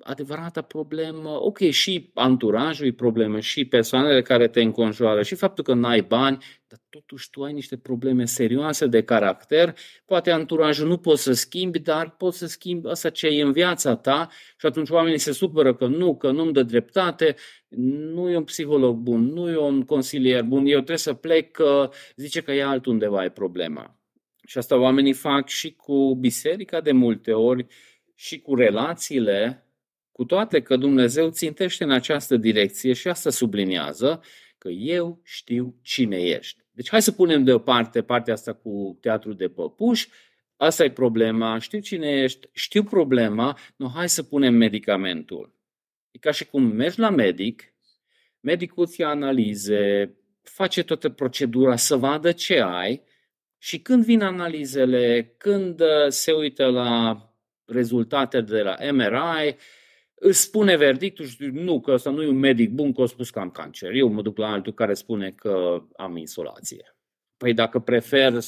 adevărata 0.00 0.62
problemă, 0.62 1.28
ok, 1.28 1.58
și 1.58 2.10
anturajul 2.14 2.86
e 2.86 2.92
problemă, 2.92 3.40
și 3.40 3.64
persoanele 3.64 4.22
care 4.22 4.48
te 4.48 4.62
înconjoară, 4.62 5.22
și 5.22 5.34
faptul 5.34 5.64
că 5.64 5.74
n-ai 5.74 6.02
bani, 6.02 6.38
dar 6.68 6.78
totuși 6.88 7.30
tu 7.30 7.42
ai 7.42 7.52
niște 7.52 7.76
probleme 7.76 8.24
serioase 8.24 8.86
de 8.86 9.02
caracter, 9.02 9.76
poate 10.04 10.30
anturajul 10.30 10.88
nu 10.88 10.98
poți 10.98 11.22
să 11.22 11.32
schimbi, 11.32 11.78
dar 11.78 12.10
poți 12.10 12.38
să 12.38 12.46
schimbi 12.46 12.88
asta 12.88 13.10
ce 13.10 13.26
e 13.26 13.42
în 13.42 13.52
viața 13.52 13.96
ta 13.96 14.28
și 14.58 14.66
atunci 14.66 14.88
oamenii 14.88 15.18
se 15.18 15.32
supără 15.32 15.74
că 15.74 15.86
nu, 15.86 16.16
că 16.16 16.30
nu-mi 16.30 16.52
dă 16.52 16.62
dreptate, 16.62 17.36
nu 17.68 18.30
e 18.30 18.36
un 18.36 18.44
psiholog 18.44 18.96
bun, 18.96 19.24
nu 19.24 19.50
e 19.50 19.56
un 19.56 19.82
consilier 19.82 20.42
bun, 20.42 20.66
eu 20.66 20.76
trebuie 20.76 20.98
să 20.98 21.14
plec, 21.14 21.50
că 21.50 21.90
zice 22.16 22.40
că 22.40 22.52
e 22.52 22.64
altundeva 22.64 23.24
e 23.24 23.30
problema. 23.30 23.98
Și 24.46 24.58
asta 24.58 24.76
oamenii 24.78 25.12
fac 25.12 25.48
și 25.48 25.72
cu 25.72 26.14
biserica 26.14 26.80
de 26.80 26.92
multe 26.92 27.32
ori, 27.32 27.66
și 28.14 28.40
cu 28.40 28.54
relațiile 28.54 29.66
cu 30.12 30.24
toate 30.24 30.62
că 30.62 30.76
Dumnezeu 30.76 31.30
țintește 31.30 31.84
în 31.84 31.90
această 31.90 32.36
direcție 32.36 32.92
și 32.92 33.08
asta 33.08 33.30
subliniază 33.30 34.22
că 34.58 34.68
eu 34.68 35.20
știu 35.22 35.78
cine 35.82 36.16
ești. 36.16 36.62
Deci 36.70 36.88
hai 36.88 37.02
să 37.02 37.12
punem 37.12 37.44
deoparte 37.44 38.02
partea 38.02 38.32
asta 38.32 38.52
cu 38.52 38.98
teatru 39.00 39.32
de 39.32 39.48
păpuși, 39.48 40.08
asta 40.56 40.84
e 40.84 40.90
problema, 40.90 41.58
știu 41.58 41.80
cine 41.80 42.08
ești, 42.08 42.48
știu 42.52 42.82
problema, 42.82 43.58
nu, 43.76 43.90
hai 43.94 44.08
să 44.08 44.22
punem 44.22 44.54
medicamentul. 44.54 45.54
E 46.10 46.18
ca 46.18 46.30
și 46.30 46.46
cum 46.46 46.62
mergi 46.62 46.98
la 46.98 47.10
medic, 47.10 47.74
medicul 48.40 48.86
ți 48.86 49.02
analize, 49.02 50.14
face 50.42 50.82
toată 50.82 51.08
procedura 51.08 51.76
să 51.76 51.96
vadă 51.96 52.32
ce 52.32 52.60
ai 52.60 53.02
și 53.64 53.80
când 53.80 54.04
vin 54.04 54.22
analizele, 54.22 55.34
când 55.36 55.80
uh, 55.80 55.88
se 56.08 56.32
uită 56.32 56.66
la 56.66 57.18
rezultate 57.64 58.40
de 58.40 58.60
la 58.60 58.76
MRI, 58.92 59.56
îți 60.14 60.40
spune 60.40 60.76
verdictul 60.76 61.26
și 61.26 61.44
nu, 61.52 61.80
că 61.80 61.90
ăsta 61.90 62.10
nu 62.10 62.22
e 62.22 62.28
un 62.28 62.38
medic 62.38 62.70
bun, 62.70 62.92
că 62.92 63.02
a 63.02 63.06
spus 63.06 63.30
că 63.30 63.38
am 63.38 63.50
cancer. 63.50 63.90
Eu 63.94 64.08
mă 64.08 64.22
duc 64.22 64.38
la 64.38 64.50
altul 64.50 64.72
care 64.72 64.94
spune 64.94 65.30
că 65.30 65.82
am 65.96 66.16
insolație. 66.16 66.96
Păi 67.36 67.54
dacă 67.54 67.78
prefer 67.78 68.38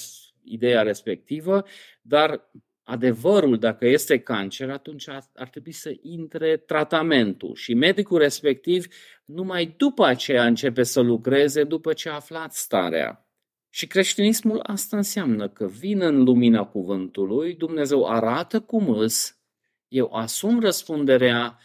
ideea 0.44 0.82
respectivă, 0.82 1.64
dar 2.02 2.50
adevărul, 2.82 3.58
dacă 3.58 3.86
este 3.86 4.18
cancer, 4.18 4.70
atunci 4.70 5.08
ar 5.34 5.48
trebui 5.50 5.72
să 5.72 5.92
intre 6.02 6.56
tratamentul 6.56 7.54
și 7.54 7.74
medicul 7.74 8.18
respectiv 8.18 8.86
numai 9.24 9.74
după 9.76 10.04
aceea 10.04 10.46
începe 10.46 10.82
să 10.82 11.00
lucreze 11.00 11.64
după 11.64 11.92
ce 11.92 12.08
a 12.08 12.14
aflat 12.14 12.52
starea. 12.52 13.25
Și 13.76 13.86
creștinismul 13.86 14.60
asta 14.62 14.96
înseamnă 14.96 15.48
că 15.48 15.66
vin 15.66 16.00
în 16.00 16.22
lumina 16.22 16.64
cuvântului, 16.64 17.54
Dumnezeu 17.54 18.06
arată 18.06 18.60
cum 18.60 18.88
îs, 18.88 19.38
eu 19.88 20.12
asum 20.12 20.60
răspunderea, 20.60 21.58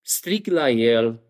strig 0.00 0.46
la 0.46 0.70
el, 0.70 1.22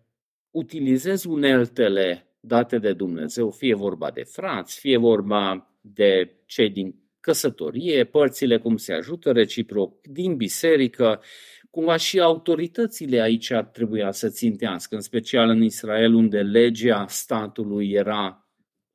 utilizez 0.49 1.23
uneltele 1.23 2.35
date 2.39 2.77
de 2.77 2.93
Dumnezeu, 2.93 3.51
fie 3.51 3.75
vorba 3.75 4.11
de 4.11 4.23
frați, 4.23 4.79
fie 4.79 4.97
vorba 4.97 5.71
de 5.81 6.35
cei 6.45 6.69
din 6.69 6.95
căsătorie, 7.19 8.03
părțile 8.03 8.57
cum 8.57 8.77
se 8.77 8.93
ajută 8.93 9.31
reciproc, 9.31 10.07
din 10.07 10.35
biserică, 10.35 11.21
cumva 11.69 11.95
și 11.95 12.19
autoritățile 12.19 13.21
aici 13.21 13.51
ar 13.51 13.65
trebui 13.65 14.07
să 14.09 14.29
țintească, 14.29 14.95
în 14.95 15.01
special 15.01 15.49
în 15.49 15.61
Israel, 15.61 16.13
unde 16.13 16.41
legea 16.41 17.05
statului 17.07 17.91
era 17.91 18.46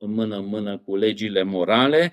în 0.03 0.11
mână 0.11 0.37
în 0.37 0.45
mână 0.45 0.77
cu 0.77 0.95
legile 0.95 1.43
morale, 1.43 2.11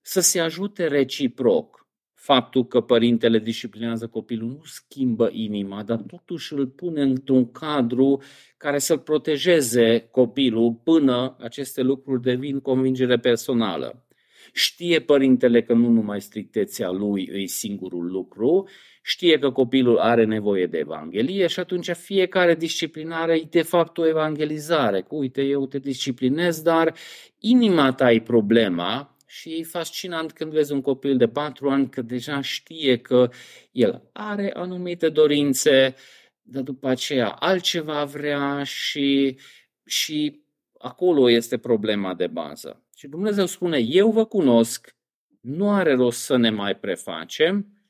să 0.00 0.20
se 0.20 0.40
ajute 0.40 0.86
reciproc 0.86 1.86
faptul 2.14 2.66
că 2.66 2.80
părintele 2.80 3.38
disciplinează 3.38 4.06
copilul 4.06 4.48
nu 4.48 4.60
schimbă 4.64 5.30
inima, 5.32 5.82
dar 5.82 5.98
totuși 5.98 6.52
îl 6.52 6.66
pune 6.66 7.02
într-un 7.02 7.50
cadru 7.50 8.22
care 8.56 8.78
să-l 8.78 8.98
protejeze 8.98 10.08
copilul 10.10 10.80
până 10.84 11.36
aceste 11.40 11.82
lucruri 11.82 12.22
devin 12.22 12.60
convingere 12.60 13.18
personală. 13.18 14.06
Știe 14.52 15.00
părintele 15.00 15.62
că 15.62 15.72
nu 15.72 15.88
numai 15.88 16.20
strictețea 16.20 16.90
lui 16.90 17.28
îi 17.32 17.48
singurul 17.48 18.10
lucru, 18.10 18.68
știe 19.02 19.38
că 19.38 19.50
copilul 19.50 19.98
are 19.98 20.24
nevoie 20.24 20.66
de 20.66 20.78
Evanghelie 20.78 21.46
și 21.46 21.60
atunci 21.60 21.90
fiecare 21.90 22.54
disciplinare 22.54 23.36
e 23.36 23.46
de 23.50 23.62
fapt 23.62 23.98
o 23.98 24.06
evangelizare. 24.06 25.06
Uite, 25.08 25.42
eu 25.42 25.66
te 25.66 25.78
disciplinez, 25.78 26.62
dar 26.62 26.94
inima 27.38 27.92
ta 27.92 28.12
e 28.12 28.20
problema 28.20 29.16
și 29.26 29.58
e 29.58 29.62
fascinant 29.62 30.32
când 30.32 30.52
vezi 30.52 30.72
un 30.72 30.80
copil 30.80 31.16
de 31.16 31.28
patru 31.28 31.70
ani 31.70 31.88
că 31.88 32.02
deja 32.02 32.40
știe 32.40 32.98
că 32.98 33.30
el 33.70 34.08
are 34.12 34.52
anumite 34.54 35.08
dorințe, 35.08 35.94
dar 36.42 36.62
după 36.62 36.88
aceea 36.88 37.28
altceva 37.28 38.04
vrea 38.04 38.62
și, 38.62 39.38
și 39.84 40.42
acolo 40.78 41.30
este 41.30 41.58
problema 41.58 42.14
de 42.14 42.26
bază. 42.26 42.82
Și 42.96 43.08
Dumnezeu 43.08 43.46
spune, 43.46 43.78
eu 43.78 44.10
vă 44.10 44.24
cunosc, 44.24 44.96
nu 45.40 45.70
are 45.70 45.94
rost 45.94 46.20
să 46.20 46.36
ne 46.36 46.50
mai 46.50 46.76
prefacem, 46.76 47.81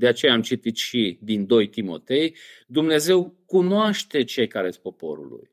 de 0.00 0.06
aceea 0.06 0.32
am 0.32 0.42
citit 0.42 0.76
și 0.76 1.18
din 1.20 1.46
2 1.46 1.68
Timotei, 1.68 2.36
Dumnezeu 2.66 3.42
cunoaște 3.46 4.24
cei 4.24 4.48
care 4.48 4.70
sunt 4.70 4.82
poporul 4.82 5.28
lui. 5.28 5.50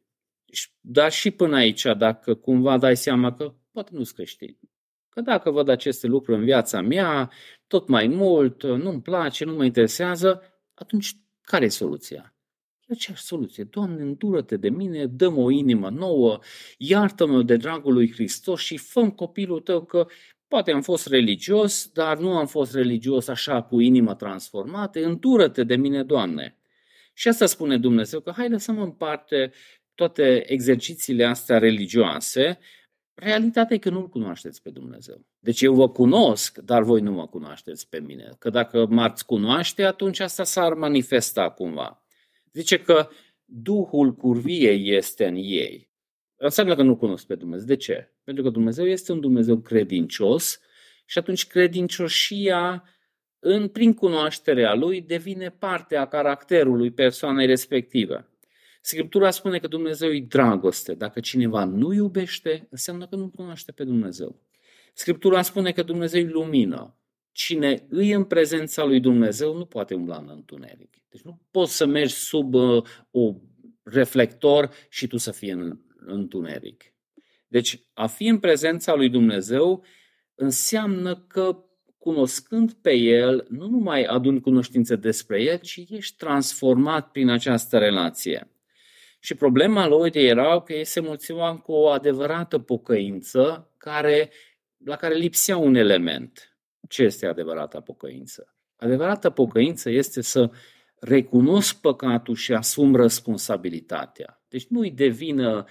Dar 0.81 1.11
și 1.11 1.31
până 1.31 1.55
aici, 1.55 1.85
dacă 1.97 2.35
cumva 2.35 2.77
dai 2.77 2.97
seama 2.97 3.33
că 3.33 3.53
poate 3.71 3.91
nu-ți 3.93 4.13
creștini, 4.13 4.59
Că 5.09 5.23
dacă 5.23 5.51
văd 5.51 5.69
aceste 5.69 6.07
lucruri 6.07 6.37
în 6.37 6.43
viața 6.43 6.81
mea, 6.81 7.31
tot 7.67 7.87
mai 7.87 8.07
mult, 8.07 8.63
nu-mi 8.63 9.01
place, 9.01 9.45
nu 9.45 9.55
mă 9.55 9.65
interesează, 9.65 10.41
atunci 10.73 11.13
care 11.41 11.65
e 11.65 11.69
soluția? 11.69 12.35
E 12.85 12.93
aceeași 12.93 13.23
soluție. 13.23 13.63
Doamne, 13.63 14.01
îndură-te 14.01 14.57
de 14.57 14.69
mine, 14.69 15.05
dă 15.05 15.27
o 15.27 15.49
inimă 15.49 15.89
nouă, 15.89 16.39
iartă-mă 16.77 17.43
de 17.43 17.55
dragul 17.55 17.93
lui 17.93 18.11
Hristos 18.11 18.59
și 18.59 18.77
fă 18.77 19.09
copilul 19.09 19.59
tău 19.59 19.85
că 19.85 20.07
Poate 20.47 20.71
am 20.71 20.81
fost 20.81 21.07
religios, 21.07 21.89
dar 21.93 22.17
nu 22.17 22.37
am 22.37 22.47
fost 22.47 22.73
religios 22.73 23.27
așa 23.27 23.61
cu 23.61 23.79
inima 23.79 24.15
transformată. 24.15 25.05
Întură-te 25.05 25.63
de 25.63 25.75
mine, 25.75 26.03
Doamne. 26.03 26.57
Și 27.13 27.27
asta 27.27 27.45
spune 27.45 27.77
Dumnezeu, 27.77 28.19
că 28.19 28.31
hai 28.35 28.49
lăsăm 28.49 28.81
în 28.81 28.91
parte 28.91 29.51
toate 29.95 30.51
exercițiile 30.51 31.25
astea 31.25 31.57
religioase. 31.57 32.59
Realitatea 33.13 33.75
e 33.75 33.79
că 33.79 33.89
nu-L 33.89 34.09
cunoașteți 34.09 34.61
pe 34.61 34.69
Dumnezeu. 34.69 35.25
Deci 35.39 35.61
eu 35.61 35.73
vă 35.73 35.89
cunosc, 35.89 36.57
dar 36.57 36.83
voi 36.83 37.01
nu 37.01 37.11
mă 37.11 37.27
cunoașteți 37.27 37.89
pe 37.89 37.99
mine. 37.99 38.29
Că 38.39 38.49
dacă 38.49 38.85
m-ați 38.85 39.25
cunoaște, 39.25 39.83
atunci 39.83 40.19
asta 40.19 40.43
s-ar 40.43 40.73
manifesta 40.73 41.49
cumva. 41.49 42.05
Zice 42.51 42.79
că 42.79 43.09
Duhul 43.45 44.13
curviei 44.13 44.95
este 44.95 45.25
în 45.25 45.35
ei. 45.35 45.91
Înseamnă 46.35 46.75
că 46.75 46.81
nu 46.81 46.97
cunosc 46.97 47.25
pe 47.25 47.35
Dumnezeu. 47.35 47.65
De 47.65 47.75
ce? 47.75 48.16
Pentru 48.27 48.45
că 48.45 48.49
Dumnezeu 48.49 48.85
este 48.85 49.11
un 49.11 49.19
Dumnezeu 49.19 49.57
credincios 49.57 50.59
și 51.05 51.17
atunci 51.17 51.47
credincioșia 51.47 52.83
în, 53.39 53.67
prin 53.67 53.93
cunoașterea 53.93 54.73
lui 54.73 55.01
devine 55.01 55.49
parte 55.49 55.95
a 55.95 56.07
caracterului 56.07 56.91
persoanei 56.91 57.45
respective. 57.45 58.27
Scriptura 58.81 59.31
spune 59.31 59.59
că 59.59 59.67
Dumnezeu 59.67 60.11
e 60.11 60.25
dragoste. 60.27 60.93
Dacă 60.93 61.19
cineva 61.19 61.63
nu 61.63 61.93
iubește, 61.93 62.67
înseamnă 62.69 63.07
că 63.07 63.15
nu 63.15 63.29
cunoaște 63.29 63.71
pe 63.71 63.83
Dumnezeu. 63.83 64.41
Scriptura 64.93 65.41
spune 65.41 65.71
că 65.71 65.83
Dumnezeu 65.83 66.21
e 66.21 66.29
lumină. 66.29 66.97
Cine 67.31 67.85
îi 67.89 68.11
în 68.11 68.23
prezența 68.23 68.83
lui 68.83 68.99
Dumnezeu 68.99 69.57
nu 69.57 69.65
poate 69.65 69.93
umbla 69.93 70.17
în 70.17 70.29
întuneric. 70.29 70.97
Deci 71.09 71.21
nu 71.21 71.41
poți 71.51 71.75
să 71.75 71.85
mergi 71.85 72.13
sub 72.13 72.53
uh, 72.53 72.83
o 73.11 73.35
reflector 73.83 74.69
și 74.89 75.07
tu 75.07 75.17
să 75.17 75.31
fii 75.31 75.49
în 75.49 75.79
întuneric. 75.95 76.91
Deci 77.47 77.87
a 77.93 78.07
fi 78.07 78.27
în 78.27 78.39
prezența 78.39 78.95
lui 78.95 79.09
Dumnezeu 79.09 79.83
înseamnă 80.35 81.15
că 81.15 81.61
cunoscând 81.97 82.73
pe 82.73 82.93
El, 82.93 83.45
nu 83.49 83.67
numai 83.67 84.03
adun 84.03 84.39
cunoștințe 84.39 84.95
despre 84.95 85.41
El, 85.41 85.57
ci 85.57 85.83
ești 85.89 86.17
transformat 86.17 87.11
prin 87.11 87.29
această 87.29 87.77
relație. 87.77 88.51
Și 89.19 89.35
problema 89.35 89.87
lui 89.87 90.09
era 90.13 90.61
că 90.61 90.73
ei 90.73 90.85
se 90.85 90.99
mulțeau 90.99 91.57
cu 91.57 91.71
o 91.71 91.87
adevărată 91.87 92.59
pocăință 92.59 93.71
care, 93.77 94.31
la 94.85 94.95
care 94.95 95.15
lipsea 95.15 95.57
un 95.57 95.75
element. 95.75 96.57
Ce 96.89 97.03
este 97.03 97.25
adevărata 97.27 97.81
pocăință? 97.81 98.55
Adevărata 98.75 99.29
pocăință 99.29 99.89
este 99.89 100.21
să 100.21 100.51
recunosc 100.99 101.81
păcatul 101.81 102.35
și 102.35 102.53
asum 102.53 102.95
responsabilitatea. 102.95 104.36
Deci 104.49 104.67
nu-i 104.67 104.91
devină 104.91 105.65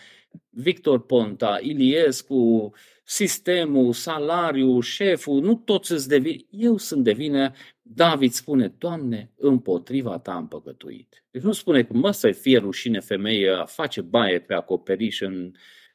Victor 0.50 1.06
Ponta, 1.06 1.58
Iliescu, 1.62 2.72
sistemul, 3.04 3.92
salariul, 3.92 4.82
șeful, 4.82 5.40
nu 5.40 5.54
toți 5.54 5.92
îți 5.92 6.08
devin. 6.08 6.46
Eu 6.50 6.76
sunt 6.76 7.04
de 7.04 7.12
vină. 7.12 7.52
David 7.82 8.32
spune, 8.32 8.74
Doamne, 8.78 9.32
împotriva 9.36 10.18
ta 10.18 10.32
am 10.32 10.48
păcătuit. 10.48 11.24
Deci 11.30 11.42
nu 11.42 11.52
spune 11.52 11.82
că 11.82 11.92
mă 11.92 12.10
să 12.10 12.30
fie 12.30 12.58
rușine 12.58 13.00
femeie 13.00 13.50
a 13.50 13.64
face 13.64 14.00
baie 14.00 14.38
pe 14.40 14.54
acoperiș 14.54 15.20
în 15.20 15.52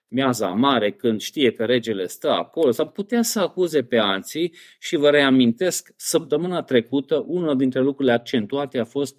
miaza 0.08 0.48
mare 0.48 0.92
când 0.92 1.22
știe 1.22 1.52
că 1.52 1.66
regele 1.66 2.08
stă 2.08 2.30
acolo, 2.30 2.72
sau 2.72 2.90
putea 2.90 3.22
să 3.22 3.40
acuze 3.40 3.84
pe 3.84 3.98
alții 3.98 4.54
și 4.80 4.96
vă 4.96 5.10
reamintesc, 5.10 5.94
săptămâna 5.96 6.62
trecută, 6.62 7.24
una 7.28 7.56
dintre 7.56 7.80
lucrurile 7.80 8.14
accentuate 8.14 8.80
a 8.80 8.86
fost 8.86 9.16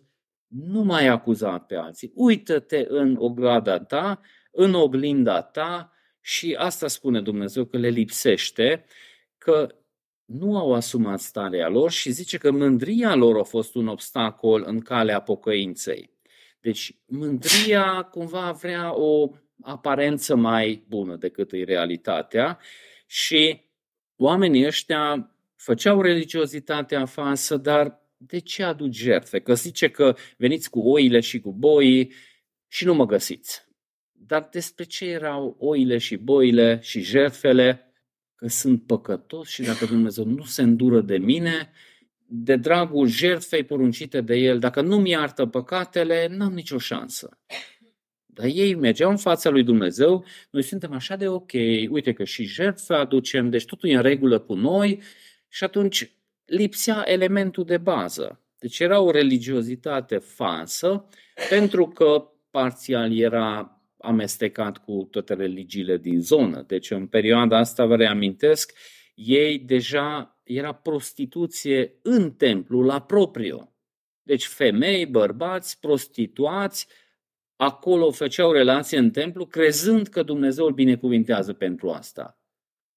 nu 0.52 0.82
mai 0.82 1.06
acuza 1.06 1.58
pe 1.58 1.74
alții. 1.74 2.12
Uită-te 2.14 2.84
în 2.88 3.16
ograda 3.18 3.78
ta, 3.78 4.20
în 4.50 4.74
oglinda 4.74 5.42
ta 5.42 5.92
și 6.20 6.54
asta 6.58 6.88
spune 6.88 7.20
Dumnezeu 7.20 7.64
că 7.64 7.76
le 7.76 7.88
lipsește, 7.88 8.84
că 9.38 9.74
nu 10.24 10.58
au 10.58 10.74
asumat 10.74 11.20
starea 11.20 11.68
lor 11.68 11.90
și 11.90 12.10
zice 12.10 12.38
că 12.38 12.50
mândria 12.50 13.14
lor 13.14 13.38
a 13.38 13.42
fost 13.42 13.74
un 13.74 13.88
obstacol 13.88 14.62
în 14.66 14.80
calea 14.80 15.20
pocăinței. 15.20 16.10
Deci 16.60 16.96
mândria 17.06 18.02
cumva 18.02 18.50
vrea 18.52 18.94
o 18.98 19.30
aparență 19.62 20.34
mai 20.34 20.84
bună 20.88 21.16
decât 21.16 21.52
e 21.52 21.64
realitatea 21.64 22.58
și 23.06 23.60
oamenii 24.16 24.66
ăștia 24.66 25.34
făceau 25.56 26.00
religiozitatea 26.00 27.04
față, 27.04 27.56
dar 27.56 28.01
de 28.26 28.38
ce 28.38 28.62
aduc 28.62 28.92
jertfe? 28.92 29.40
Că 29.40 29.54
zice 29.54 29.88
că 29.88 30.16
veniți 30.36 30.70
cu 30.70 30.80
oile 30.80 31.20
și 31.20 31.40
cu 31.40 31.52
boii 31.52 32.12
și 32.68 32.84
nu 32.84 32.94
mă 32.94 33.06
găsiți. 33.06 33.64
Dar 34.12 34.48
despre 34.52 34.84
ce 34.84 35.04
erau 35.04 35.56
oile 35.58 35.98
și 35.98 36.16
boile 36.16 36.78
și 36.82 37.00
jertfele? 37.00 37.92
Că 38.34 38.48
sunt 38.48 38.86
păcătos 38.86 39.48
și 39.48 39.62
dacă 39.62 39.84
Dumnezeu 39.84 40.24
nu 40.24 40.44
se 40.44 40.62
îndură 40.62 41.00
de 41.00 41.18
mine, 41.18 41.70
de 42.26 42.56
dragul 42.56 43.06
jertfei 43.06 43.64
poruncite 43.64 44.20
de 44.20 44.34
El, 44.34 44.58
dacă 44.58 44.80
nu-mi 44.80 45.10
iartă 45.10 45.46
păcatele, 45.46 46.26
n-am 46.30 46.52
nicio 46.52 46.78
șansă. 46.78 47.38
Dar 48.26 48.46
ei 48.46 48.74
mergeau 48.74 49.10
în 49.10 49.16
fața 49.16 49.50
lui 49.50 49.62
Dumnezeu, 49.62 50.24
noi 50.50 50.62
suntem 50.62 50.92
așa 50.92 51.16
de 51.16 51.28
ok, 51.28 51.52
uite 51.88 52.12
că 52.12 52.24
și 52.24 52.44
jertfa 52.44 52.98
aducem, 52.98 53.50
deci 53.50 53.64
totul 53.64 53.88
e 53.88 53.94
în 53.94 54.02
regulă 54.02 54.38
cu 54.38 54.54
noi 54.54 55.02
și 55.48 55.64
atunci 55.64 56.21
lipsea 56.52 57.02
elementul 57.06 57.64
de 57.64 57.76
bază. 57.76 58.40
Deci 58.58 58.78
era 58.78 59.00
o 59.00 59.10
religiozitate 59.10 60.18
falsă, 60.18 61.08
pentru 61.48 61.88
că 61.88 62.30
parțial 62.50 63.18
era 63.18 63.80
amestecat 63.98 64.78
cu 64.78 65.08
toate 65.10 65.34
religiile 65.34 65.96
din 65.96 66.20
zonă. 66.20 66.64
Deci 66.66 66.90
în 66.90 67.06
perioada 67.06 67.58
asta, 67.58 67.86
vă 67.86 67.96
reamintesc, 67.96 68.72
ei 69.14 69.58
deja 69.58 70.40
era 70.42 70.72
prostituție 70.72 71.98
în 72.02 72.32
templu, 72.32 72.80
la 72.80 73.00
propriu. 73.00 73.76
Deci 74.22 74.46
femei, 74.46 75.06
bărbați, 75.06 75.80
prostituați, 75.80 76.86
acolo 77.56 78.10
făceau 78.10 78.52
relație 78.52 78.98
în 78.98 79.10
templu, 79.10 79.46
crezând 79.46 80.06
că 80.06 80.22
Dumnezeu 80.22 80.66
îl 80.66 80.72
binecuvintează 80.72 81.52
pentru 81.52 81.90
asta. 81.90 82.41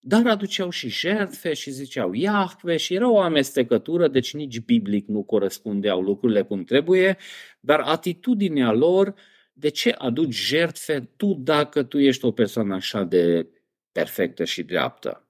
Dar 0.07 0.27
aduceau 0.27 0.69
și 0.69 0.89
jertfe 0.89 1.53
și 1.53 1.71
ziceau 1.71 2.13
Iahve 2.13 2.77
și 2.77 2.93
era 2.93 3.09
o 3.09 3.19
amestecătură, 3.19 4.07
deci 4.07 4.33
nici 4.33 4.59
biblic 4.59 5.07
nu 5.07 5.23
corespundeau 5.23 6.01
lucrurile 6.01 6.41
cum 6.41 6.63
trebuie, 6.63 7.17
dar 7.59 7.79
atitudinea 7.79 8.71
lor, 8.71 9.13
de 9.53 9.69
ce 9.69 9.89
aduci 9.89 10.35
jertfe 10.35 11.09
tu 11.15 11.33
dacă 11.33 11.83
tu 11.83 11.99
ești 11.99 12.25
o 12.25 12.31
persoană 12.31 12.75
așa 12.75 13.03
de 13.03 13.47
perfectă 13.91 14.43
și 14.43 14.63
dreaptă? 14.63 15.27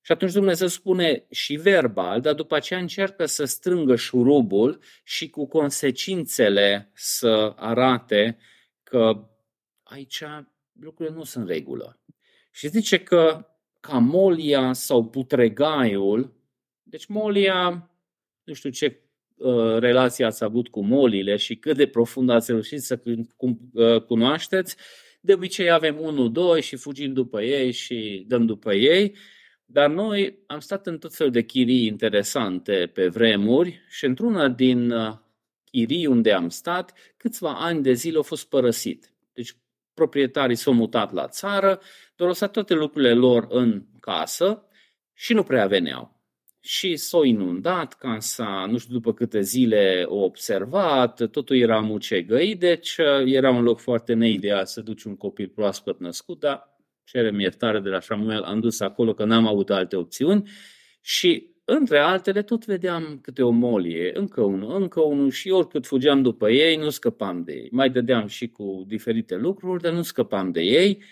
Și 0.00 0.12
atunci 0.12 0.32
Dumnezeu 0.32 0.66
spune 0.66 1.26
și 1.30 1.54
verbal, 1.54 2.20
dar 2.20 2.34
după 2.34 2.54
aceea 2.54 2.80
încearcă 2.80 3.26
să 3.26 3.44
strângă 3.44 3.96
șurubul 3.96 4.82
și 5.04 5.30
cu 5.30 5.46
consecințele 5.46 6.90
să 6.94 7.52
arate 7.56 8.38
că 8.82 9.28
aici 9.82 10.22
lucrurile 10.80 11.14
nu 11.14 11.24
sunt 11.24 11.48
regulă. 11.48 12.00
Și 12.50 12.68
zice 12.68 12.98
că 12.98 13.46
ca 13.82 13.98
molia 13.98 14.72
sau 14.72 15.04
putregaiul. 15.04 16.32
Deci 16.82 17.06
molia, 17.06 17.90
nu 18.44 18.52
știu 18.52 18.70
ce 18.70 19.00
uh, 19.36 19.78
relație 19.78 20.24
ați 20.24 20.44
avut 20.44 20.68
cu 20.68 20.84
molile 20.84 21.36
și 21.36 21.56
cât 21.56 21.76
de 21.76 21.86
profund 21.86 22.30
ați 22.30 22.50
reușit 22.50 22.80
să 22.80 23.00
uh, 23.04 24.02
cunoașteți. 24.02 24.76
De 25.20 25.32
obicei 25.32 25.70
avem 25.70 26.00
unul, 26.00 26.32
doi 26.32 26.62
și 26.62 26.76
fugim 26.76 27.12
după 27.12 27.42
ei 27.42 27.72
și 27.72 28.24
dăm 28.28 28.46
după 28.46 28.74
ei. 28.74 29.16
Dar 29.64 29.90
noi 29.90 30.38
am 30.46 30.60
stat 30.60 30.86
în 30.86 30.98
tot 30.98 31.14
felul 31.14 31.32
de 31.32 31.42
chirii 31.42 31.86
interesante 31.86 32.90
pe 32.94 33.06
vremuri 33.08 33.80
și 33.88 34.04
într-una 34.04 34.48
din 34.48 34.90
uh, 34.90 35.12
chirii 35.64 36.06
unde 36.06 36.32
am 36.32 36.48
stat, 36.48 36.92
câțiva 37.16 37.54
ani 37.54 37.82
de 37.82 37.92
zile 37.92 38.16
au 38.16 38.22
fost 38.22 38.48
părăsit. 38.48 39.12
Deci 39.32 39.56
proprietarii 39.94 40.56
s-au 40.56 40.72
mutat 40.72 41.12
la 41.12 41.28
țară, 41.28 41.80
dar 42.16 42.28
lăsat 42.28 42.50
toate 42.50 42.74
lucrurile 42.74 43.14
lor 43.14 43.46
în 43.48 43.84
casă 44.00 44.66
și 45.14 45.34
nu 45.34 45.42
prea 45.42 45.66
veneau. 45.66 46.20
Și 46.60 46.96
s-au 46.96 47.22
inundat 47.22 47.94
casa, 47.94 48.66
nu 48.70 48.78
știu 48.78 48.92
după 48.92 49.12
câte 49.12 49.40
zile 49.40 50.04
o 50.06 50.16
observat, 50.16 51.30
totul 51.30 51.56
era 51.56 51.80
mucegăit, 51.80 52.58
deci 52.58 52.96
uh, 52.96 53.32
era 53.32 53.50
un 53.50 53.62
loc 53.62 53.80
foarte 53.80 54.14
neideal 54.14 54.64
să 54.64 54.80
duci 54.80 55.02
un 55.02 55.16
copil 55.16 55.48
proaspăt 55.48 56.00
născut, 56.00 56.40
dar 56.40 56.76
cerem 57.04 57.40
iertare 57.40 57.80
de 57.80 57.88
la 57.88 58.00
Samuel, 58.00 58.42
am 58.42 58.60
dus 58.60 58.80
acolo 58.80 59.14
că 59.14 59.24
n-am 59.24 59.46
avut 59.46 59.70
alte 59.70 59.96
opțiuni 59.96 60.50
și 61.00 61.51
între 61.78 61.98
altele, 61.98 62.42
tot 62.42 62.64
vedeam 62.64 63.18
câte 63.22 63.42
o 63.42 63.50
molie, 63.50 64.18
încă 64.18 64.40
unul, 64.40 64.82
încă 64.82 65.00
unul 65.00 65.30
și 65.30 65.50
oricât 65.50 65.86
fugeam 65.86 66.22
după 66.22 66.50
ei, 66.50 66.76
nu 66.76 66.90
scăpam 66.90 67.42
de 67.42 67.52
ei. 67.52 67.68
Mai 67.70 67.90
dădeam 67.90 68.26
și 68.26 68.48
cu 68.48 68.84
diferite 68.86 69.36
lucruri, 69.36 69.82
dar 69.82 69.92
nu 69.92 70.02
scăpam 70.02 70.50
de 70.50 70.60
ei. 70.60 71.02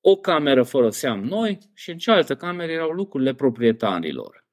O 0.00 0.16
cameră 0.16 0.62
foloseam 0.62 1.24
noi 1.24 1.58
și 1.74 1.90
în 1.90 1.96
cealaltă 1.96 2.36
cameră 2.36 2.72
erau 2.72 2.90
lucrurile 2.90 3.34
proprietarilor. 3.34 4.44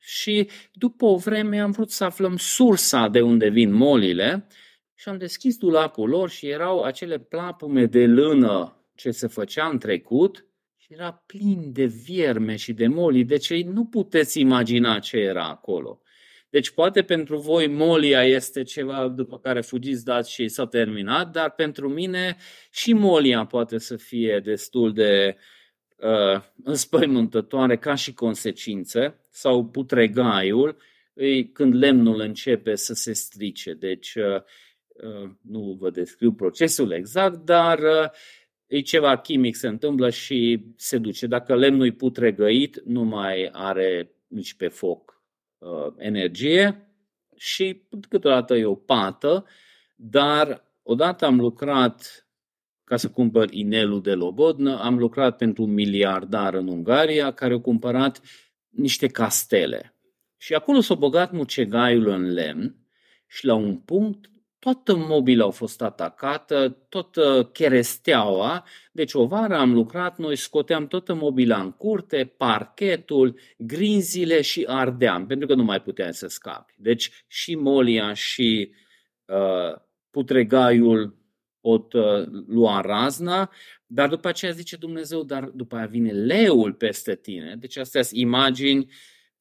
Și 0.00 0.48
după 0.72 1.04
o 1.04 1.16
vreme 1.16 1.60
am 1.60 1.70
vrut 1.70 1.90
să 1.90 2.04
aflăm 2.04 2.36
sursa 2.36 3.08
de 3.08 3.20
unde 3.20 3.48
vin 3.48 3.72
molile 3.72 4.46
și 4.94 5.08
am 5.08 5.18
deschis 5.18 5.56
dulapul 5.56 6.08
lor 6.08 6.30
și 6.30 6.48
erau 6.48 6.82
acele 6.82 7.18
plapume 7.18 7.86
de 7.86 8.06
lână 8.06 8.76
ce 8.94 9.10
se 9.10 9.26
făcea 9.26 9.68
în 9.68 9.78
trecut 9.78 10.46
și 10.46 10.51
era 10.92 11.22
plin 11.26 11.72
de 11.72 11.84
vierme 11.84 12.56
și 12.56 12.72
de 12.72 12.86
moli, 12.86 13.24
deci 13.24 13.62
nu 13.64 13.84
puteți 13.84 14.40
imagina 14.40 14.98
ce 14.98 15.16
era 15.16 15.48
acolo. 15.48 16.00
Deci 16.50 16.70
poate 16.70 17.02
pentru 17.02 17.38
voi 17.38 17.66
molia 17.66 18.24
este 18.24 18.62
ceva 18.62 19.08
după 19.08 19.38
care 19.38 19.60
fugiți, 19.60 20.04
dați 20.04 20.32
și 20.32 20.48
s-a 20.48 20.66
terminat, 20.66 21.30
dar 21.30 21.50
pentru 21.50 21.88
mine 21.88 22.36
și 22.70 22.92
molia 22.92 23.44
poate 23.46 23.78
să 23.78 23.96
fie 23.96 24.40
destul 24.44 24.92
de 24.92 25.36
uh, 25.96 26.42
înspăimântătoare 26.64 27.76
ca 27.76 27.94
și 27.94 28.14
consecințe, 28.14 29.20
sau 29.30 29.64
putregaiul, 29.64 30.76
când 31.52 31.74
lemnul 31.74 32.20
începe 32.20 32.74
să 32.74 32.94
se 32.94 33.12
strice. 33.12 33.72
Deci 33.72 34.14
uh, 34.14 34.42
uh, 34.86 35.30
nu 35.40 35.76
vă 35.78 35.90
descriu 35.90 36.32
procesul 36.32 36.92
exact, 36.92 37.44
dar 37.44 37.78
uh, 37.78 38.08
e 38.72 38.80
ceva 38.80 39.18
chimic 39.18 39.56
se 39.56 39.68
întâmplă 39.68 40.10
și 40.10 40.64
se 40.76 40.98
duce. 40.98 41.26
Dacă 41.26 41.54
lemnul 41.54 41.86
e 41.86 41.92
putregăit, 41.92 42.82
nu 42.84 43.02
mai 43.02 43.48
are 43.52 44.14
nici 44.26 44.54
pe 44.54 44.68
foc 44.68 45.22
uh, 45.58 45.92
energie 45.96 46.92
și 47.36 47.82
câteodată 48.08 48.54
e 48.54 48.64
o 48.64 48.74
pată, 48.74 49.46
dar 49.96 50.64
odată 50.82 51.24
am 51.24 51.40
lucrat 51.40 52.26
ca 52.84 52.96
să 52.96 53.10
cumpăr 53.10 53.50
inelul 53.50 54.02
de 54.02 54.14
Lobodnă, 54.14 54.80
am 54.80 54.98
lucrat 54.98 55.36
pentru 55.36 55.62
un 55.62 55.72
miliardar 55.72 56.54
în 56.54 56.68
Ungaria 56.68 57.32
care 57.32 57.54
a 57.54 57.60
cumpărat 57.60 58.20
niște 58.68 59.06
castele. 59.06 59.96
Și 60.36 60.54
acolo 60.54 60.80
s-a 60.80 60.94
băgat 60.94 61.32
mucegaiul 61.32 62.08
în 62.08 62.32
lemn 62.32 62.76
și 63.26 63.46
la 63.46 63.54
un 63.54 63.76
punct 63.76 64.30
toată 64.62 64.96
mobila 64.96 65.46
a 65.46 65.50
fost 65.50 65.82
atacată, 65.82 66.76
toată 66.88 67.50
cheresteaua. 67.52 68.64
Deci 68.92 69.14
o 69.14 69.26
vară 69.26 69.56
am 69.56 69.72
lucrat, 69.72 70.18
noi 70.18 70.36
scoteam 70.36 70.86
toată 70.86 71.14
mobila 71.14 71.60
în 71.60 71.72
curte, 71.72 72.34
parchetul, 72.36 73.38
grinzile 73.58 74.40
și 74.40 74.64
ardeam, 74.68 75.26
pentru 75.26 75.46
că 75.46 75.54
nu 75.54 75.62
mai 75.62 75.80
puteam 75.80 76.10
să 76.10 76.26
scapi. 76.26 76.74
Deci 76.76 77.24
și 77.26 77.54
molia 77.54 78.12
și 78.12 78.70
uh, 79.24 79.80
putregaiul 80.10 81.16
o 81.60 81.86
uh, 81.92 82.26
lua 82.46 82.80
razna, 82.80 83.50
dar 83.86 84.08
după 84.08 84.28
aceea 84.28 84.52
zice 84.52 84.76
Dumnezeu, 84.76 85.22
dar 85.22 85.44
după 85.44 85.76
aia 85.76 85.86
vine 85.86 86.10
leul 86.10 86.72
peste 86.72 87.14
tine. 87.14 87.56
Deci 87.58 87.76
astea 87.76 88.02
sunt 88.02 88.20
imagini 88.20 88.92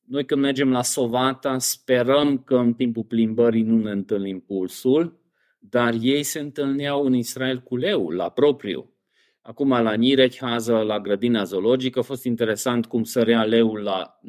noi 0.05 0.25
când 0.25 0.41
mergem 0.41 0.71
la 0.71 0.81
Sovata 0.81 1.57
sperăm 1.57 2.37
că 2.37 2.55
în 2.55 2.73
timpul 2.73 3.03
plimbării 3.03 3.63
nu 3.63 3.77
ne 3.77 3.91
întâlnim 3.91 4.39
pulsul, 4.39 5.19
dar 5.59 5.93
ei 6.01 6.23
se 6.23 6.39
întâlneau 6.39 7.05
în 7.05 7.13
Israel 7.13 7.59
cu 7.59 7.75
leul, 7.75 8.15
la 8.15 8.29
propriu. 8.29 8.93
Acum 9.41 9.69
la 9.69 9.93
Nirechhază, 9.93 10.77
la 10.77 10.99
grădina 10.99 11.43
zoologică, 11.43 11.99
a 11.99 12.01
fost 12.01 12.23
interesant 12.23 12.85
cum 12.85 13.03
sărea 13.03 13.43
leul 13.43 13.79
la 13.79 14.19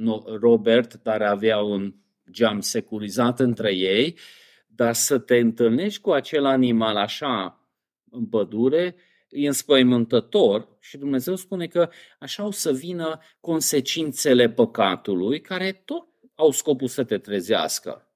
Robert, 0.41 1.03
dar 1.03 1.23
avea 1.23 1.59
un 1.59 1.95
geam 2.31 2.61
securizat 2.61 3.41
între 3.41 3.75
ei, 3.75 4.19
dar 4.67 4.95
să 4.95 5.19
te 5.19 5.37
întâlnești 5.37 6.01
cu 6.01 6.11
acel 6.11 6.45
animal 6.45 6.97
așa 6.97 7.67
în 8.11 8.27
pădure, 8.27 8.95
e 9.33 9.47
înspăimântător 9.47 10.77
și 10.81 10.97
Dumnezeu 10.97 11.37
spune 11.37 11.67
că 11.67 11.91
așa 12.19 12.47
o 12.47 12.51
să 12.51 12.73
vină 12.73 13.19
consecințele 13.41 14.51
păcatului 14.51 15.41
care 15.41 15.83
tot 15.85 16.07
au 16.35 16.51
scopul 16.51 16.89
să 16.89 17.05
te 17.05 17.19
trezească. 17.19 18.07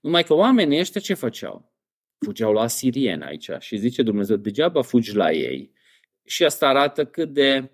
Numai 0.00 0.24
că 0.24 0.34
oamenii 0.34 0.80
ăștia 0.80 1.00
ce 1.00 1.14
făceau? 1.14 1.72
Fugeau 2.18 2.52
la 2.52 2.66
sirieni 2.66 3.22
aici 3.22 3.50
și 3.58 3.76
zice 3.76 4.02
Dumnezeu, 4.02 4.36
degeaba 4.36 4.82
fugi 4.82 5.14
la 5.14 5.32
ei. 5.32 5.72
Și 6.24 6.44
asta 6.44 6.68
arată 6.68 7.04
cât 7.04 7.32
de 7.32 7.70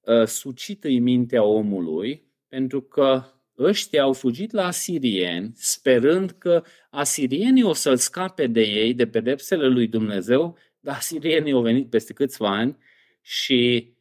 uh, 0.00 0.26
sucită 0.26 0.88
e 0.88 0.98
mintea 0.98 1.42
omului, 1.42 2.26
pentru 2.48 2.82
că 2.82 3.24
ăștia 3.58 4.02
au 4.02 4.12
fugit 4.12 4.52
la 4.52 4.66
asirieni, 4.66 5.52
sperând 5.54 6.30
că 6.30 6.62
asirienii 6.90 7.62
o 7.62 7.72
să-l 7.72 7.96
scape 7.96 8.46
de 8.46 8.60
ei, 8.60 8.94
de 8.94 9.06
pedepsele 9.06 9.66
lui 9.66 9.86
Dumnezeu, 9.86 10.56
dar 10.84 10.94
asirienii 10.94 11.52
au 11.52 11.62
venit 11.62 11.90
peste 11.90 12.12
câțiva 12.12 12.48
ani 12.48 12.76
și 13.20 13.92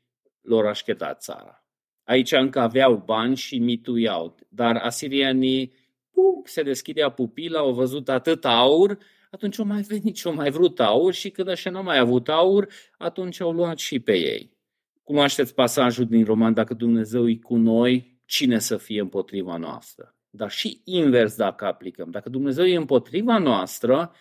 lor 0.41 0.65
așchetat 0.65 1.21
țara. 1.21 1.65
Aici 2.03 2.31
încă 2.31 2.59
aveau 2.59 3.03
bani 3.05 3.35
și 3.35 3.57
mituiau, 3.57 4.35
dar 4.49 4.75
asirienii 4.75 5.73
pum, 6.11 6.41
se 6.45 6.63
deschidea 6.63 7.09
pupila, 7.09 7.59
au 7.59 7.73
văzut 7.73 8.09
atât 8.09 8.45
aur, 8.45 8.97
atunci 9.31 9.59
au 9.59 9.65
mai 9.65 9.81
venit 9.81 10.17
și 10.17 10.27
au 10.27 10.33
mai 10.33 10.49
vrut 10.49 10.79
aur 10.79 11.13
și 11.13 11.29
când 11.29 11.47
așa 11.47 11.69
n-au 11.69 11.83
mai 11.83 11.97
avut 11.97 12.29
aur, 12.29 12.67
atunci 12.97 13.39
au 13.39 13.51
luat 13.51 13.77
și 13.77 13.99
pe 13.99 14.13
ei. 14.13 14.57
Cunoașteți 15.03 15.53
pasajul 15.53 16.05
din 16.05 16.23
Roman, 16.23 16.53
dacă 16.53 16.73
Dumnezeu 16.73 17.29
e 17.29 17.35
cu 17.35 17.55
noi, 17.55 18.21
cine 18.25 18.59
să 18.59 18.77
fie 18.77 19.01
împotriva 19.01 19.57
noastră? 19.57 20.15
Dar 20.29 20.51
și 20.51 20.81
invers 20.83 21.35
dacă 21.35 21.65
aplicăm. 21.65 22.11
Dacă 22.11 22.29
Dumnezeu 22.29 22.65
e 22.65 22.75
împotriva 22.75 23.37
noastră, 23.37 24.11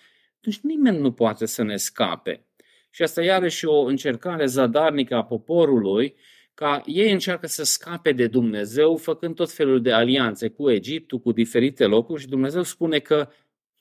atunci 0.47 0.75
nimeni 0.75 0.99
nu 0.99 1.13
poate 1.13 1.47
să 1.47 1.63
ne 1.63 1.77
scape. 1.77 2.47
Și 2.91 3.03
asta 3.03 3.23
iarăși 3.23 3.65
o 3.65 3.81
încercare 3.81 4.47
zadarnică 4.47 5.15
a 5.15 5.25
poporului, 5.25 6.15
ca 6.55 6.83
ei 6.85 7.13
încearcă 7.13 7.47
să 7.47 7.65
scape 7.65 8.13
de 8.13 8.27
Dumnezeu, 8.27 8.97
făcând 8.97 9.35
tot 9.35 9.53
felul 9.53 9.83
de 9.83 9.93
alianțe 9.93 10.49
cu 10.49 10.71
Egiptul, 10.71 11.19
cu 11.19 11.33
diferite 11.33 11.87
locuri 11.87 12.21
și 12.21 12.29
Dumnezeu 12.29 12.63
spune 12.63 12.99
că 12.99 13.29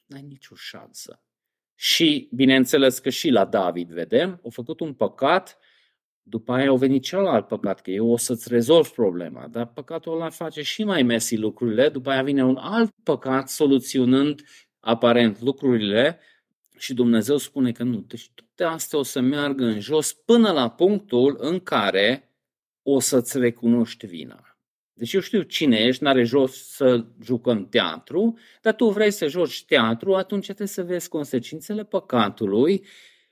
n-ai 0.05 0.25
nicio 0.27 0.55
șansă. 0.55 1.21
Și, 1.75 2.29
bineînțeles 2.31 2.99
că 2.99 3.09
și 3.09 3.29
la 3.29 3.45
David 3.45 3.91
vedem, 3.91 4.39
au 4.43 4.49
făcut 4.49 4.79
un 4.79 4.93
păcat, 4.93 5.59
după 6.21 6.53
aia 6.53 6.67
au 6.67 6.77
venit 6.77 7.03
celălalt 7.03 7.47
păcat, 7.47 7.81
că 7.81 7.91
eu 7.91 8.07
o 8.07 8.17
să-ți 8.17 8.49
rezolv 8.49 8.87
problema, 8.87 9.47
dar 9.47 9.67
păcatul 9.67 10.13
ăla 10.13 10.29
face 10.29 10.61
și 10.61 10.83
mai 10.83 11.03
mesi 11.03 11.37
lucrurile, 11.37 11.89
după 11.89 12.09
aia 12.09 12.23
vine 12.23 12.43
un 12.43 12.57
alt 12.57 12.91
păcat 13.03 13.49
soluționând 13.49 14.41
aparent 14.79 15.41
lucrurile 15.41 16.19
și 16.77 16.93
Dumnezeu 16.93 17.37
spune 17.37 17.71
că 17.71 17.83
nu. 17.83 18.05
Deci 18.07 18.31
toate 18.33 18.73
astea 18.73 18.99
o 18.99 19.03
să 19.03 19.19
meargă 19.19 19.63
în 19.63 19.79
jos 19.79 20.13
până 20.13 20.51
la 20.51 20.69
punctul 20.69 21.37
în 21.39 21.59
care 21.59 22.29
o 22.81 22.99
să-ți 22.99 23.37
recunoști 23.37 24.05
vina. 24.05 24.59
Deci 24.93 25.13
eu 25.13 25.21
știu 25.21 25.41
cine 25.41 25.77
ești, 25.77 26.03
n-are 26.03 26.23
jos 26.23 26.67
să 26.67 27.05
jucăm 27.23 27.69
teatru, 27.69 28.37
dar 28.61 28.73
tu 28.73 28.89
vrei 28.89 29.11
să 29.11 29.27
joci 29.27 29.65
teatru, 29.65 30.15
atunci 30.15 30.45
trebuie 30.45 30.67
să 30.67 30.83
vezi 30.83 31.09
consecințele 31.09 31.83
păcatului 31.83 32.85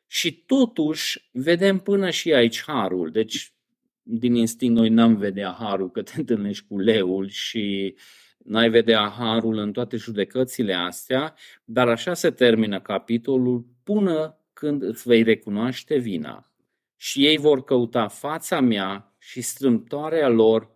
și 0.07 0.33
totuși 0.33 1.29
vedem 1.31 1.77
până 1.77 2.09
și 2.09 2.33
aici 2.33 2.61
harul. 2.61 3.11
Deci 3.11 3.53
din 4.01 4.35
instinct 4.35 4.75
noi 4.75 4.89
n-am 4.89 5.15
vedea 5.15 5.55
harul 5.59 5.91
că 5.91 6.01
te 6.01 6.13
întâlnești 6.17 6.65
cu 6.67 6.79
leul 6.79 7.29
și 7.29 7.95
n-ai 8.43 8.69
vedea 8.69 9.13
harul 9.17 9.57
în 9.57 9.71
toate 9.71 9.97
judecățile 9.97 10.73
astea, 10.73 11.35
dar 11.63 11.87
așa 11.87 12.13
se 12.13 12.31
termină 12.31 12.79
capitolul 12.79 13.65
până 13.83 14.37
când 14.53 14.81
îți 14.81 15.07
vei 15.07 15.23
recunoaște 15.23 15.97
vina. 15.97 16.51
Și 16.97 17.25
ei 17.25 17.37
vor 17.37 17.63
căuta 17.63 18.07
fața 18.07 18.59
mea 18.59 19.15
și 19.19 19.41
strâmtoarea 19.41 20.27
lor, 20.27 20.71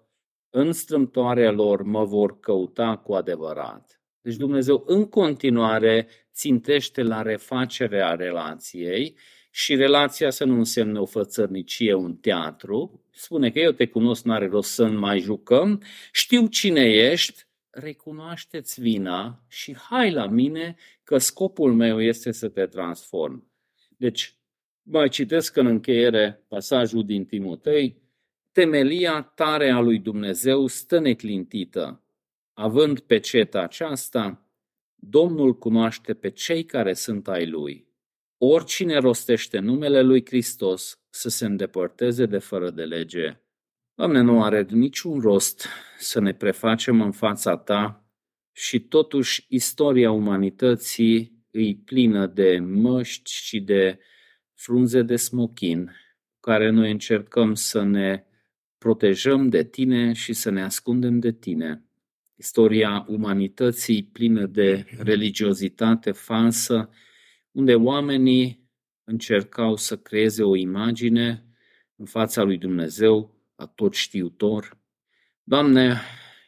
în 0.50 0.72
strâmtoarea 0.72 1.52
lor 1.52 1.84
mă 1.84 2.06
vor 2.06 2.40
căuta 2.40 2.98
cu 2.98 3.14
adevărat. 3.14 4.02
Deci 4.22 4.36
Dumnezeu 4.36 4.84
în 4.86 5.06
continuare 5.06 6.08
țintește 6.34 7.04
la 7.04 7.22
refacerea 7.22 8.16
relației 8.16 9.18
și 9.52 9.76
relația 9.76 10.30
să 10.30 10.46
nu 10.46 10.58
însemne 10.58 11.00
o 11.00 11.06
fățărnicie, 11.06 11.94
un 11.94 12.16
teatru. 12.16 13.06
Spune 13.12 13.50
că 13.50 13.60
eu 13.60 13.72
te 13.72 13.88
cunosc, 13.88 14.24
n-are 14.26 14.48
rost 14.48 14.72
să 14.72 14.88
mai 14.88 15.20
jucăm, 15.20 15.82
știu 16.12 16.48
cine 16.48 16.82
ești, 16.82 17.47
recunoașteți 17.80 18.82
vina 18.82 19.44
și 19.48 19.76
hai 19.76 20.12
la 20.12 20.28
mine 20.28 20.76
că 21.04 21.18
scopul 21.18 21.74
meu 21.74 22.02
este 22.02 22.32
să 22.32 22.50
te 22.50 22.66
transform. 22.66 23.52
Deci, 23.98 24.38
mai 24.82 25.10
citesc 25.10 25.56
în 25.56 25.66
încheiere 25.66 26.46
pasajul 26.48 27.06
din 27.06 27.26
Timotei, 27.26 28.02
temelia 28.52 29.22
tare 29.22 29.70
a 29.70 29.80
lui 29.80 30.00
Dumnezeu 30.00 30.68
stă 30.68 31.00
neclintită. 31.00 32.04
Având 32.54 33.00
pe 33.00 33.20
ceta 33.20 33.62
aceasta, 33.62 34.48
Domnul 35.00 35.58
cunoaște 35.58 36.14
pe 36.14 36.30
cei 36.30 36.66
care 36.66 36.94
sunt 36.94 37.28
ai 37.28 37.48
lui. 37.48 37.88
Oricine 38.38 38.98
rostește 38.98 39.60
numele 39.60 40.02
lui 40.02 40.26
Hristos 40.26 41.00
să 41.10 41.30
se 41.30 41.46
îndepărteze 41.46 42.26
de 42.26 42.38
fără 42.38 42.70
de 42.70 42.84
lege. 42.84 43.42
Doamne, 43.98 44.22
nu 44.22 44.44
are 44.44 44.66
niciun 44.70 45.20
rost 45.20 45.68
să 45.98 46.20
ne 46.20 46.34
prefacem 46.34 47.02
în 47.02 47.12
fața 47.12 47.58
Ta 47.58 48.06
și 48.52 48.80
totuși 48.80 49.46
istoria 49.50 50.12
umanității 50.12 51.46
îi 51.52 51.76
plină 51.76 52.28
de 52.28 52.60
măști 52.60 53.32
și 53.32 53.60
de 53.60 54.00
frunze 54.54 55.02
de 55.02 55.16
smochin, 55.16 55.92
care 56.40 56.70
noi 56.70 56.92
încercăm 56.92 57.54
să 57.54 57.84
ne 57.84 58.24
protejăm 58.78 59.50
de 59.50 59.64
Tine 59.64 60.14
și 60.14 60.34
să 60.34 60.50
ne 60.50 60.62
ascundem 60.62 61.20
de 61.20 61.32
Tine. 61.32 61.84
Istoria 62.36 63.06
umanității 63.08 64.04
plină 64.04 64.46
de 64.46 64.86
religiozitate 64.98 66.12
falsă, 66.12 66.90
unde 67.52 67.76
oamenii 67.76 68.70
încercau 69.04 69.76
să 69.76 69.98
creeze 69.98 70.44
o 70.44 70.56
imagine 70.56 71.46
în 71.96 72.06
fața 72.06 72.44
lui 72.44 72.58
Dumnezeu 72.58 73.37
tot 73.66 73.94
știutor. 73.94 74.78
Doamne, 75.44 75.98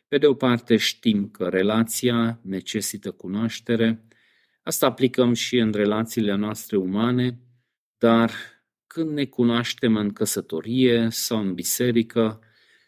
pe 0.07 0.18
de 0.18 0.26
o 0.26 0.34
parte 0.34 0.78
știm 0.78 1.30
că 1.30 1.47
relația 1.47 2.39
necesită 2.43 3.12
cunoaștere, 3.12 4.07
asta 4.64 4.86
aplicăm 4.86 5.34
și 5.34 5.57
în 5.57 5.72
relațiile 5.72 6.36
noastre 6.36 6.78
umane, 6.78 7.39
dar 7.97 8.32
când 8.88 9.10
ne 9.10 9.26
cunoaștem 9.26 9.95
în 9.95 10.14
căsătorie 10.14 11.07
sau 11.10 11.39
în 11.39 11.53
biserică 11.53 12.39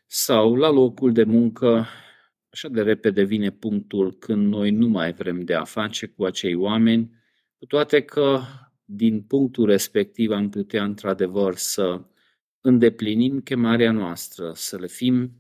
sau 0.08 0.56
la 0.56 0.70
locul 0.70 1.12
de 1.12 1.24
muncă, 1.24 1.88
așa 2.50 2.68
de 2.68 2.82
repede 2.82 3.24
vine 3.24 3.50
punctul 3.52 4.14
când 4.14 4.48
noi 4.48 4.72
nu 4.72 4.88
mai 4.88 5.14
vrem 5.14 5.42
de 5.42 5.54
a 5.54 5.64
face 5.64 6.06
cu 6.08 6.26
acei 6.26 6.56
oameni, 6.56 7.12
cu 7.58 7.66
toate 7.66 8.02
că 8.02 8.42
din 8.86 9.22
punctul 9.22 9.66
respectiv 9.66 10.32
am 10.32 10.50
putea 10.50 10.84
într-adevăr 10.84 11.56
să 11.56 12.02
îndeplinim 12.62 13.42
chemarea 13.42 13.92
noastră, 13.92 14.52
să 14.56 14.78
le 14.78 14.88
fim 14.88 15.32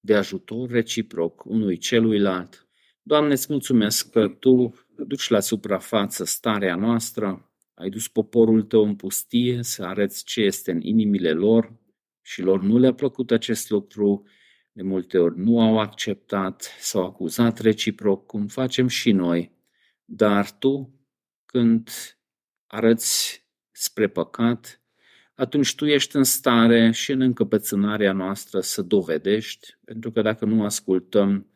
de 0.00 0.14
ajutor 0.14 0.68
reciproc 0.68 1.44
unui 1.44 1.76
celuilalt. 1.78 2.68
Doamne, 3.02 3.32
îți 3.32 3.46
mulțumesc 3.50 4.10
că 4.10 4.28
Tu 4.28 4.74
duci 4.96 5.28
la 5.28 5.40
suprafață 5.40 6.24
starea 6.24 6.76
noastră, 6.76 7.50
ai 7.74 7.88
dus 7.90 8.08
poporul 8.08 8.62
Tău 8.62 8.84
în 8.84 8.96
pustie 8.96 9.62
să 9.62 9.84
arăți 9.84 10.24
ce 10.24 10.40
este 10.40 10.70
în 10.70 10.80
inimile 10.80 11.32
lor 11.32 11.76
și 12.22 12.42
lor 12.42 12.62
nu 12.62 12.78
le-a 12.78 12.94
plăcut 12.94 13.30
acest 13.30 13.70
lucru, 13.70 14.26
de 14.72 14.82
multe 14.82 15.18
ori 15.18 15.38
nu 15.38 15.60
au 15.60 15.78
acceptat, 15.78 16.76
s-au 16.80 17.04
acuzat 17.04 17.58
reciproc, 17.58 18.26
cum 18.26 18.46
facem 18.46 18.88
și 18.88 19.12
noi. 19.12 19.52
Dar 20.04 20.50
Tu, 20.50 21.00
când 21.44 21.90
arăți 22.66 23.44
spre 23.70 24.08
păcat, 24.08 24.82
atunci 25.36 25.74
tu 25.74 25.86
ești 25.86 26.16
în 26.16 26.24
stare 26.24 26.90
și 26.90 27.12
în 27.12 27.20
încăpățânarea 27.20 28.12
noastră 28.12 28.60
să 28.60 28.82
dovedești, 28.82 29.68
pentru 29.84 30.10
că 30.10 30.22
dacă 30.22 30.44
nu 30.44 30.64
ascultăm 30.64 31.50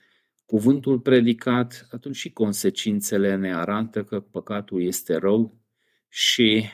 cuvântul 0.46 1.00
predicat, 1.00 1.88
atunci 1.90 2.16
și 2.16 2.30
consecințele 2.32 3.36
ne 3.36 3.54
arată 3.54 4.04
că 4.04 4.20
păcatul 4.20 4.82
este 4.82 5.16
rău 5.16 5.58
și 6.08 6.64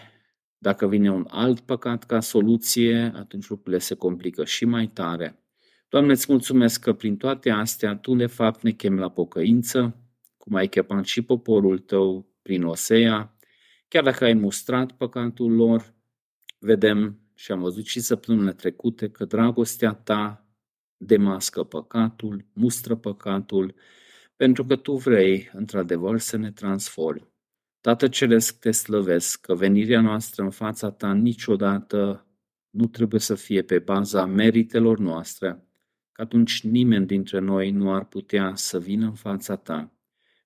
dacă 0.59 0.89
vine 0.89 1.11
un 1.11 1.27
alt 1.31 1.61
păcat 1.61 2.05
ca 2.05 2.21
soluție, 2.21 3.13
atunci 3.15 3.49
lucrurile 3.49 3.79
se 3.79 3.95
complică 3.95 4.45
și 4.45 4.65
mai 4.65 4.87
tare. 4.87 5.41
Doamne, 5.89 6.13
îți 6.13 6.27
mulțumesc 6.29 6.81
că 6.81 6.93
prin 6.93 7.17
toate 7.17 7.51
astea 7.51 7.97
Tu 7.97 8.15
de 8.15 8.27
fapt 8.27 8.63
ne 8.63 8.71
chem 8.71 8.99
la 8.99 9.11
pocăință, 9.11 9.97
cum 10.37 10.55
ai 10.55 10.69
chemat 10.69 11.05
și 11.05 11.23
poporul 11.23 11.79
Tău 11.79 12.35
prin 12.43 12.65
Osea, 12.65 13.37
chiar 13.89 14.03
dacă 14.03 14.25
ai 14.25 14.35
mustrat 14.35 14.93
păcatul 14.93 15.53
lor, 15.53 15.96
vedem 16.59 17.21
și 17.35 17.53
am 17.53 17.61
văzut 17.61 17.85
și 17.85 18.01
săptămânile 18.01 18.53
trecute 18.53 19.11
că 19.11 19.25
dragostea 19.25 19.93
ta 19.93 20.47
demască 20.97 21.63
păcatul, 21.63 22.45
mustră 22.53 22.97
păcatul, 22.97 23.75
pentru 24.37 24.65
că 24.65 24.77
tu 24.77 24.93
vrei, 24.93 25.51
într-adevăr, 25.53 26.19
să 26.19 26.37
ne 26.37 26.51
transformi. 26.51 27.29
Tată 27.81 28.09
Ceresc, 28.09 28.59
te 28.59 28.71
slăvesc 28.71 29.41
că 29.41 29.55
venirea 29.55 30.01
noastră 30.01 30.43
în 30.43 30.51
fața 30.51 30.91
ta 30.91 31.13
niciodată 31.13 32.27
nu 32.71 32.87
trebuie 32.87 33.21
să 33.21 33.35
fie 33.35 33.63
pe 33.63 33.79
baza 33.79 34.27
meritelor 34.27 34.99
noastre, 34.99 35.67
că 36.13 36.23
atunci 36.23 36.63
nimeni 36.63 37.07
dintre 37.07 37.39
noi 37.39 37.71
nu 37.71 37.93
ar 37.93 38.05
putea 38.05 38.55
să 38.55 38.81
vină 38.81 39.05
în 39.05 39.15
fața 39.15 39.57
ta. 39.57 39.93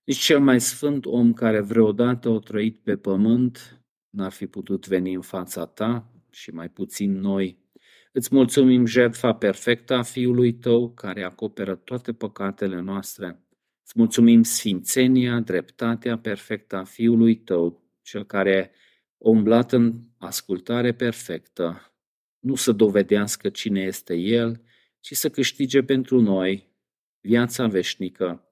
Nici 0.04 0.18
cel 0.18 0.40
mai 0.40 0.60
sfânt 0.60 1.06
om 1.06 1.32
care 1.32 1.60
vreodată 1.60 2.28
a 2.28 2.38
trăit 2.38 2.78
pe 2.82 2.96
pământ 2.96 3.79
n-ar 4.10 4.32
fi 4.32 4.46
putut 4.46 4.86
veni 4.86 5.14
în 5.14 5.20
fața 5.20 5.66
ta 5.66 6.12
și 6.30 6.50
mai 6.50 6.68
puțin 6.68 7.20
noi. 7.20 7.58
Îți 8.12 8.34
mulțumim 8.34 8.86
jertfa 8.86 9.34
perfectă 9.34 9.94
a 9.94 10.02
Fiului 10.02 10.52
Tău, 10.52 10.92
care 10.92 11.22
acoperă 11.22 11.74
toate 11.74 12.12
păcatele 12.12 12.80
noastre. 12.80 13.44
Îți 13.84 13.92
mulțumim 13.94 14.42
sfințenia, 14.42 15.40
dreptatea 15.40 16.18
perfectă 16.18 16.76
a 16.76 16.84
Fiului 16.84 17.36
Tău, 17.36 17.90
cel 18.02 18.24
care 18.24 18.70
a 18.70 19.28
umblat 19.28 19.72
în 19.72 20.00
ascultare 20.18 20.92
perfectă, 20.94 21.94
nu 22.38 22.54
să 22.54 22.72
dovedească 22.72 23.48
cine 23.48 23.80
este 23.80 24.14
El, 24.14 24.62
ci 25.00 25.12
să 25.12 25.28
câștige 25.28 25.82
pentru 25.82 26.20
noi 26.20 26.68
viața 27.20 27.66
veșnică. 27.66 28.44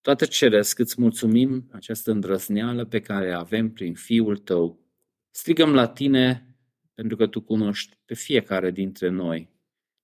Toate 0.00 0.26
ceresc, 0.26 0.78
îți 0.78 1.00
mulțumim 1.00 1.68
această 1.72 2.10
îndrăzneală 2.10 2.84
pe 2.84 3.00
care 3.00 3.32
avem 3.32 3.72
prin 3.72 3.94
Fiul 3.94 4.36
Tău, 4.36 4.81
Strigăm 5.34 5.74
la 5.74 5.86
tine 5.86 6.56
pentru 6.94 7.16
că 7.16 7.26
tu 7.26 7.40
cunoști 7.40 7.98
pe 8.04 8.14
fiecare 8.14 8.70
dintre 8.70 9.08
noi. 9.08 9.50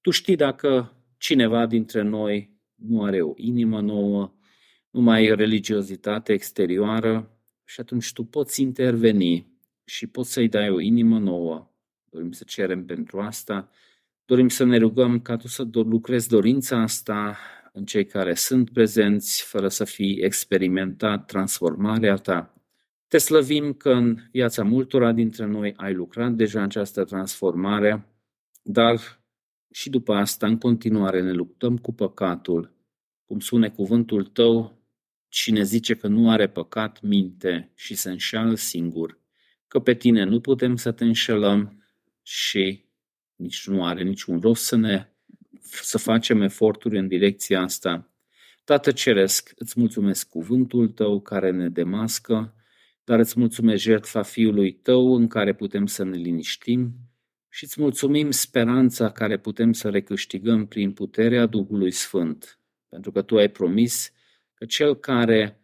Tu 0.00 0.10
știi 0.10 0.36
dacă 0.36 0.96
cineva 1.18 1.66
dintre 1.66 2.02
noi 2.02 2.56
nu 2.74 3.02
are 3.02 3.22
o 3.22 3.32
inimă 3.36 3.80
nouă, 3.80 4.34
nu 4.90 5.00
mai 5.00 5.24
e 5.24 5.34
religiozitate 5.34 6.32
exterioară 6.32 7.38
și 7.64 7.80
atunci 7.80 8.12
tu 8.12 8.24
poți 8.24 8.62
interveni 8.62 9.58
și 9.84 10.06
poți 10.06 10.32
să-i 10.32 10.48
dai 10.48 10.70
o 10.70 10.80
inimă 10.80 11.18
nouă. 11.18 11.70
Dorim 12.10 12.32
să 12.32 12.44
cerem 12.44 12.84
pentru 12.84 13.20
asta, 13.20 13.70
dorim 14.24 14.48
să 14.48 14.64
ne 14.64 14.76
rugăm 14.78 15.20
ca 15.20 15.36
tu 15.36 15.48
să 15.48 15.68
lucrezi 15.72 16.28
dorința 16.28 16.80
asta 16.80 17.38
în 17.72 17.84
cei 17.84 18.06
care 18.06 18.34
sunt 18.34 18.70
prezenți, 18.70 19.42
fără 19.42 19.68
să 19.68 19.84
fii 19.84 20.18
experimentat 20.20 21.26
transformarea 21.26 22.14
ta. 22.14 22.57
Te 23.08 23.18
slăvim 23.18 23.72
că 23.72 23.90
în 23.90 24.18
viața 24.30 24.62
multora 24.62 25.12
dintre 25.12 25.46
noi 25.46 25.74
ai 25.76 25.94
lucrat 25.94 26.32
deja 26.32 26.58
în 26.58 26.64
această 26.64 27.04
transformare, 27.04 28.06
dar 28.62 29.00
și 29.70 29.90
după 29.90 30.14
asta, 30.14 30.46
în 30.46 30.58
continuare, 30.58 31.22
ne 31.22 31.32
luptăm 31.32 31.78
cu 31.78 31.92
păcatul. 31.92 32.76
Cum 33.24 33.40
spune 33.40 33.68
cuvântul 33.68 34.24
tău, 34.24 34.82
cine 35.28 35.62
zice 35.62 35.94
că 35.94 36.06
nu 36.06 36.30
are 36.30 36.48
păcat, 36.48 37.00
minte 37.02 37.72
și 37.74 37.94
se 37.94 38.10
înșeală 38.10 38.54
singur, 38.54 39.18
că 39.68 39.78
pe 39.78 39.94
tine 39.94 40.24
nu 40.24 40.40
putem 40.40 40.76
să 40.76 40.92
te 40.92 41.04
înșelăm 41.04 41.84
și 42.22 42.84
nici 43.34 43.66
nu 43.66 43.84
are 43.84 44.02
niciun 44.02 44.40
rost 44.40 44.64
să 44.64 44.76
ne 44.76 45.06
să 45.62 45.98
facem 45.98 46.42
eforturi 46.42 46.98
în 46.98 47.08
direcția 47.08 47.60
asta. 47.60 48.12
Tată 48.64 48.92
Ceresc, 48.92 49.52
îți 49.56 49.80
mulțumesc 49.80 50.28
cuvântul 50.28 50.88
tău 50.88 51.20
care 51.20 51.50
ne 51.50 51.68
demască, 51.68 52.52
dar 53.08 53.18
îți 53.18 53.38
mulțumesc 53.38 53.82
jertfa 53.82 54.22
Fiului 54.22 54.72
Tău 54.72 55.14
în 55.14 55.26
care 55.26 55.54
putem 55.54 55.86
să 55.86 56.04
ne 56.04 56.16
liniștim 56.16 56.94
și 57.48 57.64
îți 57.64 57.80
mulțumim 57.80 58.30
speranța 58.30 59.10
care 59.10 59.38
putem 59.38 59.72
să 59.72 59.88
recâștigăm 59.88 60.66
prin 60.66 60.92
puterea 60.92 61.46
Duhului 61.46 61.90
Sfânt, 61.90 62.60
pentru 62.88 63.12
că 63.12 63.22
Tu 63.22 63.36
ai 63.36 63.48
promis 63.48 64.12
că 64.54 64.64
cel 64.64 64.96
care, 64.96 65.60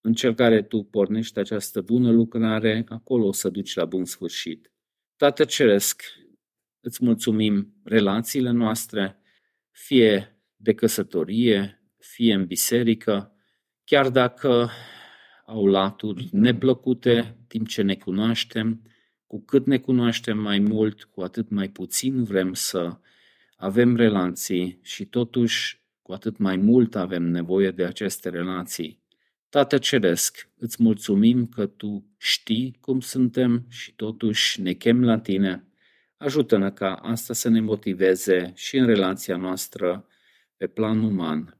în 0.00 0.12
cel 0.12 0.34
care 0.34 0.62
Tu 0.62 0.82
pornești 0.82 1.38
această 1.38 1.80
bună 1.80 2.10
lucrare, 2.10 2.84
acolo 2.88 3.26
o 3.26 3.32
să 3.32 3.48
duci 3.48 3.74
la 3.74 3.84
bun 3.84 4.04
sfârșit. 4.04 4.72
Tată 5.16 5.44
Ceresc, 5.44 6.02
îți 6.80 7.04
mulțumim 7.04 7.74
relațiile 7.84 8.50
noastre, 8.50 9.22
fie 9.70 10.40
de 10.56 10.74
căsătorie, 10.74 11.82
fie 11.98 12.34
în 12.34 12.46
biserică, 12.46 13.32
chiar 13.84 14.10
dacă 14.10 14.70
au 15.48 15.66
laturi 15.66 16.28
neplăcute, 16.32 17.36
timp 17.46 17.68
ce 17.68 17.82
ne 17.82 17.94
cunoaștem. 17.94 18.82
Cu 19.26 19.40
cât 19.40 19.66
ne 19.66 19.78
cunoaștem 19.78 20.38
mai 20.38 20.58
mult, 20.58 21.04
cu 21.04 21.20
atât 21.20 21.50
mai 21.50 21.68
puțin 21.68 22.24
vrem 22.24 22.54
să 22.54 22.98
avem 23.56 23.96
relații 23.96 24.78
și 24.82 25.04
totuși 25.04 25.82
cu 26.02 26.12
atât 26.12 26.38
mai 26.38 26.56
mult 26.56 26.96
avem 26.96 27.22
nevoie 27.22 27.70
de 27.70 27.84
aceste 27.84 28.28
relații. 28.28 29.02
Tată 29.48 29.78
Ceresc, 29.78 30.50
îți 30.56 30.82
mulțumim 30.82 31.46
că 31.46 31.66
Tu 31.66 32.04
știi 32.16 32.76
cum 32.80 33.00
suntem 33.00 33.66
și 33.68 33.94
totuși 33.94 34.60
ne 34.60 34.72
chem 34.72 35.04
la 35.04 35.18
Tine. 35.18 35.66
Ajută-ne 36.16 36.70
ca 36.70 36.94
asta 36.94 37.34
să 37.34 37.48
ne 37.48 37.60
motiveze 37.60 38.52
și 38.54 38.76
în 38.76 38.86
relația 38.86 39.36
noastră 39.36 40.06
pe 40.56 40.66
plan 40.66 41.02
uman. 41.02 41.57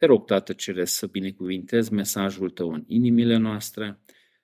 Te 0.00 0.06
rog, 0.06 0.24
Tată 0.24 0.52
Ceresc, 0.52 0.94
să 0.94 1.06
binecuvintezi 1.06 1.92
mesajul 1.92 2.50
Tău 2.50 2.72
în 2.72 2.84
inimile 2.86 3.36
noastre, 3.36 4.00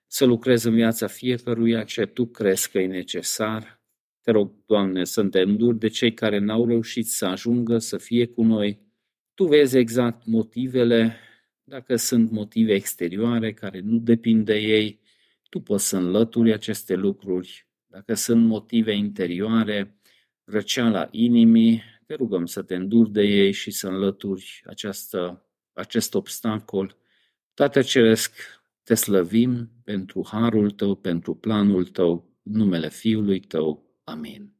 să 0.07 0.25
lucrezi 0.25 0.67
în 0.67 0.73
viața 0.73 1.07
fiecăruia 1.07 1.83
ce 1.83 2.05
Tu 2.05 2.25
crezi 2.25 2.71
că 2.71 2.79
e 2.79 2.87
necesar. 2.87 3.81
Te 4.21 4.31
rog, 4.31 4.65
Doamne, 4.65 5.03
să 5.03 5.23
te 5.23 5.39
înduri 5.39 5.79
de 5.79 5.87
cei 5.87 6.13
care 6.13 6.37
n-au 6.37 6.65
reușit 6.65 7.07
să 7.07 7.25
ajungă 7.25 7.77
să 7.77 7.97
fie 7.97 8.25
cu 8.25 8.43
noi. 8.43 8.81
Tu 9.33 9.45
vezi 9.45 9.77
exact 9.77 10.25
motivele, 10.25 11.15
dacă 11.63 11.95
sunt 11.95 12.31
motive 12.31 12.73
exterioare 12.73 13.53
care 13.53 13.79
nu 13.79 13.97
depind 13.97 14.45
de 14.45 14.57
ei, 14.57 14.99
Tu 15.49 15.59
poți 15.59 15.87
să 15.87 15.97
înlături 15.97 16.53
aceste 16.53 16.95
lucruri. 16.95 17.67
Dacă 17.85 18.13
sunt 18.13 18.45
motive 18.45 18.95
interioare, 18.95 19.99
răceala 20.43 21.07
inimii, 21.11 21.83
te 22.05 22.13
rugăm 22.13 22.45
să 22.45 22.61
te 22.61 22.75
înduri 22.75 23.11
de 23.11 23.21
ei 23.21 23.51
și 23.51 23.71
să 23.71 23.87
înlături 23.87 24.61
această 24.65 25.41
acest 25.77 26.13
obstacol. 26.13 26.97
Tată 27.53 27.81
Ceresc, 27.81 28.33
te 28.83 28.95
slăvim 28.95 29.69
pentru 29.83 30.27
harul 30.31 30.71
tău, 30.71 30.95
pentru 30.95 31.35
planul 31.35 31.85
tău, 31.85 32.37
în 32.43 32.51
numele 32.51 32.89
Fiului 32.89 33.39
tău. 33.39 33.83
Amin. 34.03 34.56